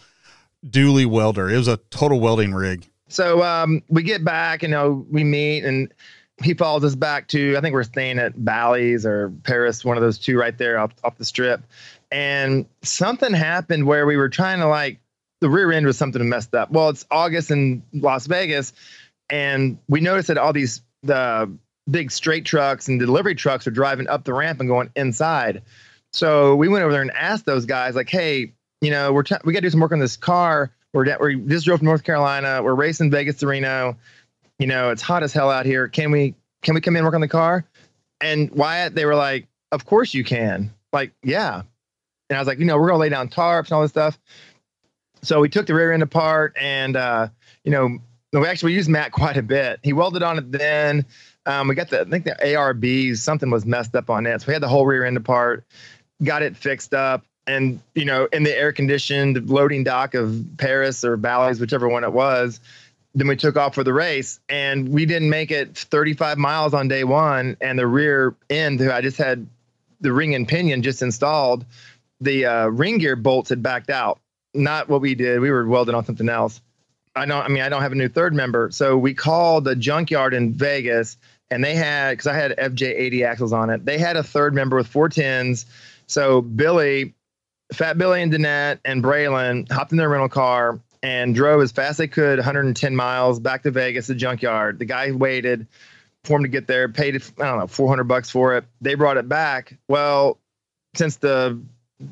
[0.66, 1.48] dually welder.
[1.48, 2.86] It was a total welding rig.
[3.08, 5.92] So um, we get back, you know, we meet, and
[6.42, 10.02] he follows us back to I think we're staying at Bally's or Paris, one of
[10.02, 11.62] those two right there off, off the strip.
[12.10, 15.00] And something happened where we were trying to like
[15.40, 16.70] the rear end was something messed up.
[16.70, 18.72] Well, it's August in Las Vegas,
[19.30, 21.50] and we noticed that all these the
[21.90, 25.62] big straight trucks and delivery trucks are driving up the ramp and going inside.
[26.12, 29.36] So we went over there and asked those guys, like, "Hey, you know, we're t-
[29.44, 30.70] we got to do some work on this car.
[30.92, 32.62] We're de- we just drove from North Carolina.
[32.62, 33.96] We're racing Vegas to Reno.
[34.58, 35.88] You know, it's hot as hell out here.
[35.88, 37.64] Can we can we come in and work on the car?"
[38.20, 41.62] And Wyatt, they were like, "Of course you can." Like, yeah.
[42.30, 44.18] And I was like, you know, we're gonna lay down tarps and all this stuff.
[45.22, 47.28] So we took the rear end apart, and uh,
[47.64, 47.98] you know,
[48.32, 49.80] we actually used Matt quite a bit.
[49.82, 51.06] He welded on it then.
[51.46, 54.48] Um, we got the I think the ARBs something was messed up on it, so
[54.48, 55.64] we had the whole rear end apart,
[56.22, 61.04] got it fixed up, and you know, in the air conditioned loading dock of Paris
[61.04, 62.60] or Bally's, whichever one it was.
[63.14, 66.88] Then we took off for the race, and we didn't make it 35 miles on
[66.88, 67.56] day one.
[67.60, 69.46] And the rear end, I just had
[70.00, 71.64] the ring and pinion just installed,
[72.20, 74.20] the uh, ring gear bolts had backed out
[74.54, 75.40] not what we did.
[75.40, 76.60] We were welding on something else.
[77.18, 77.44] I don't.
[77.44, 80.52] I mean, I don't have a new third member, so we called the junkyard in
[80.52, 81.16] Vegas,
[81.50, 83.84] and they had because I had FJ80 axles on it.
[83.84, 85.66] They had a third member with four tens.
[86.06, 87.14] So Billy,
[87.72, 91.90] Fat Billy, and Danette and Braylon hopped in their rental car and drove as fast
[91.90, 94.78] as they could, 110 miles back to Vegas, the junkyard.
[94.78, 95.66] The guy waited
[96.24, 98.64] for him to get there, paid I don't know 400 bucks for it.
[98.80, 99.76] They brought it back.
[99.88, 100.38] Well,
[100.94, 101.60] since the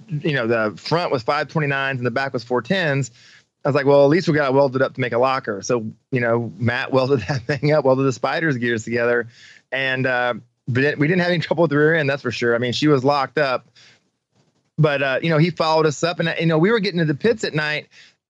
[0.08, 3.10] you know, the front was 529s and the back was 410s.
[3.66, 5.60] I was like, well, at least we got it welded up to make a locker.
[5.60, 9.26] So, you know, Matt welded that thing up, welded the spiders gears together.
[9.72, 10.34] And uh,
[10.68, 12.54] we didn't have any trouble with the rear end, that's for sure.
[12.54, 13.66] I mean, she was locked up.
[14.78, 17.04] But, uh, you know, he followed us up and, you know, we were getting to
[17.04, 17.88] the pits at night.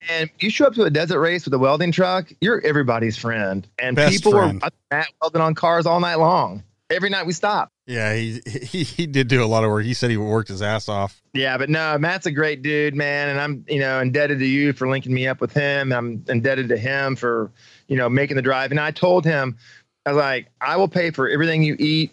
[0.08, 3.66] And you show up to a desert race with a welding truck, you're everybody's friend.
[3.78, 4.62] And Best people friend.
[4.62, 6.62] were Matt welding on cars all night long.
[6.88, 7.72] Every night we stopped.
[7.86, 9.84] Yeah, he, he he did do a lot of work.
[9.84, 11.22] He said he worked his ass off.
[11.32, 14.72] Yeah, but no, Matt's a great dude, man, and I'm you know indebted to you
[14.72, 15.92] for linking me up with him.
[15.92, 17.50] I'm indebted to him for
[17.86, 18.72] you know making the drive.
[18.72, 19.56] And I told him,
[20.04, 22.12] I was like, I will pay for everything you eat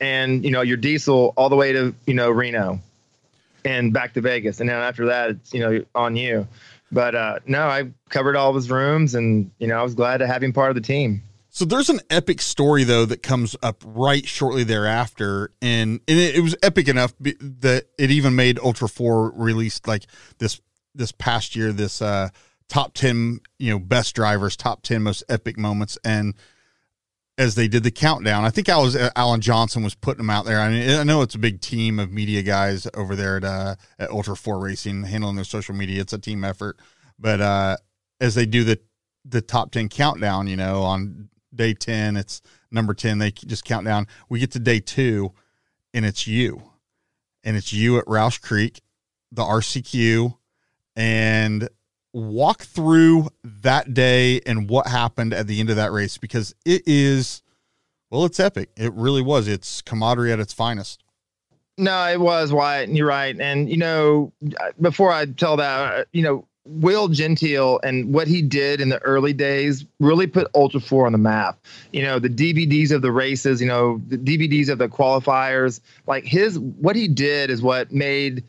[0.00, 2.80] and you know your diesel all the way to you know Reno.
[3.64, 4.60] and back to Vegas.
[4.60, 6.46] And then after that, it's you know on you.
[6.92, 10.18] But uh, no, I covered all of his rooms, and you know I was glad
[10.18, 11.22] to have him part of the team.
[11.54, 16.34] So there's an epic story though that comes up right shortly thereafter, and, and it,
[16.34, 20.04] it, was epic enough that it even made Ultra Four released like
[20.38, 20.60] this
[20.96, 22.30] this past year this uh,
[22.68, 26.34] top ten you know best drivers, top ten most epic moments, and
[27.38, 30.30] as they did the countdown, I think I was uh, Alan Johnson was putting them
[30.30, 30.60] out there.
[30.60, 33.76] I mean, I know it's a big team of media guys over there at uh,
[34.00, 36.00] at Ultra Four Racing handling their social media.
[36.00, 36.80] It's a team effort,
[37.16, 37.76] but uh,
[38.20, 38.80] as they do the
[39.24, 43.18] the top 10 countdown, you know, on day 10, it's number 10.
[43.18, 44.06] They just count down.
[44.28, 45.32] We get to day two
[45.92, 46.62] and it's you.
[47.42, 48.80] And it's you at Rausch Creek,
[49.30, 50.36] the RCQ,
[50.96, 51.68] and
[52.12, 56.82] walk through that day and what happened at the end of that race because it
[56.86, 57.42] is,
[58.10, 58.70] well, it's epic.
[58.76, 59.48] It really was.
[59.48, 61.02] It's camaraderie at its finest.
[61.76, 62.88] No, it was Wyatt.
[62.88, 63.38] And you're right.
[63.38, 64.32] And, you know,
[64.80, 69.34] before I tell that, you know, Will Gentile and what he did in the early
[69.34, 71.58] days really put Ultra 4 on the map.
[71.92, 76.24] You know, the DVDs of the races, you know, the DVDs of the qualifiers, like
[76.24, 78.44] his, what he did is what made,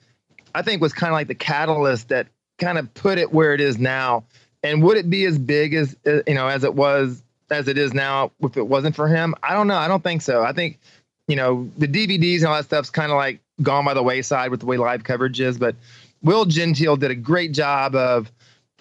[0.54, 2.28] I think was kind of like the catalyst that
[2.58, 4.24] kind of put it where it is now.
[4.64, 7.22] And would it be as big as, uh, you know, as it was,
[7.52, 9.36] as it is now if it wasn't for him?
[9.44, 9.76] I don't know.
[9.76, 10.42] I don't think so.
[10.42, 10.80] I think,
[11.28, 14.52] you know, the DVDs and all that stuff's kind of like gone by the wayside
[14.52, 15.76] with the way live coverage is, but,
[16.22, 18.32] Will Gentile did a great job of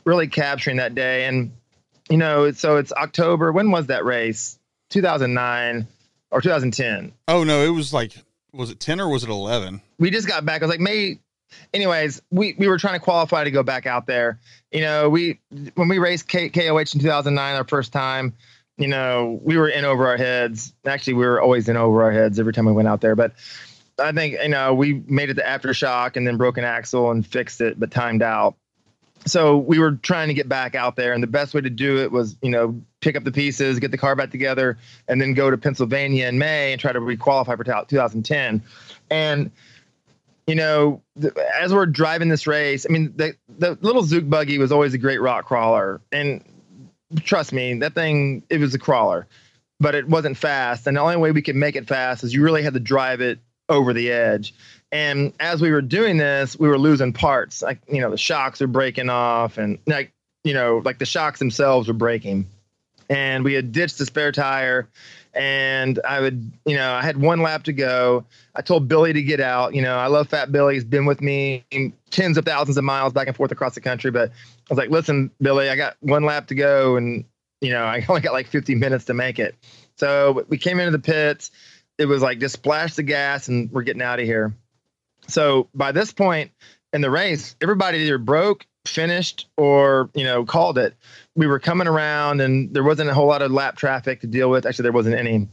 [0.04, 1.26] really capturing that day.
[1.26, 1.52] And,
[2.08, 3.52] you know, so it's October.
[3.52, 4.58] When was that race?
[4.90, 5.86] 2009
[6.30, 7.12] or 2010?
[7.28, 8.12] Oh, no, it was like,
[8.52, 9.80] was it 10 or was it 11?
[9.98, 10.62] We just got back.
[10.62, 11.18] I was like, May.
[11.72, 14.40] Anyways, we, we were trying to qualify to go back out there.
[14.72, 15.38] You know, we,
[15.74, 18.34] when we raced K, KOH in 2009, our first time,
[18.76, 20.72] you know, we were in over our heads.
[20.84, 23.14] Actually, we were always in over our heads every time we went out there.
[23.14, 23.34] But,
[23.98, 27.26] I think you know we made it to aftershock and then broke an axle and
[27.26, 28.56] fixed it, but timed out.
[29.26, 31.98] So we were trying to get back out there, and the best way to do
[31.98, 35.34] it was you know pick up the pieces, get the car back together, and then
[35.34, 38.62] go to Pennsylvania in May and try to requalify for 2010.
[39.10, 39.50] And
[40.46, 41.02] you know,
[41.58, 44.98] as we're driving this race, I mean, the the little Zook buggy was always a
[44.98, 46.44] great rock crawler, and
[47.22, 49.26] trust me, that thing it was a crawler,
[49.80, 50.86] but it wasn't fast.
[50.86, 53.20] And the only way we could make it fast is you really had to drive
[53.20, 53.38] it
[53.68, 54.54] over the edge.
[54.92, 57.62] And as we were doing this, we were losing parts.
[57.62, 60.12] Like, you know, the shocks are breaking off and like,
[60.44, 62.46] you know, like the shocks themselves were breaking.
[63.10, 64.88] And we had ditched the spare tire
[65.34, 68.24] and I would, you know, I had one lap to go.
[68.54, 69.74] I told Billy to get out.
[69.74, 70.74] You know, I love Fat Billy.
[70.74, 71.64] He's been with me
[72.10, 74.10] tens of thousands of miles back and forth across the country.
[74.10, 74.32] But I
[74.70, 76.96] was like, listen, Billy, I got one lap to go.
[76.96, 77.24] And,
[77.60, 79.56] you know, I only got like 50 minutes to make it.
[79.96, 81.50] So we came into the pits
[81.98, 84.54] it was like just splash the gas and we're getting out of here.
[85.26, 86.50] So by this point
[86.92, 90.94] in the race, everybody either broke, finished, or you know called it.
[91.34, 94.50] We were coming around, and there wasn't a whole lot of lap traffic to deal
[94.50, 94.66] with.
[94.66, 95.48] Actually, there wasn't any.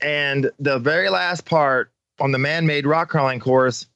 [0.00, 1.90] And the very last part
[2.20, 3.86] on the man-made rock crawling course,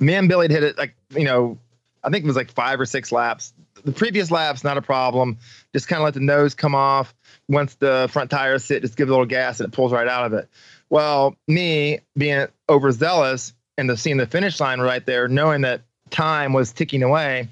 [0.00, 1.58] me and Billy had hit it like you know,
[2.02, 3.52] I think it was like five or six laps.
[3.84, 5.36] The previous laps, not a problem.
[5.74, 7.14] Just kind of let the nose come off.
[7.48, 10.24] Once the front tires sit, just give a little gas and it pulls right out
[10.24, 10.48] of it.
[10.94, 15.80] Well, me being overzealous and the seeing the finish line right there, knowing that
[16.10, 17.48] time was ticking away,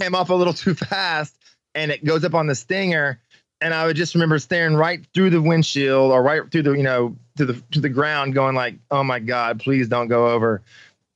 [0.00, 1.36] came off a little too fast
[1.74, 3.20] and it goes up on the stinger.
[3.60, 6.84] And I would just remember staring right through the windshield or right through the, you
[6.84, 10.62] know, to the to the ground, going like, "Oh my God, please don't go over."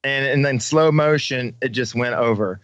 [0.03, 2.61] And and then slow motion, it just went over.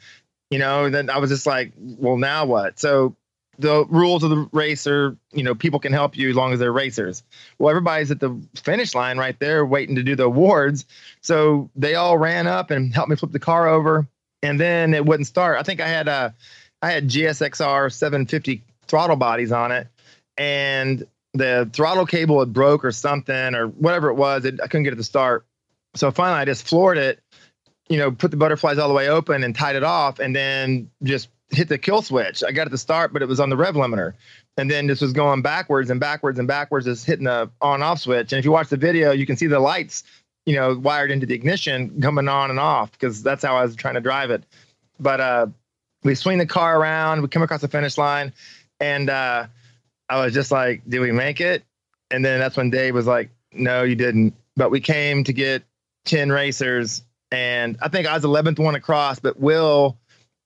[0.50, 3.14] You know, then I was just like, "Well, now what?" So
[3.58, 6.58] the rules of the race are, you know, people can help you as long as
[6.58, 7.22] they're racers.
[7.58, 10.84] Well, everybody's at the finish line right there waiting to do the awards.
[11.20, 14.06] So they all ran up and helped me flip the car over.
[14.42, 15.58] And then it wouldn't start.
[15.58, 16.34] I think I had a,
[16.82, 19.88] I had GSXR 750 throttle bodies on it.
[20.36, 24.44] And the throttle cable had broke or something or whatever it was.
[24.44, 25.46] It, I couldn't get it to start.
[25.94, 27.20] So finally I just floored it,
[27.88, 30.90] you know, put the butterflies all the way open and tied it off and then
[31.02, 32.42] just hit the kill switch.
[32.42, 34.14] I got it to start, but it was on the rev limiter.
[34.56, 38.00] And then this was going backwards and backwards and backwards, just hitting the on off
[38.00, 38.32] switch.
[38.32, 40.02] And if you watch the video, you can see the lights,
[40.44, 43.76] you know, wired into the ignition coming on and off because that's how I was
[43.76, 44.44] trying to drive it.
[44.98, 45.46] But uh,
[46.02, 48.32] we swing the car around, we come across the finish line,
[48.80, 49.46] and uh,
[50.08, 51.64] I was just like, did we make it?
[52.10, 54.34] And then that's when Dave was like, no, you didn't.
[54.56, 55.64] But we came to get
[56.06, 57.02] 10 racers.
[57.32, 59.98] And I think I was 11th one across, but Will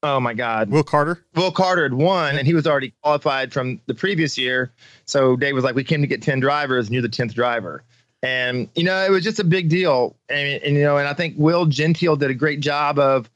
[0.03, 0.69] Oh my God.
[0.69, 1.23] Will Carter?
[1.35, 4.71] Will Carter had won and he was already qualified from the previous year.
[5.05, 7.83] So Dave was like, We came to get 10 drivers and you're the 10th driver.
[8.23, 10.15] And you know, it was just a big deal.
[10.29, 13.29] And, and you know, and I think Will Gentile did a great job of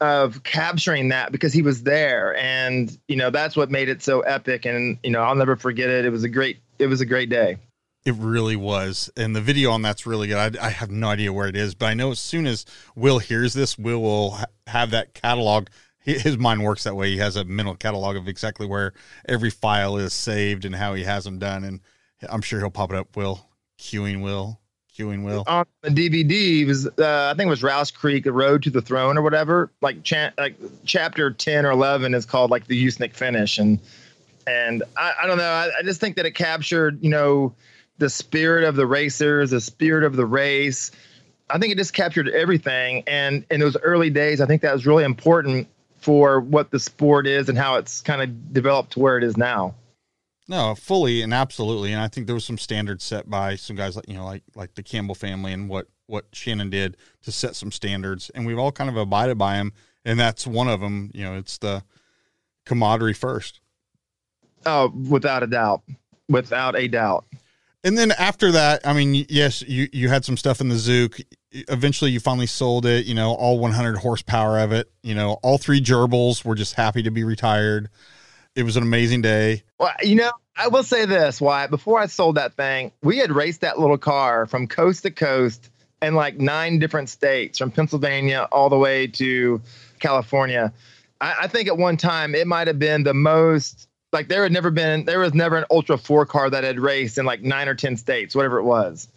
[0.00, 4.20] of capturing that because he was there and you know that's what made it so
[4.20, 7.06] epic and you know I'll never forget it it was a great it was a
[7.06, 7.58] great day
[8.04, 10.58] it really was and the video on that's really good.
[10.58, 12.64] I, I have no idea where it is but I know as soon as
[12.94, 15.68] Will hears this Will will ha- have that catalog.
[15.98, 17.10] His mind works that way.
[17.10, 18.92] He has a mental catalog of exactly where
[19.26, 21.80] every file is saved and how he has them done and
[22.28, 23.16] I'm sure he'll pop it up.
[23.16, 23.48] Will
[23.78, 24.60] queuing Will
[24.96, 25.44] queuing will.
[25.46, 28.80] On the DVD was uh, I think it was Rausch Creek, a road to the
[28.82, 29.70] throne or whatever.
[29.80, 33.80] Like cha- like chapter ten or eleven is called like the Usnick finish, and
[34.46, 35.44] and I, I don't know.
[35.44, 37.54] I, I, just think that it captured you know
[37.98, 40.90] the spirit of the racers, the spirit of the race.
[41.50, 44.86] I think it just captured everything, and in those early days, I think that was
[44.86, 45.68] really important
[45.98, 49.36] for what the sport is and how it's kind of developed to where it is
[49.36, 49.74] now.
[50.46, 53.96] No, fully and absolutely, and I think there was some standards set by some guys
[53.96, 57.56] like you know like like the Campbell family and what what Shannon did to set
[57.56, 59.72] some standards, and we've all kind of abided by them,
[60.04, 61.10] and that's one of them.
[61.14, 61.82] You know, it's the
[62.66, 63.60] camaraderie first.
[64.66, 65.82] Oh, without a doubt,
[66.28, 67.24] without a doubt.
[67.84, 71.18] And then after that, I mean, yes, you you had some stuff in the Zook.
[71.52, 73.04] Eventually, you finally sold it.
[73.04, 74.90] You know, all 100 horsepower of it.
[75.02, 77.90] You know, all three gerbils were just happy to be retired.
[78.56, 79.64] It was an amazing day.
[79.78, 81.66] Well, you know, I will say this, Why?
[81.66, 85.70] Before I sold that thing, we had raced that little car from coast to coast
[86.00, 89.60] in like nine different states, from Pennsylvania all the way to
[89.98, 90.72] California.
[91.20, 94.52] I, I think at one time it might have been the most like there had
[94.52, 97.68] never been there was never an ultra four car that had raced in like nine
[97.68, 99.08] or ten states, whatever it was.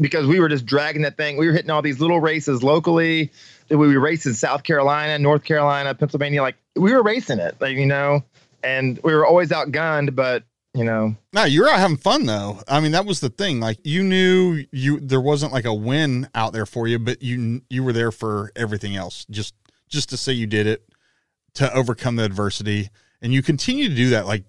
[0.00, 1.36] Because we were just dragging that thing.
[1.36, 3.30] We were hitting all these little races locally.
[3.70, 6.42] We were racing South Carolina, North Carolina, Pennsylvania.
[6.42, 7.56] Like we were racing it.
[7.60, 8.24] Like, you know,
[8.64, 10.42] and we were always outgunned, but
[10.74, 11.14] you know.
[11.32, 12.60] No, you're out having fun though.
[12.66, 13.60] I mean, that was the thing.
[13.60, 17.62] Like you knew you there wasn't like a win out there for you, but you
[17.70, 19.24] you were there for everything else.
[19.30, 19.54] Just
[19.88, 20.88] just to say you did it
[21.54, 22.90] to overcome the adversity,
[23.24, 24.26] and you continue to do that.
[24.26, 24.44] Like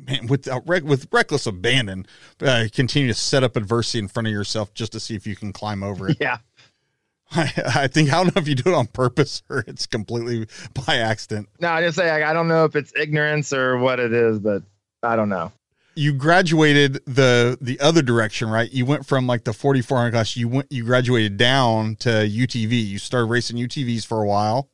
[0.00, 2.06] man, with with reckless abandon,
[2.42, 5.36] uh, continue to set up adversity in front of yourself just to see if you
[5.36, 6.18] can climb over it.
[6.20, 6.38] Yeah.
[7.30, 10.46] I, I think I don't know if you do it on purpose or it's completely
[10.86, 11.48] by accident.
[11.60, 14.38] No, I just say I, I don't know if it's ignorance or what it is,
[14.38, 14.62] but
[15.02, 15.52] I don't know.
[15.94, 18.70] You graduated the the other direction, right?
[18.70, 20.36] You went from like the 4400 class.
[20.36, 22.84] You went you graduated down to UTV.
[22.84, 24.70] You started racing UTVs for a while.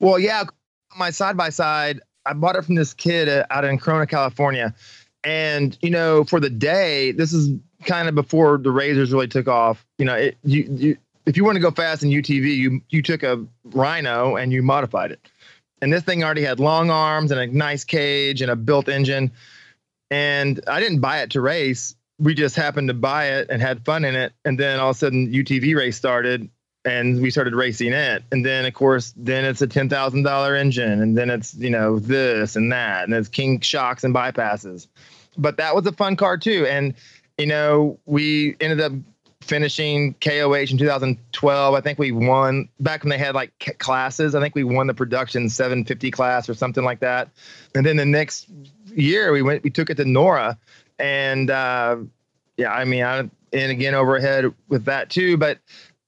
[0.00, 0.44] Well, yeah,
[0.96, 2.00] my side by side.
[2.28, 4.74] I bought it from this kid out in Corona, California,
[5.24, 9.48] and you know, for the day, this is kind of before the RZRs really took
[9.48, 9.86] off.
[9.96, 10.96] You know, it, you you
[11.26, 14.62] if you want to go fast in UTV, you you took a Rhino and you
[14.62, 15.20] modified it.
[15.80, 19.30] And this thing already had long arms and a nice cage and a built engine.
[20.10, 21.94] And I didn't buy it to race.
[22.18, 24.32] We just happened to buy it and had fun in it.
[24.44, 26.50] And then all of a sudden UTV race started
[26.84, 28.22] and we started racing it.
[28.32, 31.70] And then of course, then it's a ten thousand dollar engine, and then it's you
[31.70, 34.86] know this and that, and it's king shocks and bypasses.
[35.36, 36.66] But that was a fun car too.
[36.66, 36.94] And
[37.38, 38.92] you know, we ended up
[39.40, 41.74] finishing KOH in 2012.
[41.74, 44.34] I think we won back when they had like classes.
[44.34, 47.30] I think we won the production 750 class or something like that.
[47.74, 48.48] And then the next
[48.86, 50.58] year we went, we took it to NORRA,
[50.98, 51.96] and uh,
[52.56, 55.36] yeah, I mean, I and again overhead with that too.
[55.36, 55.58] But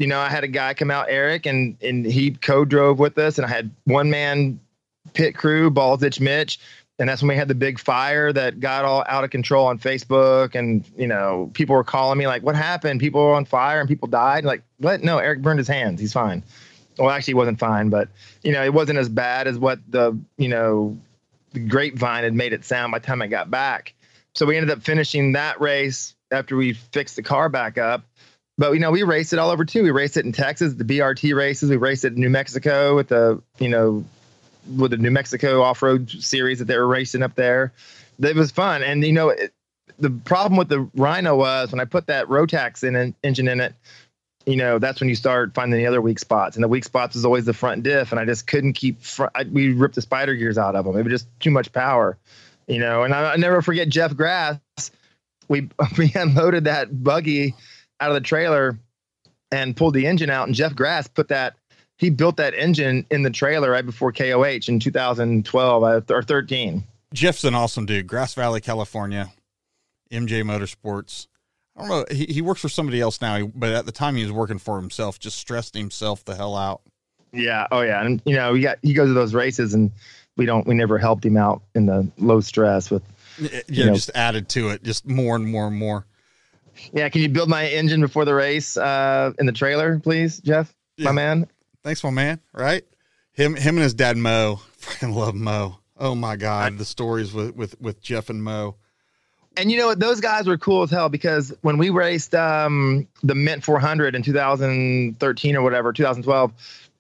[0.00, 3.38] you know, I had a guy come out, Eric, and and he co-drove with us,
[3.38, 4.58] and I had one man
[5.14, 6.58] pit crew, Balls Ditch Mitch
[7.00, 9.78] and that's when we had the big fire that got all out of control on
[9.78, 13.00] Facebook, and you know, people were calling me like, "What happened?
[13.00, 15.02] People were on fire and people died." Like, what?
[15.02, 15.98] No, Eric burned his hands.
[15.98, 16.44] He's fine.
[16.98, 18.08] Well, actually, he wasn't fine, but
[18.42, 20.98] you know, it wasn't as bad as what the you know,
[21.54, 23.94] the grapevine had made it sound by the time I got back.
[24.34, 28.04] So we ended up finishing that race after we fixed the car back up.
[28.60, 29.82] But you know, we raced it all over too.
[29.82, 31.70] We raced it in Texas, the BRT races.
[31.70, 34.04] We raced it in New Mexico with the you know
[34.76, 37.72] with the New Mexico off road series that they were racing up there.
[38.20, 39.54] It was fun, and you know, it,
[39.98, 43.62] the problem with the Rhino was when I put that Rotax in an engine in
[43.62, 43.74] it.
[44.44, 47.16] You know, that's when you start finding the other weak spots, and the weak spots
[47.16, 49.00] is always the front diff, and I just couldn't keep.
[49.00, 50.98] Front, I, we ripped the spider gears out of them.
[50.98, 52.18] It was just too much power,
[52.66, 53.04] you know.
[53.04, 54.58] And I, I never forget Jeff Grass.
[55.48, 57.54] We we unloaded that buggy
[58.00, 58.78] out of the trailer
[59.52, 61.56] and pulled the engine out, and Jeff Grass put that
[62.00, 66.82] he built that engine in the trailer right before KOH in 2012 uh, or 13.
[67.12, 68.06] Jeff's an awesome dude.
[68.06, 69.30] Grass Valley, California,
[70.10, 71.26] MJ Motorsports.
[71.76, 72.04] I don't know.
[72.10, 74.80] He, he works for somebody else now, but at the time he was working for
[74.80, 76.80] himself, just stressed himself the hell out.
[77.32, 77.66] Yeah.
[77.70, 78.02] Oh yeah.
[78.02, 79.92] And you know, we got, he goes to those races and
[80.38, 83.02] we don't, we never helped him out in the low stress with,
[83.38, 86.06] yeah, know, just added to it, just more and more and more.
[86.92, 90.74] Yeah, can you build my engine before the race uh, in the trailer, please, Jeff,
[90.96, 91.06] Yeah.
[91.06, 91.46] my man?
[91.82, 92.40] Thanks, my man.
[92.52, 92.84] Right?
[93.32, 94.60] Him, him, and his dad Mo.
[94.78, 95.78] Fucking love Mo.
[95.98, 98.76] Oh my god, the stories with with with Jeff and Mo.
[99.56, 99.98] And you know what?
[100.00, 104.22] Those guys were cool as hell because when we raced um, the Mint 400 in
[104.22, 106.52] 2013 or whatever, 2012,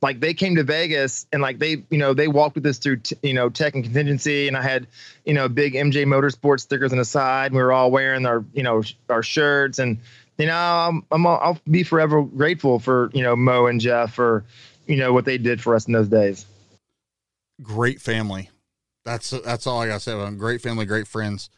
[0.02, 2.96] like they came to Vegas and like they, you know, they walked with us through,
[2.98, 4.48] t- you know, tech and contingency.
[4.48, 4.86] And I had,
[5.24, 7.46] you know, big MJ Motorsports stickers on the side.
[7.46, 9.78] and We were all wearing our, you know, sh- our shirts.
[9.78, 9.98] And,
[10.38, 14.44] you know, I'm, I'm, I'll be forever grateful for, you know, Mo and Jeff for,
[14.86, 16.46] you know, what they did for us in those days.
[17.62, 18.48] Great family.
[19.04, 20.36] That's that's all I gotta say about.
[20.38, 21.50] Great family, great friends.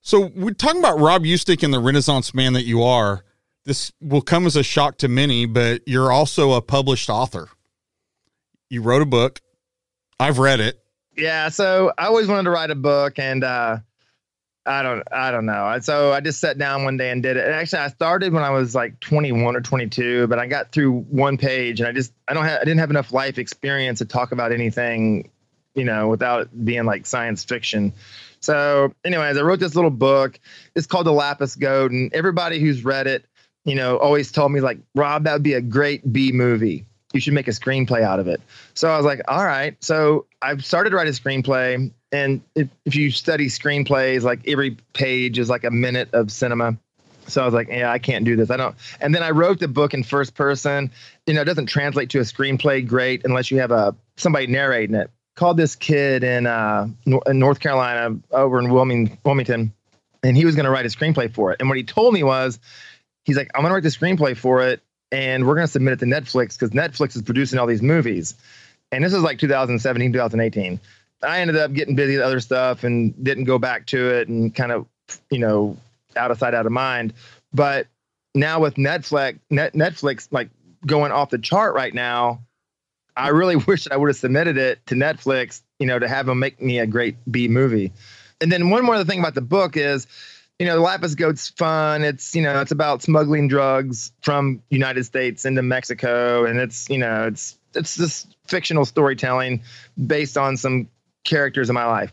[0.00, 3.24] So we're talking about Rob Usnick and the Renaissance man that you are.
[3.64, 7.48] This will come as a shock to many, but you're also a published author.
[8.68, 9.40] You wrote a book.
[10.18, 10.82] I've read it.
[11.16, 13.78] Yeah, so I always wanted to write a book, and uh,
[14.64, 15.78] I don't, I don't know.
[15.80, 17.44] So I just sat down one day and did it.
[17.44, 21.00] And actually, I started when I was like 21 or 22, but I got through
[21.02, 24.06] one page, and I just, I don't have, I didn't have enough life experience to
[24.06, 25.30] talk about anything,
[25.74, 27.92] you know, without being like science fiction.
[28.40, 30.40] So, anyways, I wrote this little book.
[30.74, 33.24] It's called The Lapis Goat, and everybody who's read it,
[33.64, 36.84] you know, always told me like, Rob, that would be a great B movie.
[37.12, 38.40] You should make a screenplay out of it.
[38.74, 39.76] So I was like, all right.
[39.84, 41.90] So I've started to write a screenplay.
[42.10, 46.76] And if, if you study screenplays, like every page is like a minute of cinema.
[47.28, 48.50] So I was like, yeah, I can't do this.
[48.50, 48.74] I don't.
[49.00, 50.90] And then I wrote the book in first person.
[51.26, 54.96] You know, it doesn't translate to a screenplay great unless you have a somebody narrating
[54.96, 55.10] it.
[55.34, 56.88] Called this kid in uh,
[57.26, 59.72] in North Carolina over in Wilming, Wilmington,
[60.22, 61.60] and he was going to write a screenplay for it.
[61.60, 62.58] And what he told me was,
[63.24, 66.06] he's like, I'm to write the screenplay for it, and we're to submit it to
[66.06, 68.34] Netflix because Netflix is producing all these movies.
[68.90, 70.80] And this is like 2017, 2018.
[71.22, 74.54] I ended up getting busy with other stuff and didn't go back to it and
[74.54, 74.86] kind of,
[75.30, 75.76] you know,
[76.16, 77.14] out of sight, out of mind.
[77.52, 77.86] But
[78.34, 80.50] now with Netflix, Net, Netflix like
[80.86, 82.42] going off the chart right now,
[83.16, 86.38] I really wish I would have submitted it to Netflix, you know, to have them
[86.38, 87.92] make me a great B movie.
[88.40, 90.06] And then one more thing about the book is,
[90.62, 92.04] you know, Lapis Goat's fun.
[92.04, 96.44] It's, you know, it's about smuggling drugs from United States into Mexico.
[96.44, 99.64] And it's, you know, it's, it's this fictional storytelling
[100.06, 100.88] based on some
[101.24, 102.12] characters in my life.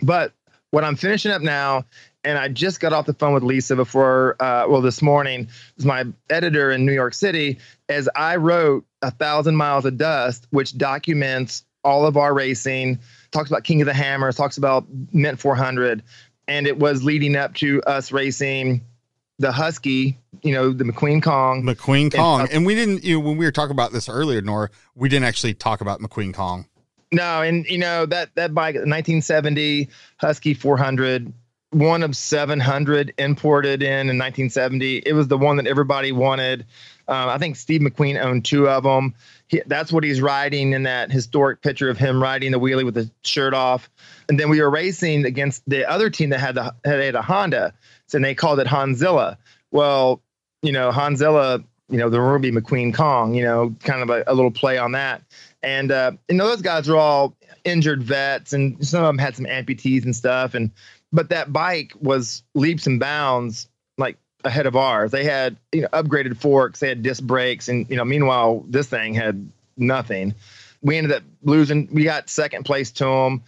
[0.00, 0.32] But
[0.70, 1.84] what I'm finishing up now,
[2.24, 5.84] and I just got off the phone with Lisa before, uh, well, this morning, is
[5.84, 7.58] my editor in New York City,
[7.90, 12.98] as I wrote A Thousand Miles of Dust, which documents all of our racing,
[13.30, 16.02] talks about King of the Hammers, talks about Mint 400,
[16.50, 18.82] and it was leading up to us racing
[19.38, 21.62] the Husky, you know, the McQueen Kong.
[21.62, 22.42] McQueen Kong.
[22.42, 25.08] uh, And we didn't, you know, when we were talking about this earlier, NORRA, we
[25.08, 26.66] didn't actually talk about McQueen Kong.
[27.12, 31.32] No, and you know that that bike, 1970 Husky 400,
[31.70, 34.98] one of 700 imported in in 1970.
[34.98, 36.66] It was the one that everybody wanted.
[37.10, 39.14] Um, I think Steve McQueen owned two of them.
[39.48, 42.94] He, that's what he's riding in that historic picture of him riding the wheelie with
[42.94, 43.90] the shirt off.
[44.28, 47.74] And then we were racing against the other team that had the had a Honda,
[48.14, 49.36] and they called it Hanzilla.
[49.72, 50.22] Well,
[50.62, 54.34] you know Hanzilla, you know the Ruby McQueen Kong, you know, kind of a, a
[54.34, 55.22] little play on that.
[55.64, 57.34] And uh, you know those guys were all
[57.64, 60.54] injured vets, and some of them had some amputees and stuff.
[60.54, 60.70] And
[61.12, 63.68] but that bike was leaps and bounds
[63.98, 65.10] like ahead of ours.
[65.10, 68.88] They had you know upgraded forks, they had disc brakes, and you know meanwhile this
[68.88, 70.34] thing had nothing.
[70.82, 71.88] We ended up losing.
[71.92, 73.42] We got second place to them.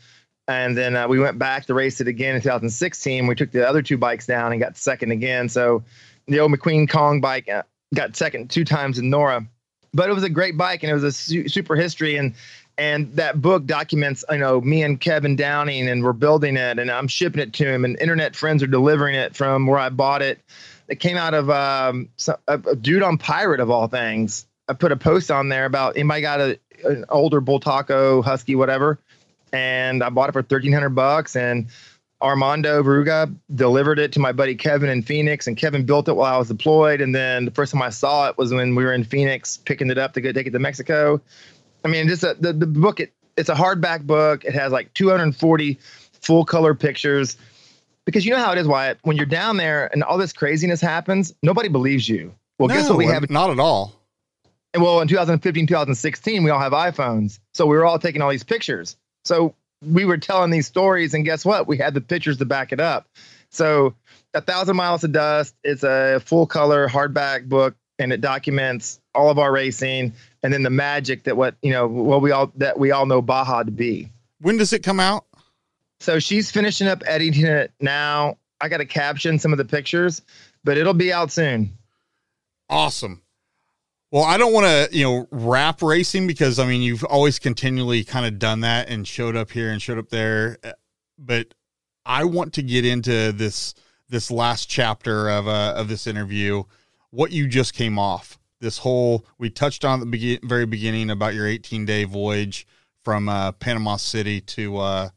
[0.49, 3.27] And then uh, we went back to race it again in 2016.
[3.29, 5.49] We took the other two bikes down and got second again.
[5.49, 5.85] So
[6.27, 7.63] the old McQueen Kong bike uh,
[7.95, 9.47] got second two times in NORRA
[9.95, 12.35] but it was a great bike and it was a su- super history and
[12.79, 16.91] and that book documents you know me and kevin downing and we're building it and
[16.91, 20.23] i'm shipping it to him and internet friends are delivering it from where i bought
[20.23, 20.41] it
[20.93, 22.09] it came out of um,
[22.47, 25.97] a, a dude on pirate of all things i put a post on there about
[25.97, 28.99] anybody got a, an older Bultaco husky whatever
[29.53, 31.69] and i bought it for 1300 bucks and
[32.21, 36.37] Armando Veruga delivered it to my buddy Kevin in Phoenix, and Kevin built it while
[36.37, 37.01] I was deployed.
[37.01, 39.91] And then the first time I saw it was when we were in Phoenix, picking
[39.91, 41.21] it up to go take it to Mexico.
[41.85, 43.01] I mean, just a, the the book.
[43.01, 44.45] It, it's a hardback book.
[44.45, 45.79] It has like 240
[46.13, 47.37] full color pictures.
[48.05, 48.99] Because you know how it is, Wyatt.
[49.03, 52.35] When you're down there and all this craziness happens, nobody believes you.
[52.59, 53.29] Well, guess what we have?
[53.31, 53.95] Not at all.
[54.75, 57.39] And well, in 2015, 2016, we all have iPhones.
[57.53, 58.97] So we were all taking all these pictures.
[59.25, 59.55] So
[59.87, 61.67] we were telling these stories, and guess what?
[61.67, 63.07] We had the pictures to back it up.
[63.51, 63.95] So
[64.35, 69.29] A Thousand Miles of Dust is a full color hardback book, and it documents all
[69.29, 72.79] of our racing and then the magic that what, you know, what we all that
[72.79, 74.09] we all know Baja to be.
[74.41, 75.27] When does it come out?
[76.03, 78.37] So she's finishing up editing it now.
[78.61, 80.23] I got to caption some of the pictures.
[80.65, 81.77] but it'll be out soon.
[82.69, 83.23] Awesome.
[84.11, 88.05] Well, I don't want to, you know, wrap racing because I mean, you've always continually
[88.05, 90.59] kind of done that and showed up here and showed up there.
[91.19, 91.55] But
[92.05, 93.75] I want to get into this
[94.09, 96.65] this last chapter of uh, of this interview,
[97.11, 98.39] what you just came off.
[98.61, 102.67] This whole we touched on the be- very beginning about your 18 day voyage
[103.03, 105.09] from uh, Panama City to uh,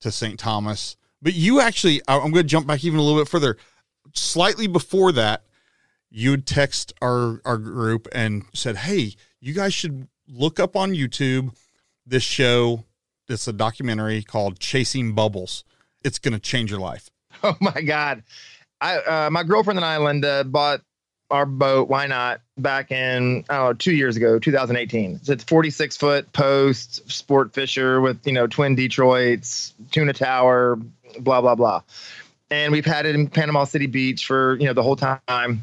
[0.00, 0.38] to St.
[0.38, 0.96] Thomas.
[1.22, 3.56] But you actually, I'm going to jump back even a little bit further.
[4.14, 5.44] Slightly before that,
[6.10, 11.54] you'd text our our group and said, "Hey, you guys should look up on YouTube
[12.06, 12.84] this show.
[13.28, 15.62] It's a documentary called Chasing Bubbles.
[16.02, 17.10] It's going to change your life."
[17.42, 18.24] Oh my god,
[18.80, 20.82] I uh, my girlfriend and I, Linda, bought
[21.30, 21.88] our boat.
[21.88, 22.40] Why not?
[22.58, 25.20] Back in oh two years ago, 2018.
[25.22, 30.78] So it's 46 foot post sport fisher with you know twin Detroits, tuna tower,
[31.18, 31.82] blah blah blah.
[32.50, 35.62] And we've had it in Panama City Beach for you know the whole time.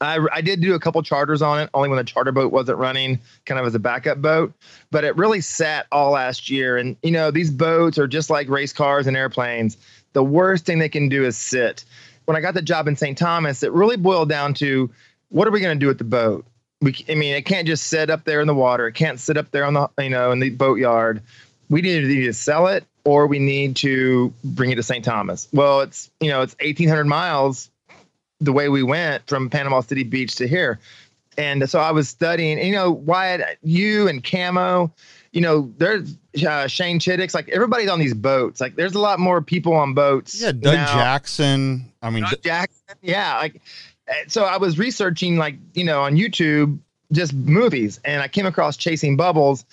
[0.00, 2.78] I, I did do a couple charters on it, only when the charter boat wasn't
[2.78, 4.52] running, kind of as a backup boat.
[4.90, 6.76] But it really sat all last year.
[6.76, 9.76] And you know these boats are just like race cars and airplanes.
[10.12, 11.84] The worst thing they can do is sit.
[12.24, 13.16] When I got the job in St.
[13.16, 14.90] Thomas, it really boiled down to
[15.28, 16.46] what are we going to do with the boat?
[16.80, 18.86] We, I mean, it can't just sit up there in the water.
[18.86, 21.22] It can't sit up there on the, you know, in the boatyard.
[21.70, 25.04] We need to either sell it or we need to bring it to St.
[25.04, 25.48] Thomas.
[25.52, 27.70] Well, it's, you know, it's 1800 miles
[28.40, 30.78] the way we went from Panama City Beach to here.
[31.36, 34.92] And so I was studying, you know, Wyatt, you and Camo,
[35.32, 38.60] you know, there's uh, Shane Chiddix, like everybody's on these boats.
[38.60, 40.40] Like there's a lot more people on boats.
[40.40, 40.94] Yeah, Doug now.
[40.94, 41.92] Jackson.
[42.04, 42.96] I mean, Doug Jackson.
[43.02, 43.62] Yeah, like
[44.06, 46.78] eh, so I was researching like you know on YouTube
[47.10, 49.64] just movies, and I came across Chasing Bubbles.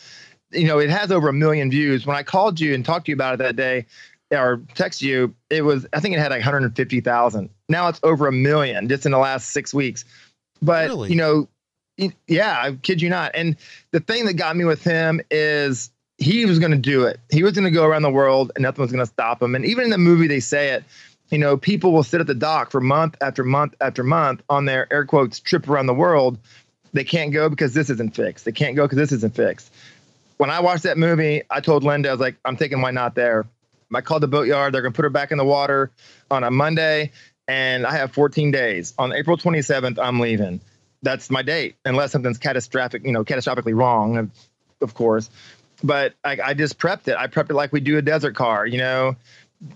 [0.52, 2.06] You know, it has over a million views.
[2.06, 3.86] When I called you and talked to you about it that day,
[4.32, 7.50] or text you, it was I think it had like 150,000.
[7.70, 10.06] Now it's over a million just in the last six weeks.
[10.62, 11.10] But really?
[11.10, 11.48] you know,
[12.28, 13.32] yeah, I kid you not.
[13.34, 13.58] And
[13.92, 17.20] the thing that got me with him is he was going to do it.
[17.32, 19.56] He was going to go around the world, and nothing was going to stop him.
[19.56, 20.84] And even in the movie, they say it
[21.32, 24.66] you know, people will sit at the dock for month after month after month on
[24.66, 26.38] their air quotes trip around the world.
[26.94, 28.44] They can't go because this isn't fixed.
[28.44, 29.74] They can't go because this isn't fixed.
[30.38, 33.16] When I watched that movie, I told Linda, I was like, I'm thinking, Why Not
[33.16, 33.46] there.
[33.94, 34.74] I called the boatyard.
[34.74, 35.92] They're going to put her back in the water
[36.30, 37.12] on a Monday,
[37.48, 38.94] and I have 14 days.
[38.98, 40.62] On April 27th, I'm leaving.
[41.02, 44.32] That's my date, unless something's catastrophic, you know, catastrophically wrong,
[44.82, 45.30] of course.
[45.84, 47.16] But I, I just prepped it.
[47.18, 49.16] I prepped it like we do a desert car, you know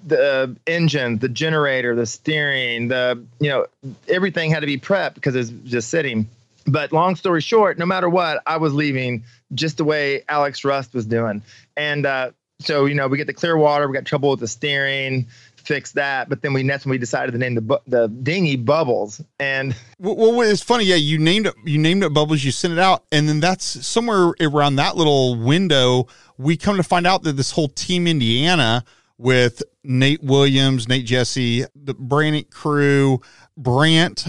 [0.08, 3.66] the engine, the generator, the steering, the you know
[4.08, 6.28] everything had to be prepped because it's just sitting.
[6.68, 10.94] But long story short, no matter what, I was leaving just the way Alex Rust
[10.94, 11.44] was doing,
[11.78, 14.48] and uh, so you know we get the clear water, we got trouble with the
[14.48, 16.30] steering, fix that.
[16.30, 19.22] But then we that's when we decided to name the the dinghy Bubbles.
[19.40, 20.96] And well, it's funny, yeah.
[20.96, 21.54] You named it.
[21.64, 22.44] You named it Bubbles.
[22.44, 26.08] You sent it out, and then that's somewhere around that little window.
[26.38, 28.84] We come to find out that this whole Team Indiana
[29.18, 33.22] with Nate Williams, Nate Jesse, the Brandt crew,
[33.58, 34.28] Brandt.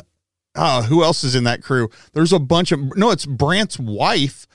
[0.54, 1.90] Uh, who else is in that crew?
[2.14, 4.46] There's a bunch of no, it's Brandt's wife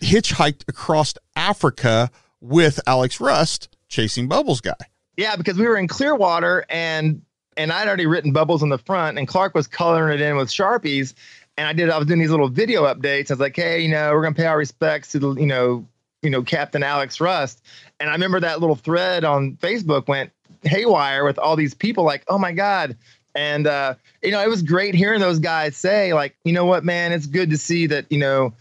[0.00, 4.74] hitchhiked across Africa with Alex Rust, chasing Bubbles guy.
[5.16, 7.22] Yeah, because we were in Clearwater and
[7.56, 10.48] and I'd already written Bubbles on the front, and Clark was coloring it in with
[10.48, 11.14] Sharpies.
[11.58, 11.90] And I did.
[11.90, 13.30] I was doing these little video updates.
[13.30, 15.86] I was like, "Hey, you know, we're gonna pay our respects to the, you know,
[16.22, 17.62] you know, Captain Alex Rust."
[18.00, 20.32] And I remember that little thread on Facebook went
[20.62, 22.96] haywire with all these people like, oh my God.
[23.34, 26.84] And, uh, you know, it was great hearing those guys say, like, you know what,
[26.84, 28.52] man, it's good to see that, you know,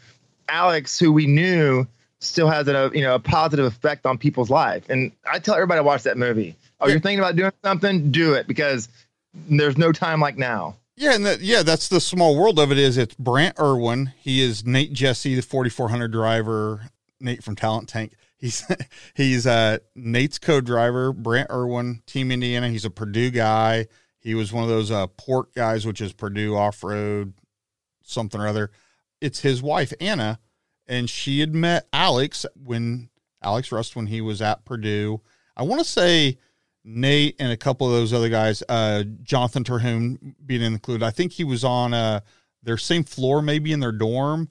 [0.48, 1.88] Alex, who we knew,
[2.20, 4.88] still has a, you know, a positive effect on people's life.
[4.90, 6.56] And I tell everybody to watch that movie.
[6.82, 8.12] Oh, you're thinking about doing something?
[8.12, 8.90] Do it because
[9.34, 10.76] there's no time like now.
[10.96, 12.78] Yeah, and that, yeah, that's the small world of it.
[12.78, 14.12] Is it's Brandt Irwin?
[14.20, 16.90] He is Nate Jesse, the 4400 driver.
[17.22, 18.14] Nate from Talent Tank.
[18.40, 18.66] He's
[19.14, 22.70] he's uh, Nate's co-driver, Brandt Irwin, Team Indiana.
[22.70, 23.88] He's a Purdue guy.
[24.20, 27.34] He was one of those uh, port guys, which is Purdue off road,
[28.04, 28.72] something or other.
[29.22, 30.40] It's his wife Anna,
[30.88, 33.10] and she had met Alex when
[33.44, 35.22] Alex Rust when he was at Purdue.
[35.56, 36.38] I want to say
[36.84, 41.06] Nate and a couple of those other guys, uh, Jonathan Terhune being included.
[41.06, 42.22] I think he was on uh,
[42.64, 44.50] their same floor, maybe in their dorm,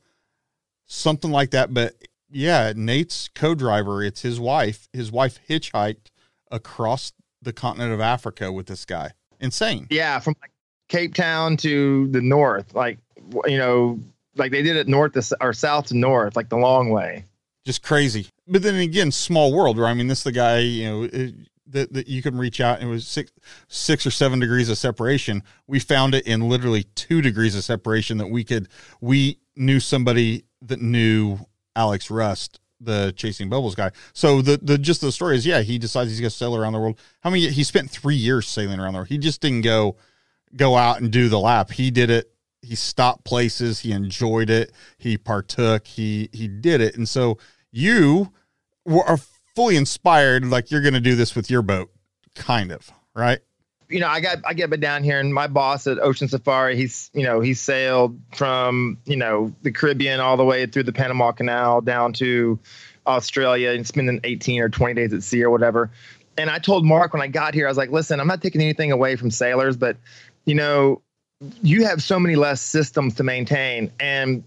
[0.87, 1.73] something like that.
[1.73, 1.95] But
[2.31, 4.89] yeah, Nate's co-driver, it's his wife.
[4.93, 6.11] His wife hitchhiked
[6.51, 9.13] across the continent of Africa with this guy.
[9.41, 9.87] Insane.
[9.91, 10.51] Yeah, from like
[10.89, 12.99] Cape Town to the north, like
[13.47, 14.01] you know,
[14.37, 17.25] like they did it north to, or south to north, like the long way.
[17.65, 18.29] Just crazy.
[18.47, 19.79] But then again, small world.
[19.79, 19.91] Right?
[19.91, 20.59] I mean, this the guy.
[20.59, 21.33] You know,
[21.71, 23.31] that, that you can reach out and it was six
[23.69, 25.43] six or seven degrees of separation.
[25.67, 28.69] We found it in literally two degrees of separation that we could
[29.01, 31.39] we knew somebody that knew
[31.79, 33.91] Alex Rust, the chasing bubbles guy.
[34.13, 36.81] So the the just the story is yeah, he decides he's gonna sail around the
[36.81, 36.99] world.
[37.21, 39.09] How many he spent three years sailing around the world.
[39.09, 39.97] He just didn't go
[40.57, 41.71] go out and do the lap.
[41.71, 42.33] He did it
[42.63, 46.97] he stopped places, he enjoyed it, he partook, he he did it.
[46.97, 47.39] And so
[47.71, 48.33] you
[48.87, 49.19] are
[49.55, 51.91] fully inspired like you're going to do this with your boat
[52.35, 53.41] kind of, right?
[53.89, 57.11] You know, I got I get down here and my boss at Ocean Safari, he's
[57.15, 61.33] you know, he sailed from, you know, the Caribbean all the way through the Panama
[61.33, 62.59] Canal down to
[63.07, 65.91] Australia and spending 18 or 20 days at sea or whatever.
[66.37, 68.61] And I told Mark when I got here, I was like, listen, I'm not taking
[68.61, 69.97] anything away from sailors, but
[70.45, 71.03] you know,
[71.63, 74.45] you have so many less systems to maintain and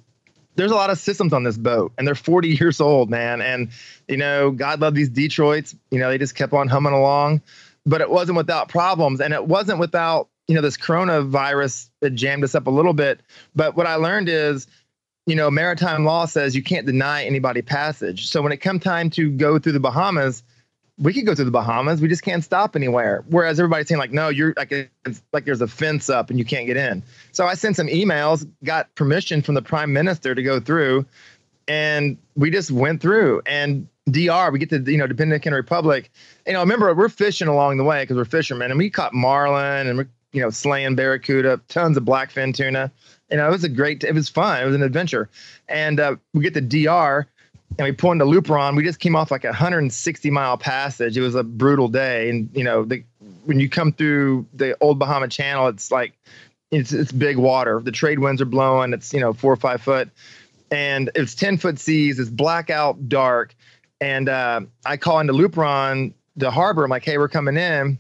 [0.55, 3.69] there's a lot of systems on this boat and they're 40 years old man and
[4.07, 7.41] you know god love these detroits you know they just kept on humming along
[7.86, 12.44] but it wasn't without problems and it wasn't without you know this coronavirus that jammed
[12.44, 13.22] us up a little bit
[13.56, 14.68] but what i learned is
[15.26, 19.10] you know maritime law says you can't deny anybody passage so when it come time
[19.10, 20.44] to go through the bahamas
[21.02, 21.99] we could go to the Bahamas.
[21.99, 23.24] We just can't stop anywhere.
[23.28, 26.45] Whereas everybody's saying like, no, you're like, it's like there's a fence up and you
[26.45, 27.02] can't get in.
[27.32, 31.06] So I sent some emails, got permission from the prime minister to go through,
[31.68, 33.41] and we just went through.
[33.48, 36.11] And DR, we get to you know Dominican Republic.
[36.48, 39.88] You know, remember we're fishing along the way because we're fishermen, and we caught marlin
[39.88, 42.91] and we're you know slaying barracuda, tons of blackfin tuna.
[43.30, 45.30] You know, it was a great, it was fun, it was an adventure.
[45.69, 47.26] And uh, we get to DR
[47.78, 48.76] and we pull into Luperón.
[48.76, 51.18] We just came off like a 160 mile passage.
[51.18, 53.03] It was a brutal day, and you know, the,
[53.45, 56.14] when you come through the old Bahama Channel, it's like
[56.72, 57.80] it's it's big water.
[57.84, 58.94] The trade winds are blowing.
[58.94, 60.10] It's you know four or five foot,
[60.69, 62.19] and it's 10 foot seas.
[62.19, 63.56] It's blackout dark,
[64.02, 66.84] and uh, I call into Luperón, the harbor.
[66.84, 67.98] I'm like, hey, we're coming in,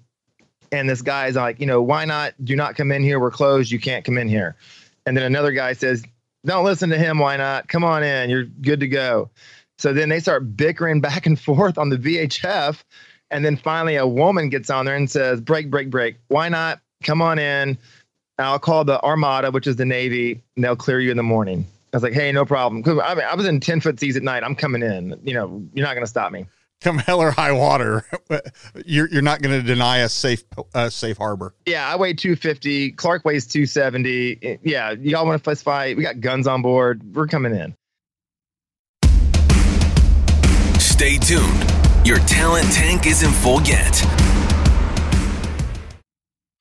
[0.71, 2.33] and this guy's like, you know, why not?
[2.43, 3.19] Do not come in here.
[3.19, 3.71] We're closed.
[3.71, 4.55] You can't come in here.
[5.05, 6.03] And then another guy says,
[6.45, 7.19] don't listen to him.
[7.19, 7.67] Why not?
[7.67, 8.29] Come on in.
[8.29, 9.29] You're good to go.
[9.77, 12.83] So then they start bickering back and forth on the VHF.
[13.29, 16.17] And then finally, a woman gets on there and says, break, break, break.
[16.27, 16.81] Why not?
[17.03, 17.77] Come on in.
[18.37, 21.65] I'll call the Armada, which is the Navy, and they'll clear you in the morning.
[21.93, 22.81] I was like, hey, no problem.
[22.81, 24.43] Because I, mean, I was in 10 foot seas at night.
[24.43, 25.19] I'm coming in.
[25.23, 26.45] You know, you're not going to stop me.
[26.79, 28.03] Come hell or high water,
[28.87, 30.43] you're you're not going to deny a safe
[30.73, 31.53] uh, safe harbor.
[31.67, 32.93] Yeah, I weigh 250.
[32.93, 34.59] Clark weighs 270.
[34.63, 35.95] Yeah, y'all want to fist fight?
[35.95, 37.03] We got guns on board.
[37.13, 37.75] We're coming in.
[40.79, 41.71] Stay tuned.
[42.03, 43.93] Your talent tank isn't full yet.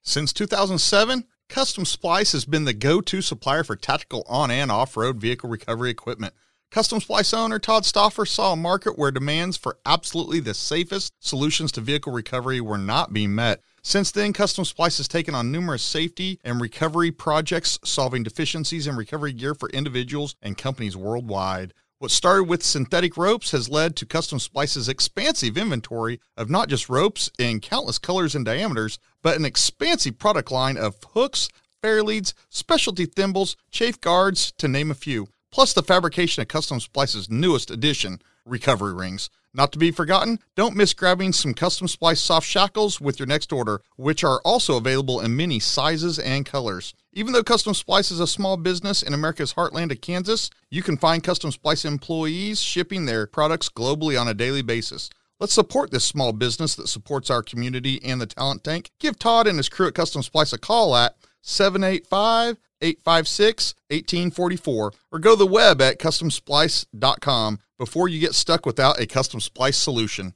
[0.03, 4.97] Since 2007, Custom Splice has been the go to supplier for tactical on and off
[4.97, 6.33] road vehicle recovery equipment.
[6.71, 11.73] Custom Splice owner Todd Stoffer saw a market where demands for absolutely the safest solutions
[11.73, 13.63] to vehicle recovery were not being met.
[13.83, 18.95] Since then, Custom Splice has taken on numerous safety and recovery projects, solving deficiencies in
[18.95, 21.75] recovery gear for individuals and companies worldwide.
[22.01, 26.89] What started with synthetic ropes has led to Custom Splice's expansive inventory of not just
[26.89, 31.51] ropes in countless colors and diameters, but an expansive product line of hooks,
[31.83, 36.81] fair leads, specialty thimbles, chafe guards, to name a few, plus the fabrication of Custom
[36.81, 39.31] Splice's newest addition, recovery rings.
[39.53, 43.53] Not to be forgotten, don't miss grabbing some Custom Splice soft shackles with your next
[43.53, 46.95] order, which are also available in many sizes and colors.
[47.13, 50.97] Even though Custom Splice is a small business in America's heartland of Kansas, you can
[50.97, 55.11] find Custom Splice employees shipping their products globally on a daily basis.
[55.41, 58.91] Let's support this small business that supports our community and the talent tank.
[59.01, 65.19] Give Todd and his crew at Custom Splice a call at 785 856 1844 or
[65.19, 70.35] go to the web at customsplice.com before you get stuck without a custom splice solution.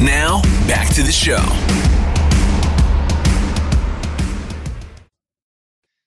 [0.00, 1.38] Now, back to the show.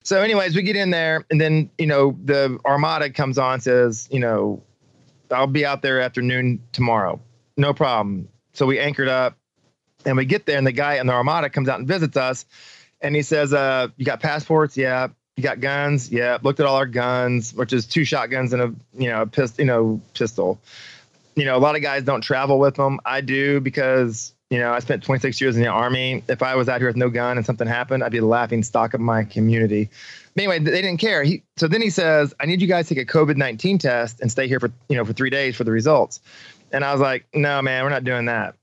[0.03, 4.07] So, anyways, we get in there, and then you know the Armada comes on, says,
[4.11, 4.61] you know,
[5.31, 7.19] I'll be out there afternoon tomorrow,
[7.57, 8.27] no problem.
[8.53, 9.37] So we anchored up,
[10.05, 12.45] and we get there, and the guy in the Armada comes out and visits us,
[13.01, 14.77] and he says, uh, "You got passports?
[14.77, 15.09] Yeah.
[15.37, 16.11] You got guns?
[16.11, 16.37] Yeah.
[16.41, 19.63] Looked at all our guns, which is two shotguns and a you know a pistol,
[19.63, 20.59] you know pistol.
[21.35, 22.99] You know, a lot of guys don't travel with them.
[23.05, 26.23] I do because you know, I spent 26 years in the army.
[26.29, 28.61] If I was out here with no gun and something happened, I'd be the laughing
[28.63, 29.89] stock of my community.
[30.35, 31.23] But anyway, they didn't care.
[31.23, 34.21] He, so then he says, I need you guys to take a COVID 19 test
[34.21, 36.19] and stay here for, you know, for three days for the results.
[36.71, 38.55] And I was like, no, man, we're not doing that.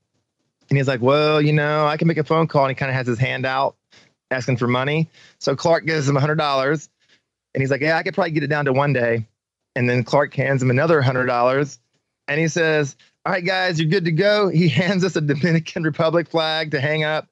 [0.69, 2.63] And he's like, well, you know, I can make a phone call.
[2.63, 3.75] And he kind of has his hand out
[4.33, 5.09] asking for money.
[5.39, 6.89] So Clark gives him $100.
[7.53, 9.25] And he's like, yeah, I could probably get it down to one day.
[9.75, 11.77] And then Clark hands him another $100
[12.27, 12.95] and he says,
[13.25, 16.81] "All right, guys, you're good to go." He hands us a Dominican Republic flag to
[16.81, 17.27] hang up.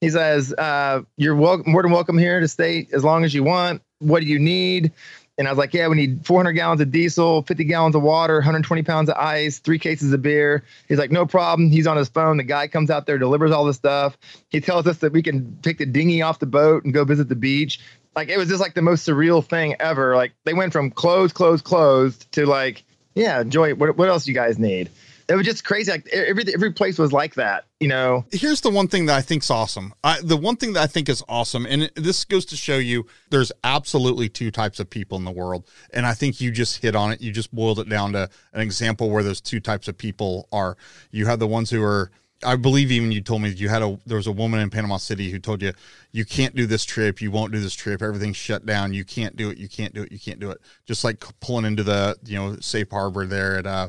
[0.00, 3.42] He says, uh, "You're welcome, more than welcome here to stay as long as you
[3.42, 3.82] want.
[3.98, 4.92] What do you need?"
[5.38, 8.36] And I was like, "Yeah, we need 400 gallons of diesel, 50 gallons of water,
[8.36, 12.08] 120 pounds of ice, three cases of beer." He's like, "No problem." He's on his
[12.08, 12.38] phone.
[12.38, 14.16] The guy comes out there, delivers all the stuff.
[14.48, 17.28] He tells us that we can take the dinghy off the boat and go visit
[17.28, 17.80] the beach.
[18.14, 20.16] Like it was just like the most surreal thing ever.
[20.16, 22.82] Like they went from closed, closed, closed to like,
[23.14, 23.74] yeah, enjoy.
[23.74, 24.90] What what else you guys need?
[25.28, 25.90] It was just crazy.
[25.90, 28.24] Like every every place was like that, you know.
[28.30, 29.92] Here's the one thing that I think's awesome.
[30.04, 33.06] I, the one thing that I think is awesome, and this goes to show you,
[33.30, 36.94] there's absolutely two types of people in the world, and I think you just hit
[36.94, 37.20] on it.
[37.20, 40.76] You just boiled it down to an example where those two types of people are.
[41.10, 42.10] You have the ones who are.
[42.44, 44.98] I believe even you told me you had a there was a woman in Panama
[44.98, 45.72] City who told you
[46.12, 49.36] you can't do this trip, you won't do this trip, everything's shut down, you can't
[49.36, 50.60] do it, you can't do it, you can't do it.
[50.84, 53.88] Just like pulling into the you know safe harbor there at uh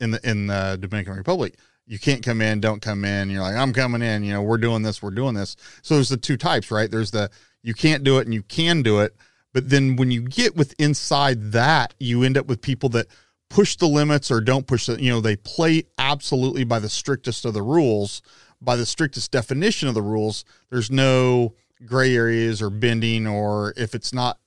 [0.00, 1.56] in the in the Dominican Republic.
[1.86, 3.28] You can't come in, don't come in.
[3.28, 4.24] You're like, I'm coming in.
[4.24, 5.56] You know, we're doing this, we're doing this.
[5.82, 6.90] So there's the two types, right?
[6.90, 7.30] There's the
[7.62, 9.14] you can't do it and you can do it.
[9.52, 13.06] But then when you get with inside that, you end up with people that
[13.50, 17.44] push the limits or don't push the, you know, they play absolutely by the strictest
[17.44, 18.20] of the rules,
[18.60, 20.44] by the strictest definition of the rules.
[20.70, 21.54] There's no
[21.86, 24.38] gray areas or bending, or if it's not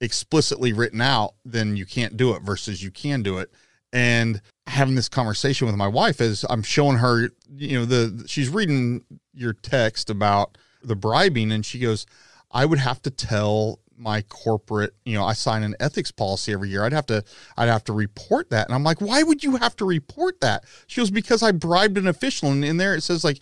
[0.00, 3.52] explicitly written out, then you can't do it versus you can do it
[3.92, 4.40] and
[4.70, 9.04] having this conversation with my wife as I'm showing her, you know, the she's reading
[9.34, 12.06] your text about the bribing, and she goes,
[12.50, 16.70] I would have to tell my corporate, you know, I sign an ethics policy every
[16.70, 16.84] year.
[16.84, 17.22] I'd have to,
[17.56, 18.66] I'd have to report that.
[18.66, 20.64] And I'm like, why would you have to report that?
[20.86, 22.50] She goes, because I bribed an official.
[22.50, 23.40] And in there it says like,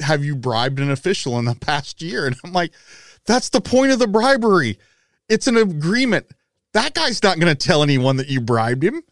[0.00, 2.26] have you bribed an official in the past year?
[2.26, 2.72] And I'm like,
[3.26, 4.78] that's the point of the bribery.
[5.28, 6.26] It's an agreement.
[6.74, 9.02] That guy's not going to tell anyone that you bribed him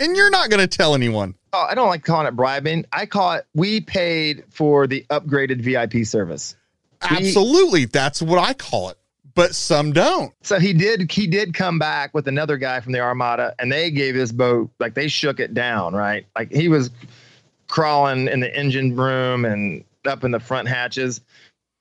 [0.00, 1.34] and you're not going to tell anyone.
[1.52, 2.84] Oh, I don't like calling it bribing.
[2.92, 6.56] I call it we paid for the upgraded VIP service.
[7.02, 8.98] Absolutely, we, that's what I call it.
[9.34, 10.32] But some don't.
[10.42, 11.10] So he did.
[11.10, 14.70] He did come back with another guy from the Armada, and they gave his boat
[14.80, 15.94] like they shook it down.
[15.94, 16.90] Right, like he was
[17.68, 21.20] crawling in the engine room and up in the front hatches.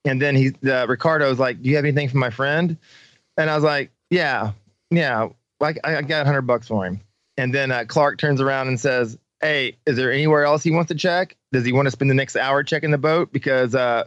[0.06, 2.77] And then he, uh, Ricardo was like, "Do you have anything for my friend?"
[3.38, 4.52] And I was like, "Yeah,
[4.91, 5.30] yeah,
[5.60, 7.02] like I, I got a hundred bucks for him."
[7.38, 10.89] And then uh, Clark turns around and says, Hey, is there anywhere else he wants
[10.89, 11.35] to check?
[11.51, 13.31] Does he want to spend the next hour checking the boat?
[13.31, 14.05] Because uh,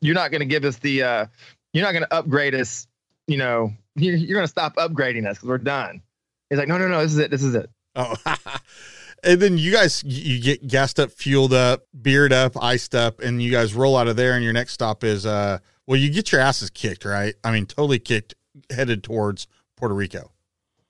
[0.00, 1.26] you're not going to give us the, uh,
[1.72, 2.86] you're not going to upgrade us.
[3.26, 6.02] You know, you're, you're going to stop upgrading us because we're done.
[6.48, 7.30] He's like, No, no, no, this is it.
[7.30, 7.70] This is it.
[7.96, 8.14] Oh,
[9.24, 13.42] and then you guys, you get gassed up, fueled up, beard up, iced up, and
[13.42, 14.34] you guys roll out of there.
[14.34, 17.34] And your next stop is, uh, well, you get your asses kicked, right?
[17.42, 18.34] I mean, totally kicked,
[18.70, 20.30] headed towards Puerto Rico.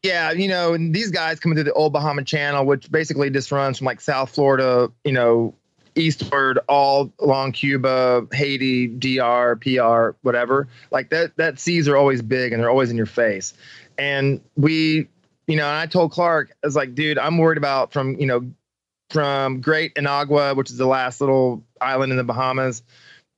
[0.03, 3.53] Yeah, you know, and these guys coming through the Old Bahama Channel, which basically just
[3.53, 5.55] runs from like South Florida, you know,
[5.95, 10.69] eastward all along Cuba, Haiti, DR, PR, whatever.
[10.91, 13.53] Like that that seas are always big and they're always in your face.
[13.99, 15.09] And we,
[15.47, 18.27] you know, and I told Clark, I was like, dude, I'm worried about from, you
[18.27, 18.51] know,
[19.11, 22.83] from Great Inagua, which is the last little island in the Bahamas,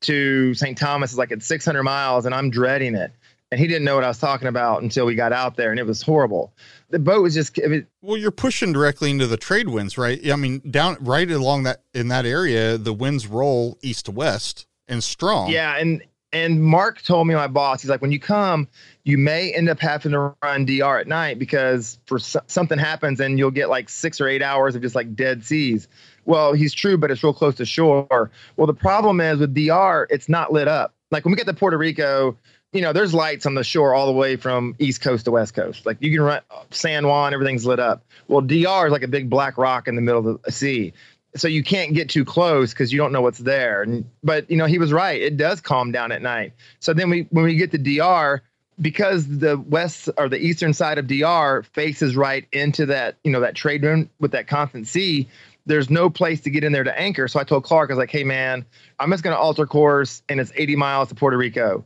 [0.02, 0.76] to St.
[0.76, 3.12] Thomas is like at 600 miles, and I'm dreading it
[3.52, 5.78] and he didn't know what I was talking about until we got out there, and
[5.78, 6.54] it was horrible.
[6.88, 7.60] The boat was just.
[7.62, 10.18] I mean, well, you're pushing directly into the trade winds, right?
[10.30, 14.66] I mean, down right along that in that area, the winds roll east to west
[14.88, 15.50] and strong.
[15.50, 16.02] Yeah, and
[16.32, 18.68] and Mark told me my boss, he's like, when you come,
[19.04, 23.38] you may end up having to run DR at night because for something happens and
[23.38, 25.88] you'll get like six or eight hours of just like dead seas.
[26.24, 28.30] Well, he's true, but it's real close to shore.
[28.56, 30.94] Well, the problem is with DR, it's not lit up.
[31.10, 32.38] Like when we get to Puerto Rico,
[32.72, 35.54] you know, there's lights on the shore all the way from east coast to west
[35.54, 35.84] coast.
[35.84, 36.40] Like you can run
[36.70, 38.04] San Juan, everything's lit up.
[38.28, 40.94] Well, DR is like a big black rock in the middle of the sea.
[41.34, 43.82] So you can't get too close because you don't know what's there.
[43.82, 45.20] And, but you know, he was right.
[45.20, 46.52] It does calm down at night.
[46.80, 48.42] So then we when we get to DR,
[48.80, 53.40] because the west or the eastern side of DR faces right into that, you know,
[53.40, 55.28] that trade room with that constant sea,
[55.66, 57.28] there's no place to get in there to anchor.
[57.28, 58.64] So I told Clark, I was like, hey man,
[58.98, 61.84] I'm just gonna alter course and it's 80 miles to Puerto Rico.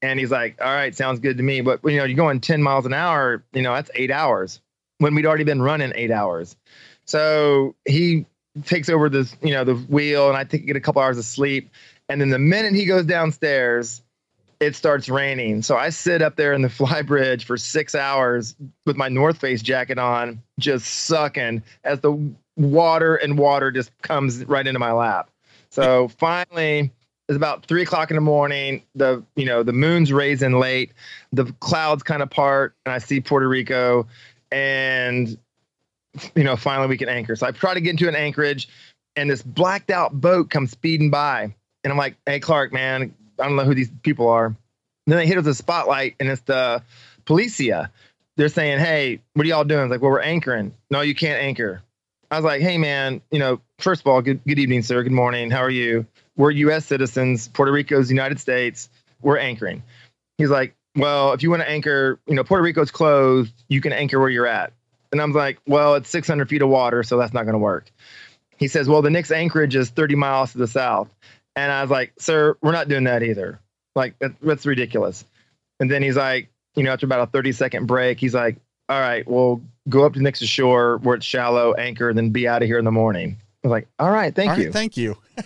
[0.00, 1.60] And he's like, all right, sounds good to me.
[1.60, 4.60] But you know, you're going 10 miles an hour, you know, that's eight hours
[4.98, 6.56] when we'd already been running eight hours.
[7.04, 8.26] So he
[8.64, 11.70] takes over this, you know, the wheel and I get a couple hours of sleep.
[12.08, 14.02] And then the minute he goes downstairs,
[14.60, 15.62] it starts raining.
[15.62, 18.56] So I sit up there in the fly bridge for six hours
[18.86, 24.44] with my North Face jacket on, just sucking as the water and water just comes
[24.44, 25.30] right into my lap.
[25.70, 26.92] So finally,
[27.28, 28.82] it's about three o'clock in the morning.
[28.94, 30.92] The you know the moon's raising late.
[31.32, 34.06] The clouds kind of part, and I see Puerto Rico,
[34.50, 35.36] and
[36.34, 37.36] you know, finally we can anchor.
[37.36, 38.68] So I try to get into an anchorage,
[39.14, 43.44] and this blacked out boat comes speeding by, and I'm like, "Hey, Clark, man, I
[43.44, 44.56] don't know who these people are." And
[45.06, 46.82] then they hit us a spotlight, and it's the
[47.26, 47.90] Policia.
[48.36, 51.42] They're saying, "Hey, what are y'all doing?" It's like, "Well, we're anchoring." No, you can't
[51.42, 51.82] anchor.
[52.30, 55.02] I was like, "Hey, man, you know, first of all, good good evening, sir.
[55.02, 55.50] Good morning.
[55.50, 56.06] How are you?
[56.38, 56.86] We're U.S.
[56.86, 57.48] citizens.
[57.48, 58.88] Puerto Rico's the United States.
[59.20, 59.82] We're anchoring."
[60.38, 63.52] He's like, "Well, if you want to anchor, you know, Puerto Rico's closed.
[63.68, 64.72] You can anchor where you're at."
[65.12, 67.90] And I'm like, "Well, it's 600 feet of water, so that's not going to work."
[68.56, 71.08] He says, "Well, the next anchorage is 30 miles to the south."
[71.54, 73.60] And I was like, "Sir, we're not doing that either.
[73.94, 75.26] Like, that, that's ridiculous."
[75.80, 78.56] And then he's like, you know, after about a 30 second break, he's like,
[78.88, 82.30] all right, well, go up to next to shore where it's shallow, anchor, and then
[82.30, 83.36] be out of here in the morning.
[83.64, 84.72] I was like, all right, thank All right, you.
[84.72, 85.16] thank you.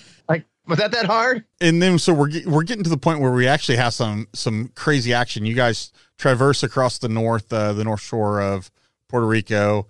[0.67, 1.45] was that that hard?
[1.61, 4.71] and then so we're we're getting to the point where we actually have some some
[4.75, 5.45] crazy action.
[5.45, 8.71] You guys traverse across the north uh, the north shore of
[9.09, 9.87] Puerto Rico,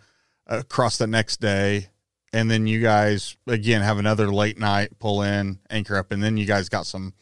[0.51, 1.89] uh, across the next day,
[2.33, 6.37] and then you guys again have another late night pull in anchor up, and then
[6.37, 7.15] you guys got some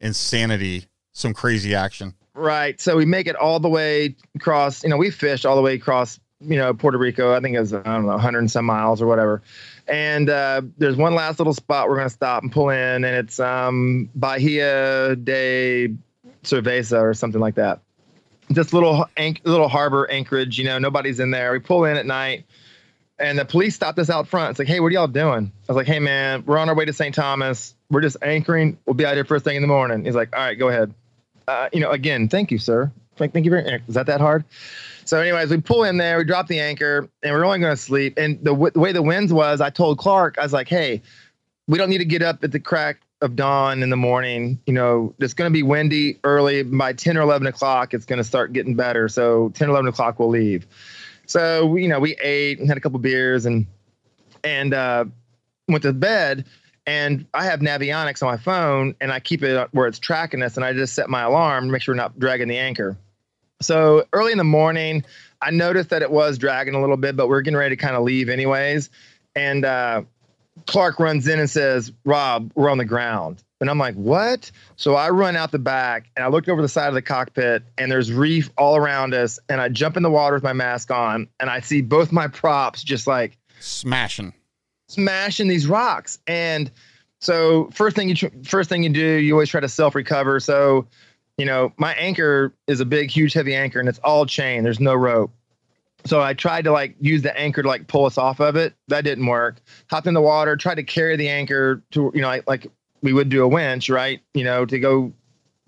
[0.00, 2.14] insanity, some crazy action.
[2.34, 2.80] Right.
[2.80, 5.74] So we make it all the way across, you know, we fished all the way
[5.74, 7.34] across, you know, Puerto Rico.
[7.34, 9.42] I think it was, I don't know, 100 and some miles or whatever.
[9.88, 13.16] And uh, there's one last little spot we're going to stop and pull in, and
[13.16, 15.94] it's um, Bahia de
[16.44, 17.80] Cerveza or something like that.
[18.52, 21.52] Just little anch- little harbor anchorage, you know, nobody's in there.
[21.52, 22.44] We pull in at night,
[23.18, 24.50] and the police stopped us out front.
[24.50, 25.50] It's like, hey, what are y'all doing?
[25.68, 27.14] I was like, hey, man, we're on our way to St.
[27.14, 27.74] Thomas.
[27.90, 28.78] We're just anchoring.
[28.86, 30.04] We'll be out here first thing in the morning.
[30.04, 30.94] He's like, all right, go ahead
[31.48, 32.90] uh, you know, again, thank you, sir.
[33.16, 33.82] Thank, thank you very much.
[33.88, 34.44] Is that that hard?
[35.04, 37.80] So, anyways, we pull in there, we drop the anchor, and we're only going to
[37.80, 38.14] sleep.
[38.16, 41.02] And the, w- the way the winds was, I told Clark, I was like, hey,
[41.66, 44.60] we don't need to get up at the crack of dawn in the morning.
[44.66, 46.62] You know, it's going to be windy early.
[46.62, 49.08] By 10 or 11 o'clock, it's going to start getting better.
[49.08, 50.66] So, 10 or 11 o'clock, we'll leave.
[51.26, 53.66] So, you know, we ate and had a couple beers and,
[54.44, 55.04] and, uh,
[55.68, 56.44] went to bed
[56.86, 60.56] and I have Navionics on my phone and I keep it where it's tracking us
[60.56, 62.96] and I just set my alarm to make sure we're not dragging the anchor.
[63.62, 65.04] So early in the morning,
[65.40, 67.96] I noticed that it was dragging a little bit, but we're getting ready to kind
[67.96, 68.90] of leave anyways.
[69.34, 70.02] And uh,
[70.66, 73.42] Clark runs in and says, Rob, we're on the ground.
[73.60, 74.50] And I'm like, what?
[74.76, 77.62] So I run out the back and I looked over the side of the cockpit
[77.78, 79.38] and there's reef all around us.
[79.48, 82.26] And I jump in the water with my mask on and I see both my
[82.26, 84.32] props just like Smashing.
[84.88, 86.18] smashing these rocks.
[86.26, 86.72] And
[87.20, 90.40] so first thing you tr- first thing you do, you always try to self recover.
[90.40, 90.88] So,
[91.42, 94.62] you know, my anchor is a big, huge, heavy anchor, and it's all chain.
[94.62, 95.32] There's no rope.
[96.04, 98.74] So I tried to like use the anchor to like pull us off of it.
[98.86, 99.56] That didn't work.
[99.90, 102.68] Hopped in the water, tried to carry the anchor to you know like, like
[103.02, 104.20] we would do a winch, right?
[104.34, 105.12] You know, to go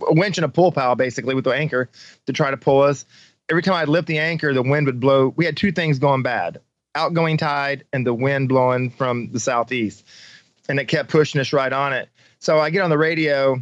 [0.06, 1.90] a winch and a pull pile basically with the anchor
[2.26, 3.04] to try to pull us.
[3.50, 5.34] Every time I'd lift the anchor, the wind would blow.
[5.34, 6.60] We had two things going bad
[6.94, 10.06] outgoing tide and the wind blowing from the southeast.
[10.68, 12.08] And it kept pushing us right on it.
[12.38, 13.60] So I get on the radio.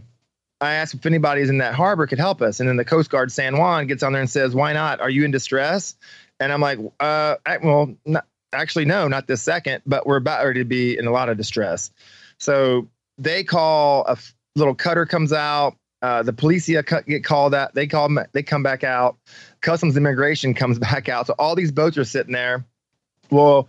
[0.62, 2.60] I asked if anybody's in that harbor could help us.
[2.60, 5.00] And then the Coast Guard San Juan gets on there and says, Why not?
[5.00, 5.96] Are you in distress?
[6.38, 10.44] And I'm like, uh, I, well, not, actually, no, not this second, but we're about
[10.44, 11.90] ready to be in a lot of distress.
[12.38, 15.76] So they call a f- little cutter comes out.
[16.00, 17.74] Uh, the policia cut, get called out.
[17.74, 19.16] They call they come back out.
[19.62, 21.26] Customs immigration comes back out.
[21.26, 22.64] So all these boats are sitting there.
[23.30, 23.68] Well,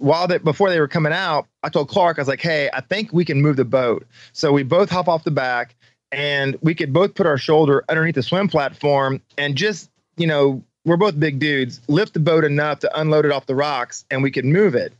[0.00, 2.80] while they before they were coming out, I told Clark, I was like, "Hey, I
[2.80, 5.74] think we can move the boat." So we both hop off the back,
[6.12, 10.62] and we could both put our shoulder underneath the swim platform, and just you know,
[10.84, 14.22] we're both big dudes, lift the boat enough to unload it off the rocks, and
[14.22, 14.92] we could move it.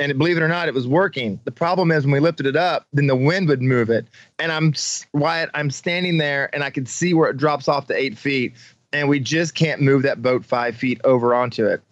[0.00, 1.40] And believe it or not, it was working.
[1.44, 4.06] The problem is when we lifted it up, then the wind would move it.
[4.38, 4.72] And I'm
[5.12, 8.54] Wyatt, I'm standing there, and I could see where it drops off to eight feet,
[8.92, 11.82] and we just can't move that boat five feet over onto it.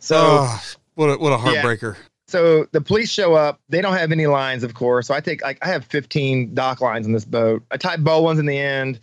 [0.00, 0.16] So.
[0.40, 0.62] Oh,
[0.96, 1.62] what a, what a Yeah.
[2.28, 3.60] So the police show up.
[3.68, 5.06] They don't have any lines, of course.
[5.06, 7.62] So I take like I have 15 dock lines on this boat.
[7.70, 9.00] I tie bow ones in the end,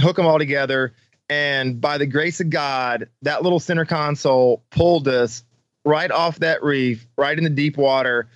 [0.00, 0.94] hook them all together,
[1.28, 5.44] and by the grace of God, that little center console pulled us
[5.84, 8.28] right off that reef, right in the deep water.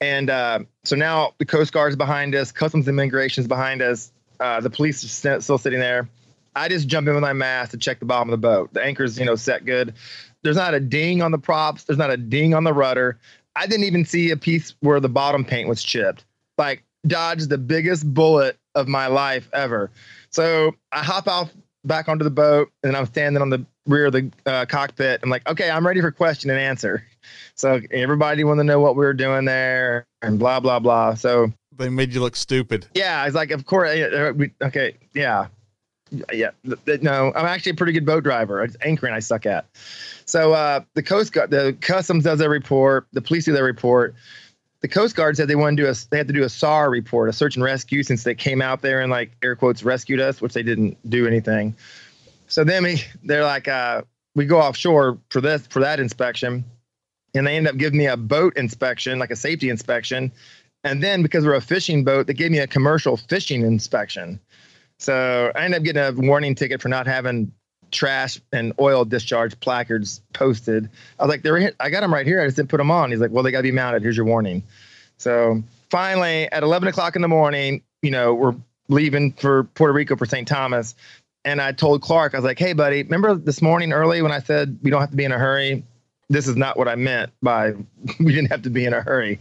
[0.00, 4.12] And uh, so now the Coast Guard's behind us, Customs and Immigration's behind us.
[4.40, 6.08] Uh, the police are still sitting there.
[6.56, 8.72] I just jump in with my mask to check the bottom of the boat.
[8.72, 9.94] The anchor's, you know, set good.
[10.42, 11.84] There's not a ding on the props.
[11.84, 13.18] There's not a ding on the rudder.
[13.56, 16.24] I didn't even see a piece where the bottom paint was chipped.
[16.58, 19.90] Like dodged the biggest bullet of my life ever.
[20.30, 21.50] So I hop off
[21.84, 25.20] back onto the boat and I'm standing on the rear of the uh, cockpit.
[25.22, 27.04] I'm like, okay, I'm ready for question and answer.
[27.54, 31.14] So everybody wanted to know what we were doing there and blah blah blah.
[31.14, 32.86] So They made you look stupid.
[32.94, 34.32] yeah, it's like, of course, uh,
[34.62, 35.46] okay, yeah.
[36.32, 36.50] Yeah,
[37.02, 38.66] no, I'm actually a pretty good boat driver.
[38.82, 39.66] Anchoring I suck at.
[40.26, 44.14] So uh, the Coast Guard, the Customs does their report, the police do their report.
[44.80, 46.90] The Coast Guard said they wanted to do a, they had to do a SAR
[46.90, 50.20] report, a search and rescue, since they came out there and like air quotes rescued
[50.20, 51.74] us, which they didn't do anything.
[52.48, 54.02] So then we, they're like, uh,
[54.34, 56.64] we go offshore for this for that inspection,
[57.34, 60.30] and they end up giving me a boat inspection, like a safety inspection,
[60.82, 64.38] and then because we're a fishing boat, they gave me a commercial fishing inspection.
[64.98, 67.52] So I ended up getting a warning ticket for not having
[67.90, 70.88] trash and oil discharge placards posted.
[71.18, 72.40] I was like, they're I got them right here.
[72.40, 73.10] I just didn't put them on.
[73.10, 74.02] He's like, well, they got to be mounted.
[74.02, 74.62] Here's your warning.
[75.16, 78.54] So finally, at 11 o'clock in the morning, you know, we're
[78.88, 80.46] leaving for Puerto Rico for St.
[80.46, 80.94] Thomas.
[81.44, 84.40] And I told Clark, I was like, hey, buddy, remember this morning early when I
[84.40, 85.84] said we don't have to be in a hurry?
[86.28, 87.74] This is not what I meant by
[88.18, 89.40] we didn't have to be in a hurry.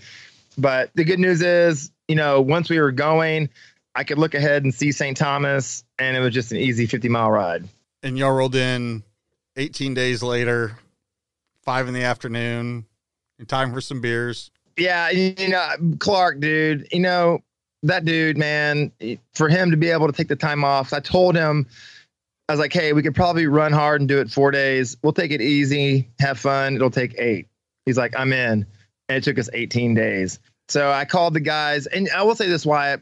[0.57, 3.49] But the good news is, you know, once we were going,
[3.95, 5.15] I could look ahead and see St.
[5.15, 7.67] Thomas, and it was just an easy 50 mile ride.
[8.01, 9.03] And y'all rolled in
[9.55, 10.77] 18 days later,
[11.61, 12.85] five in the afternoon,
[13.39, 14.51] in time for some beers.
[14.77, 17.43] Yeah, you know, Clark, dude, you know,
[17.83, 18.91] that dude, man,
[19.35, 21.67] for him to be able to take the time off, I told him,
[22.49, 24.97] I was like, hey, we could probably run hard and do it four days.
[25.03, 26.75] We'll take it easy, have fun.
[26.75, 27.47] It'll take eight.
[27.85, 28.65] He's like, I'm in.
[29.09, 30.39] And it took us 18 days.
[30.67, 33.01] So I called the guys, and I will say this, Wyatt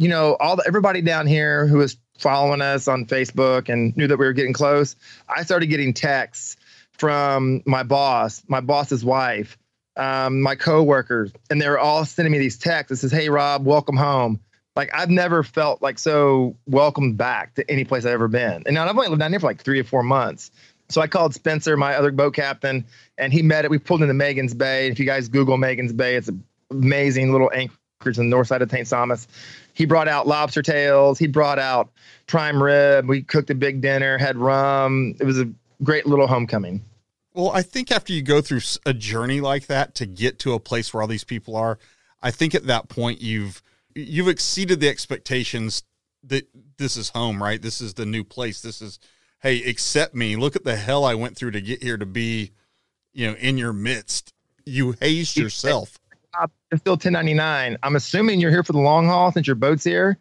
[0.00, 4.06] you know, all the, everybody down here who was following us on Facebook and knew
[4.06, 4.96] that we were getting close,
[5.28, 6.56] I started getting texts
[6.94, 9.58] from my boss, my boss's wife,
[9.96, 13.66] um, my coworkers, and they were all sending me these texts It says, "Hey, Rob,
[13.66, 14.40] welcome home."
[14.74, 18.62] Like I've never felt like so welcomed back to any place I've ever been.
[18.64, 20.50] And now I've only lived down here for like three or four months.
[20.88, 22.86] So I called Spencer, my other boat captain,
[23.18, 23.70] and he met it.
[23.70, 24.88] We pulled into Magens Bay.
[24.88, 28.62] If you guys Google Magens Bay, it's an amazing little anchorage on the north side
[28.62, 28.88] of St.
[28.88, 29.28] Thomas
[29.80, 31.18] he brought out lobster tails.
[31.18, 31.90] He brought out
[32.26, 33.08] prime rib.
[33.08, 35.14] We cooked a big dinner, had rum.
[35.18, 35.48] It was a
[35.82, 36.84] great little homecoming.
[37.32, 40.60] Well, I think after you go through a journey like that to get to a
[40.60, 41.78] place where all these people are,
[42.20, 43.62] I think at that point you've
[43.94, 45.82] you've exceeded the expectations
[46.24, 46.46] that
[46.76, 47.62] this is home, right?
[47.62, 48.60] This is the new place.
[48.60, 48.98] This is
[49.40, 50.36] hey, accept me.
[50.36, 52.50] Look at the hell I went through to get here to be,
[53.14, 54.34] you know, in your midst.
[54.66, 55.98] You hazed yourself
[56.70, 57.76] it's still 1099.
[57.82, 60.18] I'm assuming you're here for the long haul since your boat's here.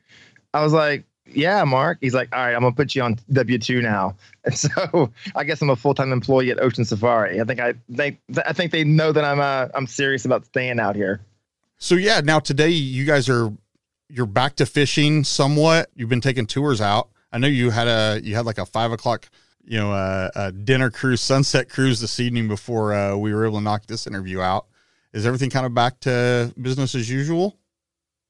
[0.54, 1.04] I was like,
[1.34, 2.00] yeah, Mark.
[2.02, 4.16] He's like, all right, I'm gonna put you on W two now.
[4.46, 7.42] And so I guess I'm a full time employee at Ocean Safari.
[7.42, 10.80] I think I they I think they know that I'm uh I'm serious about staying
[10.80, 11.20] out here.
[11.78, 13.52] So yeah, now today you guys are
[14.10, 15.90] you're back to fishing somewhat.
[15.94, 17.10] You've been taking tours out.
[17.32, 19.30] I know you had a you had like a five o'clock
[19.66, 23.58] you know uh, a dinner cruise, sunset cruise this evening before uh, we were able
[23.58, 24.66] to knock this interview out
[25.14, 27.58] is everything kind of back to business as usual?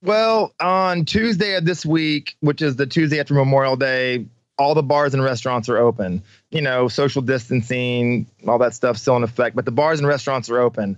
[0.02, 4.26] Well, on Tuesday of this week, which is the Tuesday after Memorial Day,
[4.58, 6.24] all the bars and restaurants are open.
[6.52, 10.50] You know, social distancing, all that stuff still in effect, but the bars and restaurants
[10.50, 10.98] are open.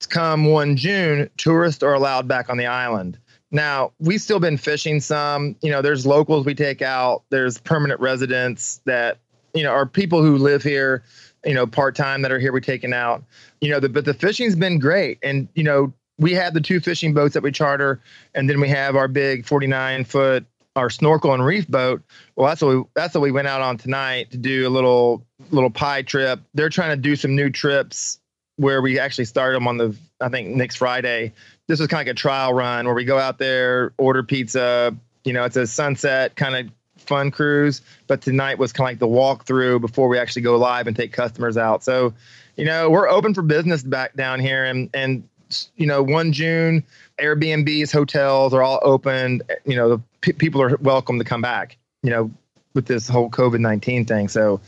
[0.00, 3.18] To come 1 June, tourists are allowed back on the island.
[3.50, 5.56] Now, we've still been fishing some.
[5.62, 9.18] You know, there's locals we take out, there's permanent residents that,
[9.54, 11.02] you know, are people who live here
[11.46, 13.24] you know, part time that are here we're taking out.
[13.60, 15.18] You know, the, but the fishing's been great.
[15.22, 18.00] And, you know, we have the two fishing boats that we charter,
[18.34, 20.46] and then we have our big 49 foot
[20.76, 22.02] our snorkel and reef boat.
[22.36, 25.24] Well, that's what we, that's what we went out on tonight to do a little
[25.50, 26.40] little pie trip.
[26.54, 28.20] They're trying to do some new trips
[28.56, 31.32] where we actually start them on the I think next Friday.
[31.66, 34.94] This was kind of like a trial run where we go out there, order pizza.
[35.24, 36.72] You know, it's a sunset kind of
[37.06, 40.86] fun cruise, but tonight was kind of like the walkthrough before we actually go live
[40.86, 41.82] and take customers out.
[41.82, 42.12] So,
[42.56, 45.28] you know, we're open for business back down here, and and
[45.76, 46.82] you know, one June,
[47.18, 49.42] Airbnbs, hotels are all open.
[49.64, 51.76] You know, the p- people are welcome to come back.
[52.02, 52.30] You know,
[52.74, 54.28] with this whole COVID nineteen thing.
[54.28, 54.60] So,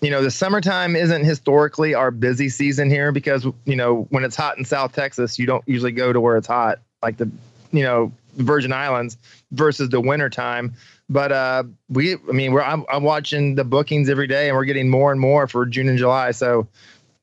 [0.00, 4.36] you know, the summertime isn't historically our busy season here because you know when it's
[4.36, 7.30] hot in South Texas, you don't usually go to where it's hot, like the
[7.72, 9.16] you know Virgin Islands
[9.52, 10.74] versus the wintertime.
[11.10, 14.64] But uh, we, I mean, we're I'm, I'm watching the bookings every day, and we're
[14.64, 16.30] getting more and more for June and July.
[16.30, 16.68] So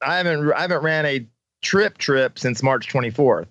[0.01, 1.26] I haven't I haven't ran a
[1.61, 3.47] trip trip since March 24th.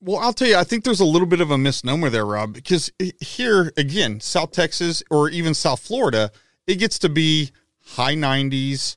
[0.00, 2.54] Well, I'll tell you, I think there's a little bit of a misnomer there, Rob,
[2.54, 6.30] because here again, South Texas or even South Florida,
[6.68, 7.50] it gets to be
[7.84, 8.96] high 90s,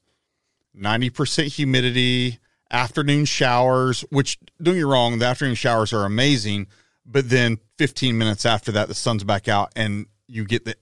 [0.79, 2.37] 90% humidity,
[2.69, 6.67] afternoon showers, which don't get wrong, the afternoon showers are amazing,
[7.03, 10.75] but then 15 minutes after that, the sun's back out and you get the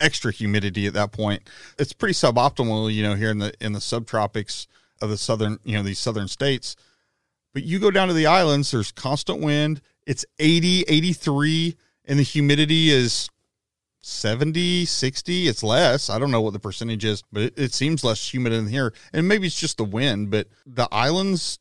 [0.00, 1.48] extra humidity at that point.
[1.78, 4.66] It's pretty suboptimal, you know, here in the in the subtropics
[5.00, 6.76] of the southern, you know, these southern states.
[7.52, 9.80] But you go down to the islands, there's constant wind.
[10.06, 13.28] It's 80, 83 and the humidity is
[14.02, 15.48] 70, 60.
[15.48, 16.08] It's less.
[16.08, 18.94] I don't know what the percentage is, but it, it seems less humid in here.
[19.12, 21.58] And maybe it's just the wind, but the islands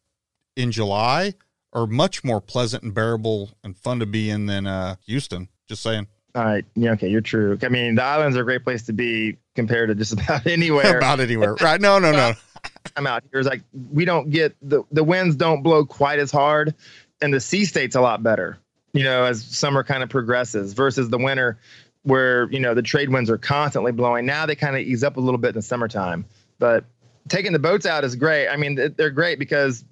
[0.55, 1.33] in July
[1.73, 5.49] are much more pleasant and bearable and fun to be in than uh, Houston.
[5.67, 6.07] Just saying.
[6.36, 6.66] All right.
[6.76, 6.91] Yeah.
[6.91, 7.07] Okay.
[7.07, 7.57] You're true.
[7.62, 10.98] I mean, the islands are a great place to be compared to just about anywhere.
[10.98, 11.56] about anywhere.
[11.56, 11.80] Right.
[11.80, 12.34] No, no, no.
[12.95, 13.40] I'm out here.
[13.40, 16.76] It's like we don't get the, the winds don't blow quite as hard
[17.22, 18.57] and the sea state's a lot better,
[18.94, 21.57] you know, as summer kind of progresses versus the winter
[22.03, 24.26] where, you know, the trade winds are constantly blowing.
[24.26, 26.26] Now they kind of ease up a little bit in the summertime,
[26.60, 26.86] but
[27.28, 28.48] taking the boats out is great.
[28.48, 29.84] I mean, they're great because,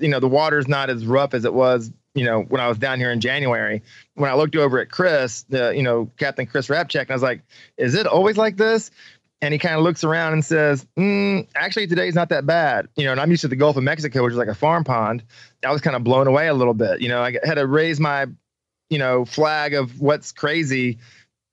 [0.00, 2.78] you know, the water's not as rough as it was you know, when I was
[2.78, 3.82] down here in January,
[4.14, 7.22] when I looked over at Chris, the, you know, Captain Chris Rapchek, and I was
[7.22, 7.42] like,
[7.76, 8.90] is it always like this?
[9.40, 12.86] And he kind of looks around and says, mm, actually, today's not that bad.
[12.96, 14.84] You know, and I'm used to the Gulf of Mexico, which is like a farm
[14.84, 15.24] pond.
[15.66, 17.00] I was kind of blown away a little bit.
[17.00, 18.26] You know, I had to raise my,
[18.88, 20.98] you know, flag of what's crazy.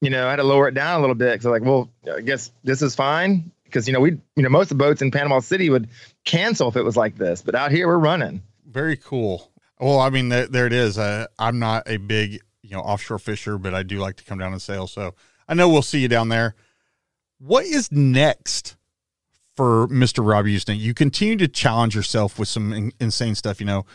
[0.02, 2.22] You know, I had to lower it down a little bit because like, well, I
[2.22, 3.52] guess this is fine.
[3.64, 5.90] Because, you know, we, you know, most of the boats in Panama City would
[6.26, 7.42] cancel if it was like this.
[7.42, 8.44] But out here, we're running.
[8.68, 9.50] Very cool.
[9.80, 10.98] Well, I mean, th- there it is.
[10.98, 14.38] Uh, I'm not a big, you know, offshore fisher, but I do like to come
[14.38, 14.88] down and sail.
[14.88, 15.16] So
[15.48, 16.56] I know we'll see you down there.
[17.40, 18.76] What is next
[19.56, 20.26] for Mr.
[20.28, 20.78] Rob Houston?
[20.78, 23.86] You continue to challenge yourself with some in- insane stuff, you know,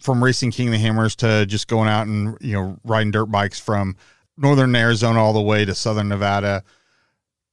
[0.00, 3.26] from racing King of the Hammers to just going out and, you know, riding dirt
[3.26, 3.96] bikes from
[4.36, 6.62] northern Arizona all the way to southern Nevada,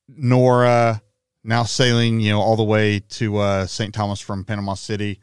[0.09, 1.01] NORRA,
[1.43, 3.93] now sailing, you know, all the way to uh, St.
[3.93, 5.19] Thomas from Panama City.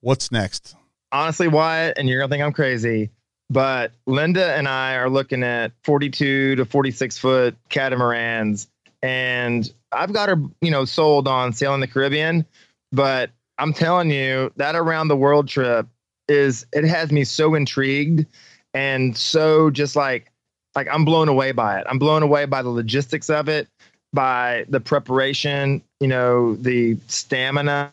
[0.00, 0.76] What's next?
[1.12, 3.10] Honestly, Wyatt, and you're gonna think I'm crazy,
[3.50, 8.68] but Linda and I are looking at 42 to 46 foot catamarans,
[9.02, 12.46] and I've got her, you know, sold on sailing the Caribbean,
[12.90, 15.86] but I'm telling you that around the world trip
[16.28, 18.26] is it has me so intrigued
[18.74, 20.30] and so just like
[20.74, 21.86] like I'm blown away by it.
[21.88, 23.68] I'm blown away by the logistics of it,
[24.14, 27.92] by the preparation, you know, the stamina,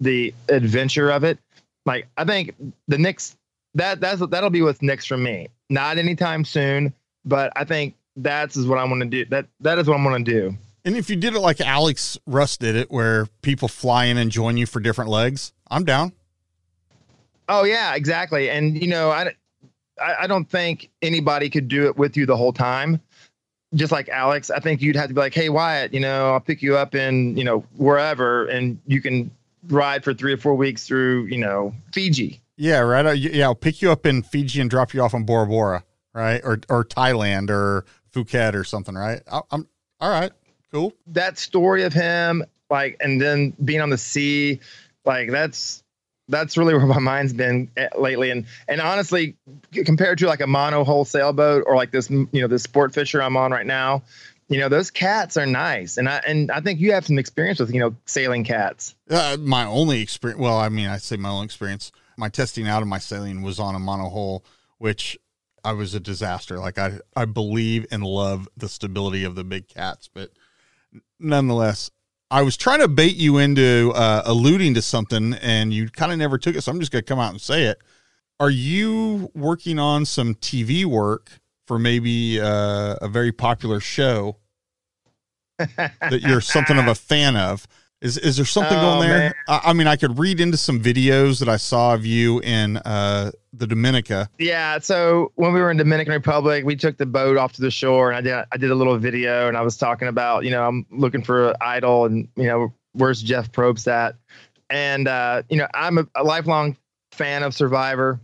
[0.00, 1.38] the adventure of it
[1.86, 2.54] like I think
[2.88, 3.36] the Knicks
[3.74, 5.48] that that's that'll be what's next for me.
[5.70, 6.92] Not anytime soon,
[7.24, 9.24] but I think that's is what I want to do.
[9.26, 10.56] That that is what I'm going to do.
[10.84, 14.30] And if you did it like Alex Russ did it, where people fly in and
[14.30, 16.12] join you for different legs, I'm down.
[17.48, 18.50] Oh yeah, exactly.
[18.50, 19.32] And you know, I
[20.00, 23.00] I don't think anybody could do it with you the whole time.
[23.74, 26.40] Just like Alex, I think you'd have to be like, "Hey Wyatt, you know, I'll
[26.40, 29.30] pick you up in you know wherever, and you can
[29.68, 32.40] ride for three or four weeks through, you know, Fiji.
[32.56, 33.06] Yeah, right.
[33.06, 35.84] Uh, yeah, I'll pick you up in Fiji and drop you off in Bora Bora,
[36.14, 36.40] right?
[36.44, 37.84] Or or Thailand or
[38.14, 39.22] Phuket or something, right?
[39.30, 39.66] I, I'm
[40.00, 40.32] all right.
[40.70, 40.92] Cool.
[41.08, 44.60] That story of him, like, and then being on the sea,
[45.04, 45.82] like that's
[46.28, 48.30] that's really where my mind's been eh, lately.
[48.30, 49.36] And and honestly,
[49.72, 53.22] compared to like a mono hull sailboat or like this, you know, this sport fisher
[53.22, 54.02] I'm on right now,
[54.52, 55.96] you know those cats are nice.
[55.96, 58.94] And i and i think you have some experience with you know sailing cats.
[59.10, 62.82] Uh, my only experience well i mean i say my own experience my testing out
[62.82, 64.42] of my sailing was on a monohull
[64.78, 65.18] which
[65.64, 66.58] i was a disaster.
[66.58, 70.30] Like i i believe and love the stability of the big cats but
[71.18, 71.90] nonetheless
[72.30, 76.18] i was trying to bait you into uh, alluding to something and you kind of
[76.18, 77.78] never took it so i'm just going to come out and say it.
[78.40, 81.30] Are you working on some tv work
[81.66, 84.36] for maybe uh, a very popular show
[85.76, 87.66] that you're something of a fan of.
[88.02, 89.34] Is is there something oh, going there?
[89.48, 92.78] I, I, mean, I could read into some videos that I saw of you in
[92.78, 94.28] uh, the Dominica.
[94.40, 94.80] Yeah.
[94.80, 98.10] So when we were in Dominican Republic, we took the boat off to the shore,
[98.10, 100.66] and I did I did a little video, and I was talking about you know
[100.66, 104.16] I'm looking for an idol, and you know where's Jeff Probst at,
[104.68, 106.76] and uh, you know I'm a, a lifelong
[107.12, 108.20] fan of Survivor,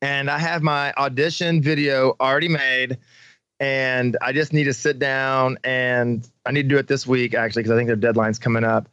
[0.00, 2.96] and I have my audition video already made
[3.60, 7.34] and I just need to sit down and I need to do it this week
[7.34, 8.88] actually because I think their deadline's coming up.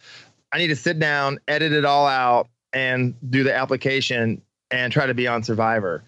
[0.51, 5.05] I need to sit down, edit it all out, and do the application and try
[5.05, 6.03] to be on Survivor.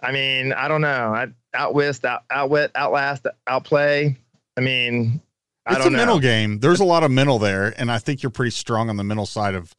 [0.00, 1.14] I mean, I don't know.
[1.14, 4.16] I outwit, out, outwit, outlast, outplay.
[4.56, 5.20] I mean,
[5.66, 5.96] I it's a know.
[5.98, 6.58] mental game.
[6.58, 9.26] There's a lot of mental there, and I think you're pretty strong on the mental
[9.26, 9.72] side of.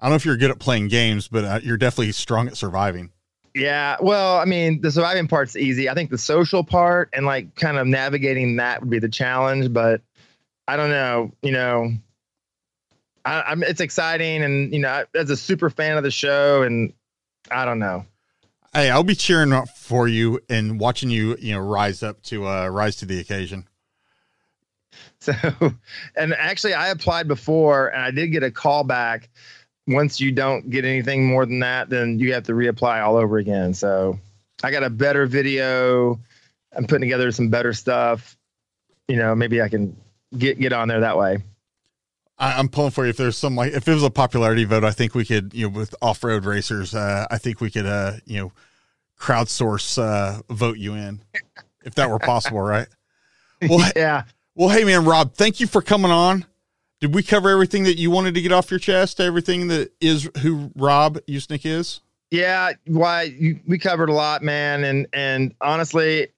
[0.00, 2.56] I don't know if you're good at playing games, but uh, you're definitely strong at
[2.56, 3.10] surviving.
[3.54, 5.88] Yeah, well, I mean, the surviving part's easy.
[5.88, 9.72] I think the social part and like kind of navigating that would be the challenge.
[9.72, 10.00] But
[10.66, 11.30] I don't know.
[11.42, 11.92] You know,
[13.24, 16.92] I, am It's exciting, and you know, as a super fan of the show, and
[17.50, 18.04] I don't know.
[18.72, 22.48] Hey, I'll be cheering up for you and watching you, you know, rise up to
[22.48, 23.68] uh rise to the occasion.
[25.20, 25.32] So,
[26.16, 29.30] and actually, I applied before, and I did get a call back
[29.86, 33.38] once you don't get anything more than that, then you have to reapply all over
[33.38, 33.74] again.
[33.74, 34.18] So
[34.62, 36.18] I got a better video.
[36.74, 38.36] I'm putting together some better stuff.
[39.08, 39.96] you know, maybe I can
[40.36, 41.38] get get on there that way.
[42.38, 43.10] I, am pulling for you.
[43.10, 45.68] If there's some like, if it was a popularity vote, I think we could, you
[45.68, 48.52] know, with off road racers, uh, I think we could, uh, you know,
[49.20, 51.20] crowdsource uh, vote you in,
[51.84, 52.88] if that were possible, right?
[53.66, 54.24] Well, yeah.
[54.54, 56.44] Well, hey man, Rob, thank you for coming on.
[57.04, 59.20] Did we cover everything that you wanted to get off your chest?
[59.20, 62.00] Everything that is who Rob Usnick is?
[62.30, 66.28] Yeah, why you, we covered a lot, man, and and honestly,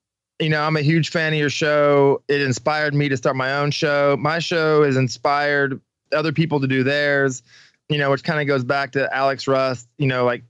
[0.40, 2.20] you know, I'm a huge fan of your show.
[2.26, 4.16] It inspired me to start my own show.
[4.18, 5.80] My show has inspired
[6.12, 7.44] other people to do theirs,
[7.88, 10.42] you know, which kind of goes back to Alex Rust, you know, like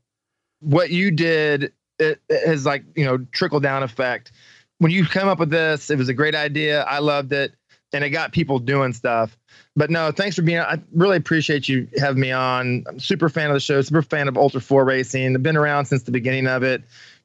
[0.60, 4.32] what you did it, it has like, you know, trickle down effect.
[4.78, 6.84] When you come up with this, it was a great idea.
[6.84, 7.52] I loved it
[7.92, 9.36] and it got people doing stuff.
[9.76, 10.58] But no, thanks for being.
[10.58, 12.84] I really appreciate you having me on.
[12.88, 13.82] I'm super fan of the show.
[13.82, 15.36] Super fan of Ultra Four racing.
[15.36, 16.82] I've been around since the beginning of it.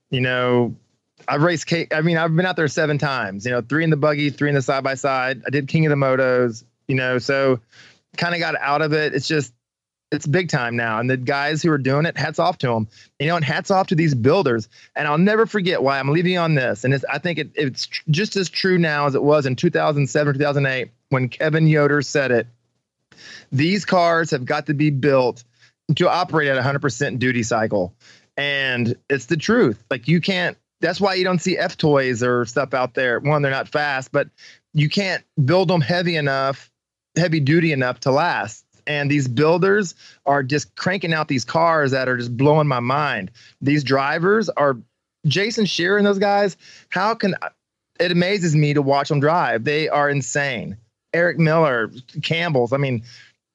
[0.09, 0.75] You know,
[1.29, 1.67] I've raced.
[1.67, 3.45] K- I mean, I've been out there seven times.
[3.45, 5.41] You know, three in the buggy, three in the side by side.
[5.47, 6.65] I did King of the Motos.
[6.87, 7.61] You know, so
[8.17, 9.15] kind of got out of it.
[9.15, 9.53] It's just
[10.11, 10.99] it's big time now.
[10.99, 12.89] And the guys who are doing it, hats off to them.
[13.19, 14.67] You know, and hats off to these builders.
[14.97, 16.83] And I'll never forget why I'm leaving on this.
[16.83, 20.91] And I think it, it's just as true now as it was in 2007, 2008,
[21.11, 22.47] when Kevin Yoder said it.
[23.51, 25.43] These cars have got to be built
[25.95, 27.93] to operate at 100% duty cycle.
[28.37, 29.83] And it's the truth.
[29.91, 33.19] Like you can't, that's why you don't see F toys or stuff out there.
[33.19, 34.29] One, they're not fast, but
[34.73, 36.71] you can't build them heavy enough,
[37.17, 42.09] heavy duty enough to last and these builders are just cranking out these cars that
[42.09, 43.31] are just blowing my mind.
[43.61, 44.77] These drivers are
[45.25, 46.57] Jason Scherer and those guys.
[46.89, 47.35] How can
[47.99, 49.63] it amazes me to watch them drive?
[49.63, 50.77] They are insane.
[51.13, 52.73] Eric Miller, Campbell's.
[52.73, 53.03] I mean,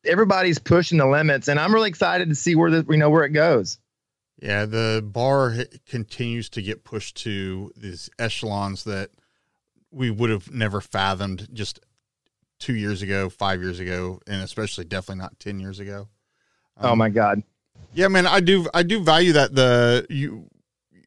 [0.04, 3.24] everybody's pushing the limits, and I'm really excited to see where the you know where
[3.24, 3.78] it goes.
[4.40, 5.54] Yeah, the bar
[5.88, 9.10] continues to get pushed to these echelons that
[9.90, 11.80] we would have never fathomed just
[12.58, 16.08] two years ago, five years ago, and especially definitely not ten years ago.
[16.76, 17.42] Um, oh my God!
[17.94, 20.48] Yeah, man, I do I do value that the you.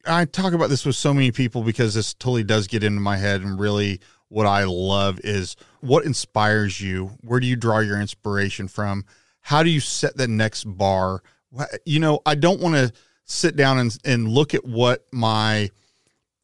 [0.05, 3.17] I talk about this with so many people because this totally does get into my
[3.17, 3.99] head, and really,
[4.29, 7.11] what I love is what inspires you.
[7.21, 9.05] Where do you draw your inspiration from?
[9.41, 11.21] How do you set the next bar?
[11.85, 12.93] You know, I don't want to
[13.25, 15.69] sit down and and look at what my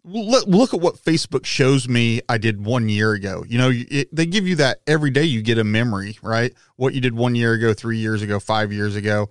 [0.04, 3.44] look, at what Facebook shows me I did one year ago.
[3.48, 5.24] You know, it, they give you that every day.
[5.24, 6.54] You get a memory, right?
[6.76, 9.30] What you did one year ago, three years ago, five years ago.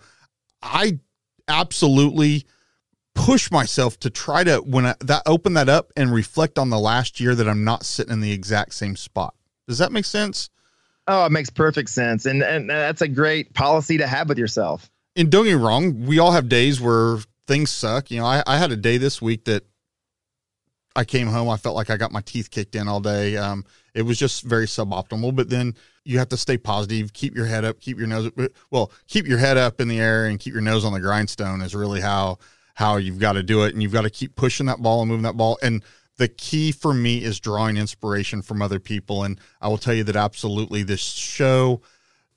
[0.62, 0.98] I
[1.48, 2.46] absolutely
[3.14, 6.78] push myself to try to when I that open that up and reflect on the
[6.78, 9.34] last year that I'm not sitting in the exact same spot.
[9.68, 10.50] Does that make sense?
[11.06, 14.90] Oh, it makes perfect sense, and and that's a great policy to have with yourself.
[15.16, 18.10] And don't get me wrong, we all have days where things suck.
[18.10, 19.64] You know, I, I had a day this week that
[20.96, 23.36] I came home, I felt like I got my teeth kicked in all day.
[23.36, 23.64] Um,
[23.94, 25.34] it was just very suboptimal.
[25.34, 25.74] But then
[26.04, 28.30] you have to stay positive, keep your head up, keep your nose.
[28.70, 31.62] Well, keep your head up in the air and keep your nose on the grindstone
[31.62, 32.38] is really how
[32.74, 35.08] how you've got to do it, and you've got to keep pushing that ball and
[35.08, 35.58] moving that ball.
[35.62, 35.82] And
[36.16, 39.24] the key for me is drawing inspiration from other people.
[39.24, 41.80] And I will tell you that absolutely this show.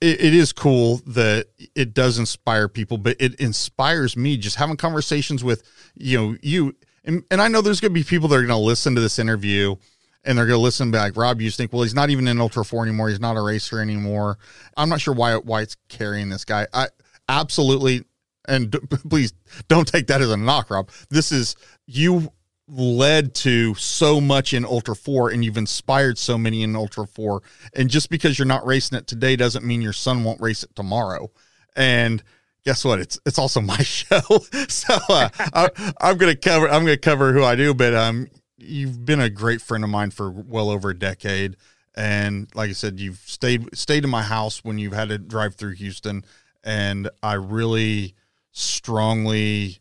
[0.00, 4.76] It, it is cool that it does inspire people, but it inspires me just having
[4.76, 5.62] conversations with
[5.96, 8.48] you know you and, and I know there's going to be people that are going
[8.48, 9.76] to listen to this interview
[10.24, 11.16] and they're going to listen back.
[11.16, 13.08] Rob, you think, well, he's not even in Ultra Four anymore.
[13.08, 14.38] He's not a racer anymore.
[14.76, 16.66] I'm not sure why why it's carrying this guy.
[16.72, 16.88] I
[17.28, 18.04] absolutely,
[18.48, 19.32] and d- please
[19.68, 20.90] don't take that as a knock, Rob.
[21.10, 21.56] This is
[21.86, 22.32] you
[22.68, 27.42] led to so much in Ultra 4 and you've inspired so many in Ultra 4.
[27.74, 30.74] And just because you're not racing it today doesn't mean your son won't race it
[30.74, 31.30] tomorrow.
[31.74, 32.22] And
[32.64, 33.00] guess what?
[33.00, 34.20] It's it's also my show.
[34.68, 35.70] so uh, I,
[36.00, 39.62] am gonna cover I'm gonna cover who I do, but um, you've been a great
[39.62, 41.56] friend of mine for well over a decade,
[41.94, 45.54] and like I said, you've stayed stayed in my house when you've had to drive
[45.54, 46.24] through Houston,
[46.62, 48.14] and I really
[48.58, 49.78] strongly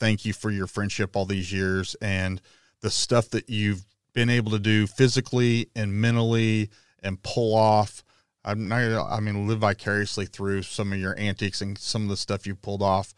[0.00, 2.40] thank you for your friendship all these years and
[2.80, 6.70] the stuff that you've been able to do physically and mentally
[7.02, 8.04] and pull off
[8.44, 12.16] I'm not, I mean, live vicariously through some of your antics and some of the
[12.16, 13.14] stuff you pulled off.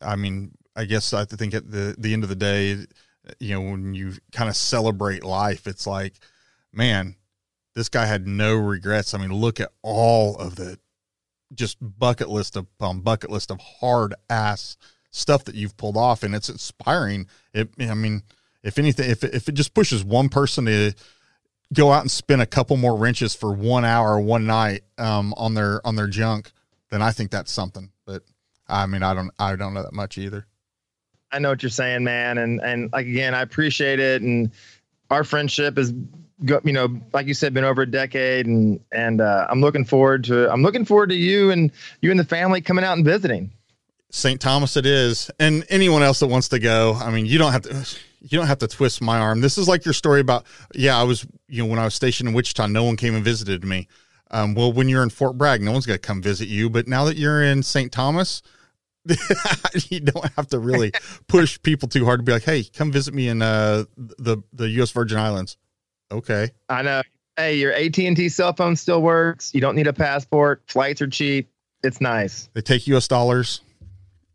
[0.00, 2.86] I mean, I guess I think at the the end of the day,
[3.40, 6.14] you know, when you kind of celebrate life, it's like,
[6.72, 7.16] man,
[7.74, 9.14] this guy had no regrets.
[9.14, 10.78] I mean, look at all of the
[11.54, 14.76] just bucket list of um, bucket list of hard ass
[15.10, 17.26] stuff that you've pulled off, and it's inspiring.
[17.52, 18.22] It, I mean,
[18.62, 20.94] if anything, if if it just pushes one person to
[21.72, 25.54] go out and spin a couple more wrenches for one hour one night um, on
[25.54, 26.52] their on their junk,
[26.90, 27.90] then I think that's something.
[28.06, 28.22] But
[28.66, 30.46] I mean, I don't I don't know that much either.
[31.30, 34.50] I know what you're saying, man, and and like again, I appreciate it, and
[35.10, 35.92] our friendship is
[36.44, 39.84] go, you know, like you said, been over a decade, and and uh, I'm looking
[39.84, 41.70] forward to I'm looking forward to you and
[42.00, 43.52] you and the family coming out and visiting.
[44.10, 44.40] St.
[44.40, 45.30] Thomas it is.
[45.38, 48.46] And anyone else that wants to go, I mean, you don't have to you don't
[48.46, 49.40] have to twist my arm.
[49.40, 50.44] This is like your story about
[50.74, 53.24] yeah, I was you know, when I was stationed in Wichita, no one came and
[53.24, 53.88] visited me.
[54.30, 56.68] Um, well, when you're in Fort Bragg, no one's going to come visit you.
[56.68, 57.90] But now that you're in St.
[57.90, 58.42] Thomas,
[59.88, 60.92] you don't have to really
[61.28, 64.68] push people too hard to be like, "Hey, come visit me in uh, the the
[64.70, 64.90] U.S.
[64.90, 65.56] Virgin Islands."
[66.10, 67.02] Okay, I know.
[67.36, 69.54] Hey, your AT and T cell phone still works.
[69.54, 70.62] You don't need a passport.
[70.66, 71.50] Flights are cheap.
[71.84, 72.48] It's nice.
[72.54, 73.06] They take U.S.
[73.06, 73.60] dollars.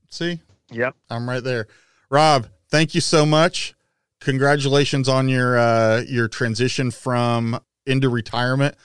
[0.10, 0.40] See?
[0.72, 0.96] Yep.
[1.10, 1.68] I'm right there.
[2.10, 3.74] Rob, thank you so much.
[4.22, 8.76] Congratulations on your uh, your transition from into retirement.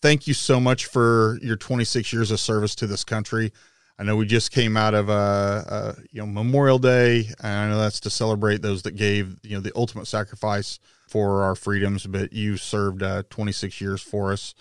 [0.00, 3.52] Thank you so much for your 26 years of service to this country.
[3.98, 7.46] I know we just came out of a, uh, uh, you know Memorial Day, and
[7.46, 11.54] I know that's to celebrate those that gave you know the ultimate sacrifice for our
[11.54, 12.06] freedoms.
[12.06, 14.54] But you served uh, 26 years for us,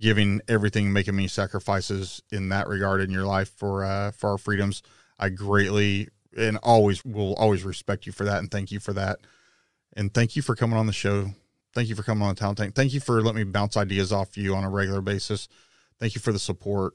[0.00, 4.38] giving everything, making many sacrifices in that regard in your life for uh, for our
[4.38, 4.82] freedoms.
[5.18, 9.20] I greatly and always will always respect you for that, and thank you for that,
[9.96, 11.30] and thank you for coming on the show.
[11.74, 12.74] Thank you for coming on the Talent Tank.
[12.74, 15.48] Thank you for letting me bounce ideas off you on a regular basis.
[15.98, 16.94] Thank you for the support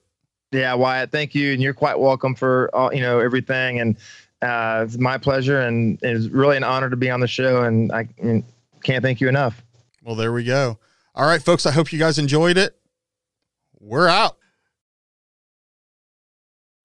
[0.51, 3.97] yeah, Wyatt, thank you, and you're quite welcome for all you know everything, and
[4.41, 7.91] uh, it's my pleasure, and it's really an honor to be on the show, and
[7.91, 8.07] I
[8.87, 9.63] can't thank you enough.
[10.01, 10.79] Well, there we go.
[11.13, 12.77] All right, folks, I hope you guys enjoyed it.
[13.79, 14.37] We're out.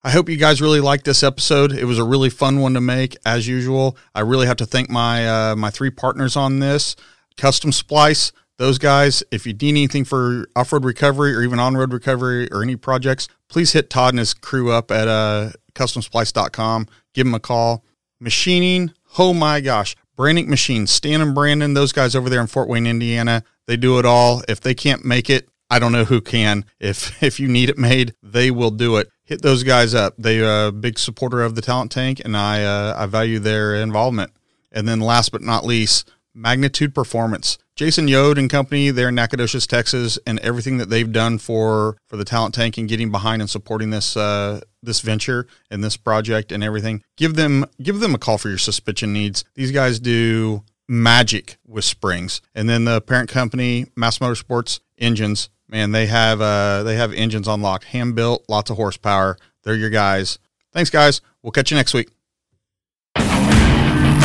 [0.03, 1.71] I hope you guys really liked this episode.
[1.71, 3.97] It was a really fun one to make, as usual.
[4.17, 6.97] I really have to thank my uh, my three partners on this:
[7.37, 11.77] Custom Splice, those guys, if you need anything for off road recovery or even on
[11.77, 16.89] road recovery or any projects, please hit Todd and his crew up at uh, customsplice.com.
[17.15, 17.85] Give them a call.
[18.19, 19.95] Machining, oh my gosh.
[20.17, 23.99] Brandick Machines, Stan and Brandon, those guys over there in Fort Wayne, Indiana, they do
[23.99, 24.43] it all.
[24.49, 26.65] If they can't make it, I don't know who can.
[26.79, 29.11] If if you need it made, they will do it.
[29.25, 30.15] Hit those guys up.
[30.19, 33.75] They are a big supporter of the Talent Tank, and I uh, I value their
[33.75, 34.33] involvement.
[34.71, 37.59] And then last but not least, Magnitude Performance.
[37.75, 42.17] Jason Yode and company there in Nacogdoches, Texas, and everything that they've done for for
[42.17, 46.53] the Talent Tank and getting behind and supporting this uh, this venture and this project
[46.53, 47.03] and everything.
[47.17, 49.45] Give them give them a call for your suspension needs.
[49.55, 55.49] These guys do magic with springs, and then the parent company, Mass Motorsports Engines.
[55.69, 59.39] Man, they have uh, they have engines unlocked, hand built, lots of horsepower.
[59.63, 60.39] They're your guys.
[60.73, 61.23] Thanks, guys.
[61.43, 62.11] We'll catch you next week.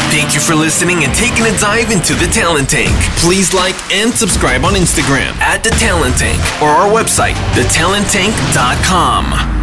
[0.10, 2.96] Thank you for listening and taking a dive into the Talent Tank.
[3.18, 9.57] Please like and subscribe on Instagram at the Talent Tank or our website, thetalenttank.com.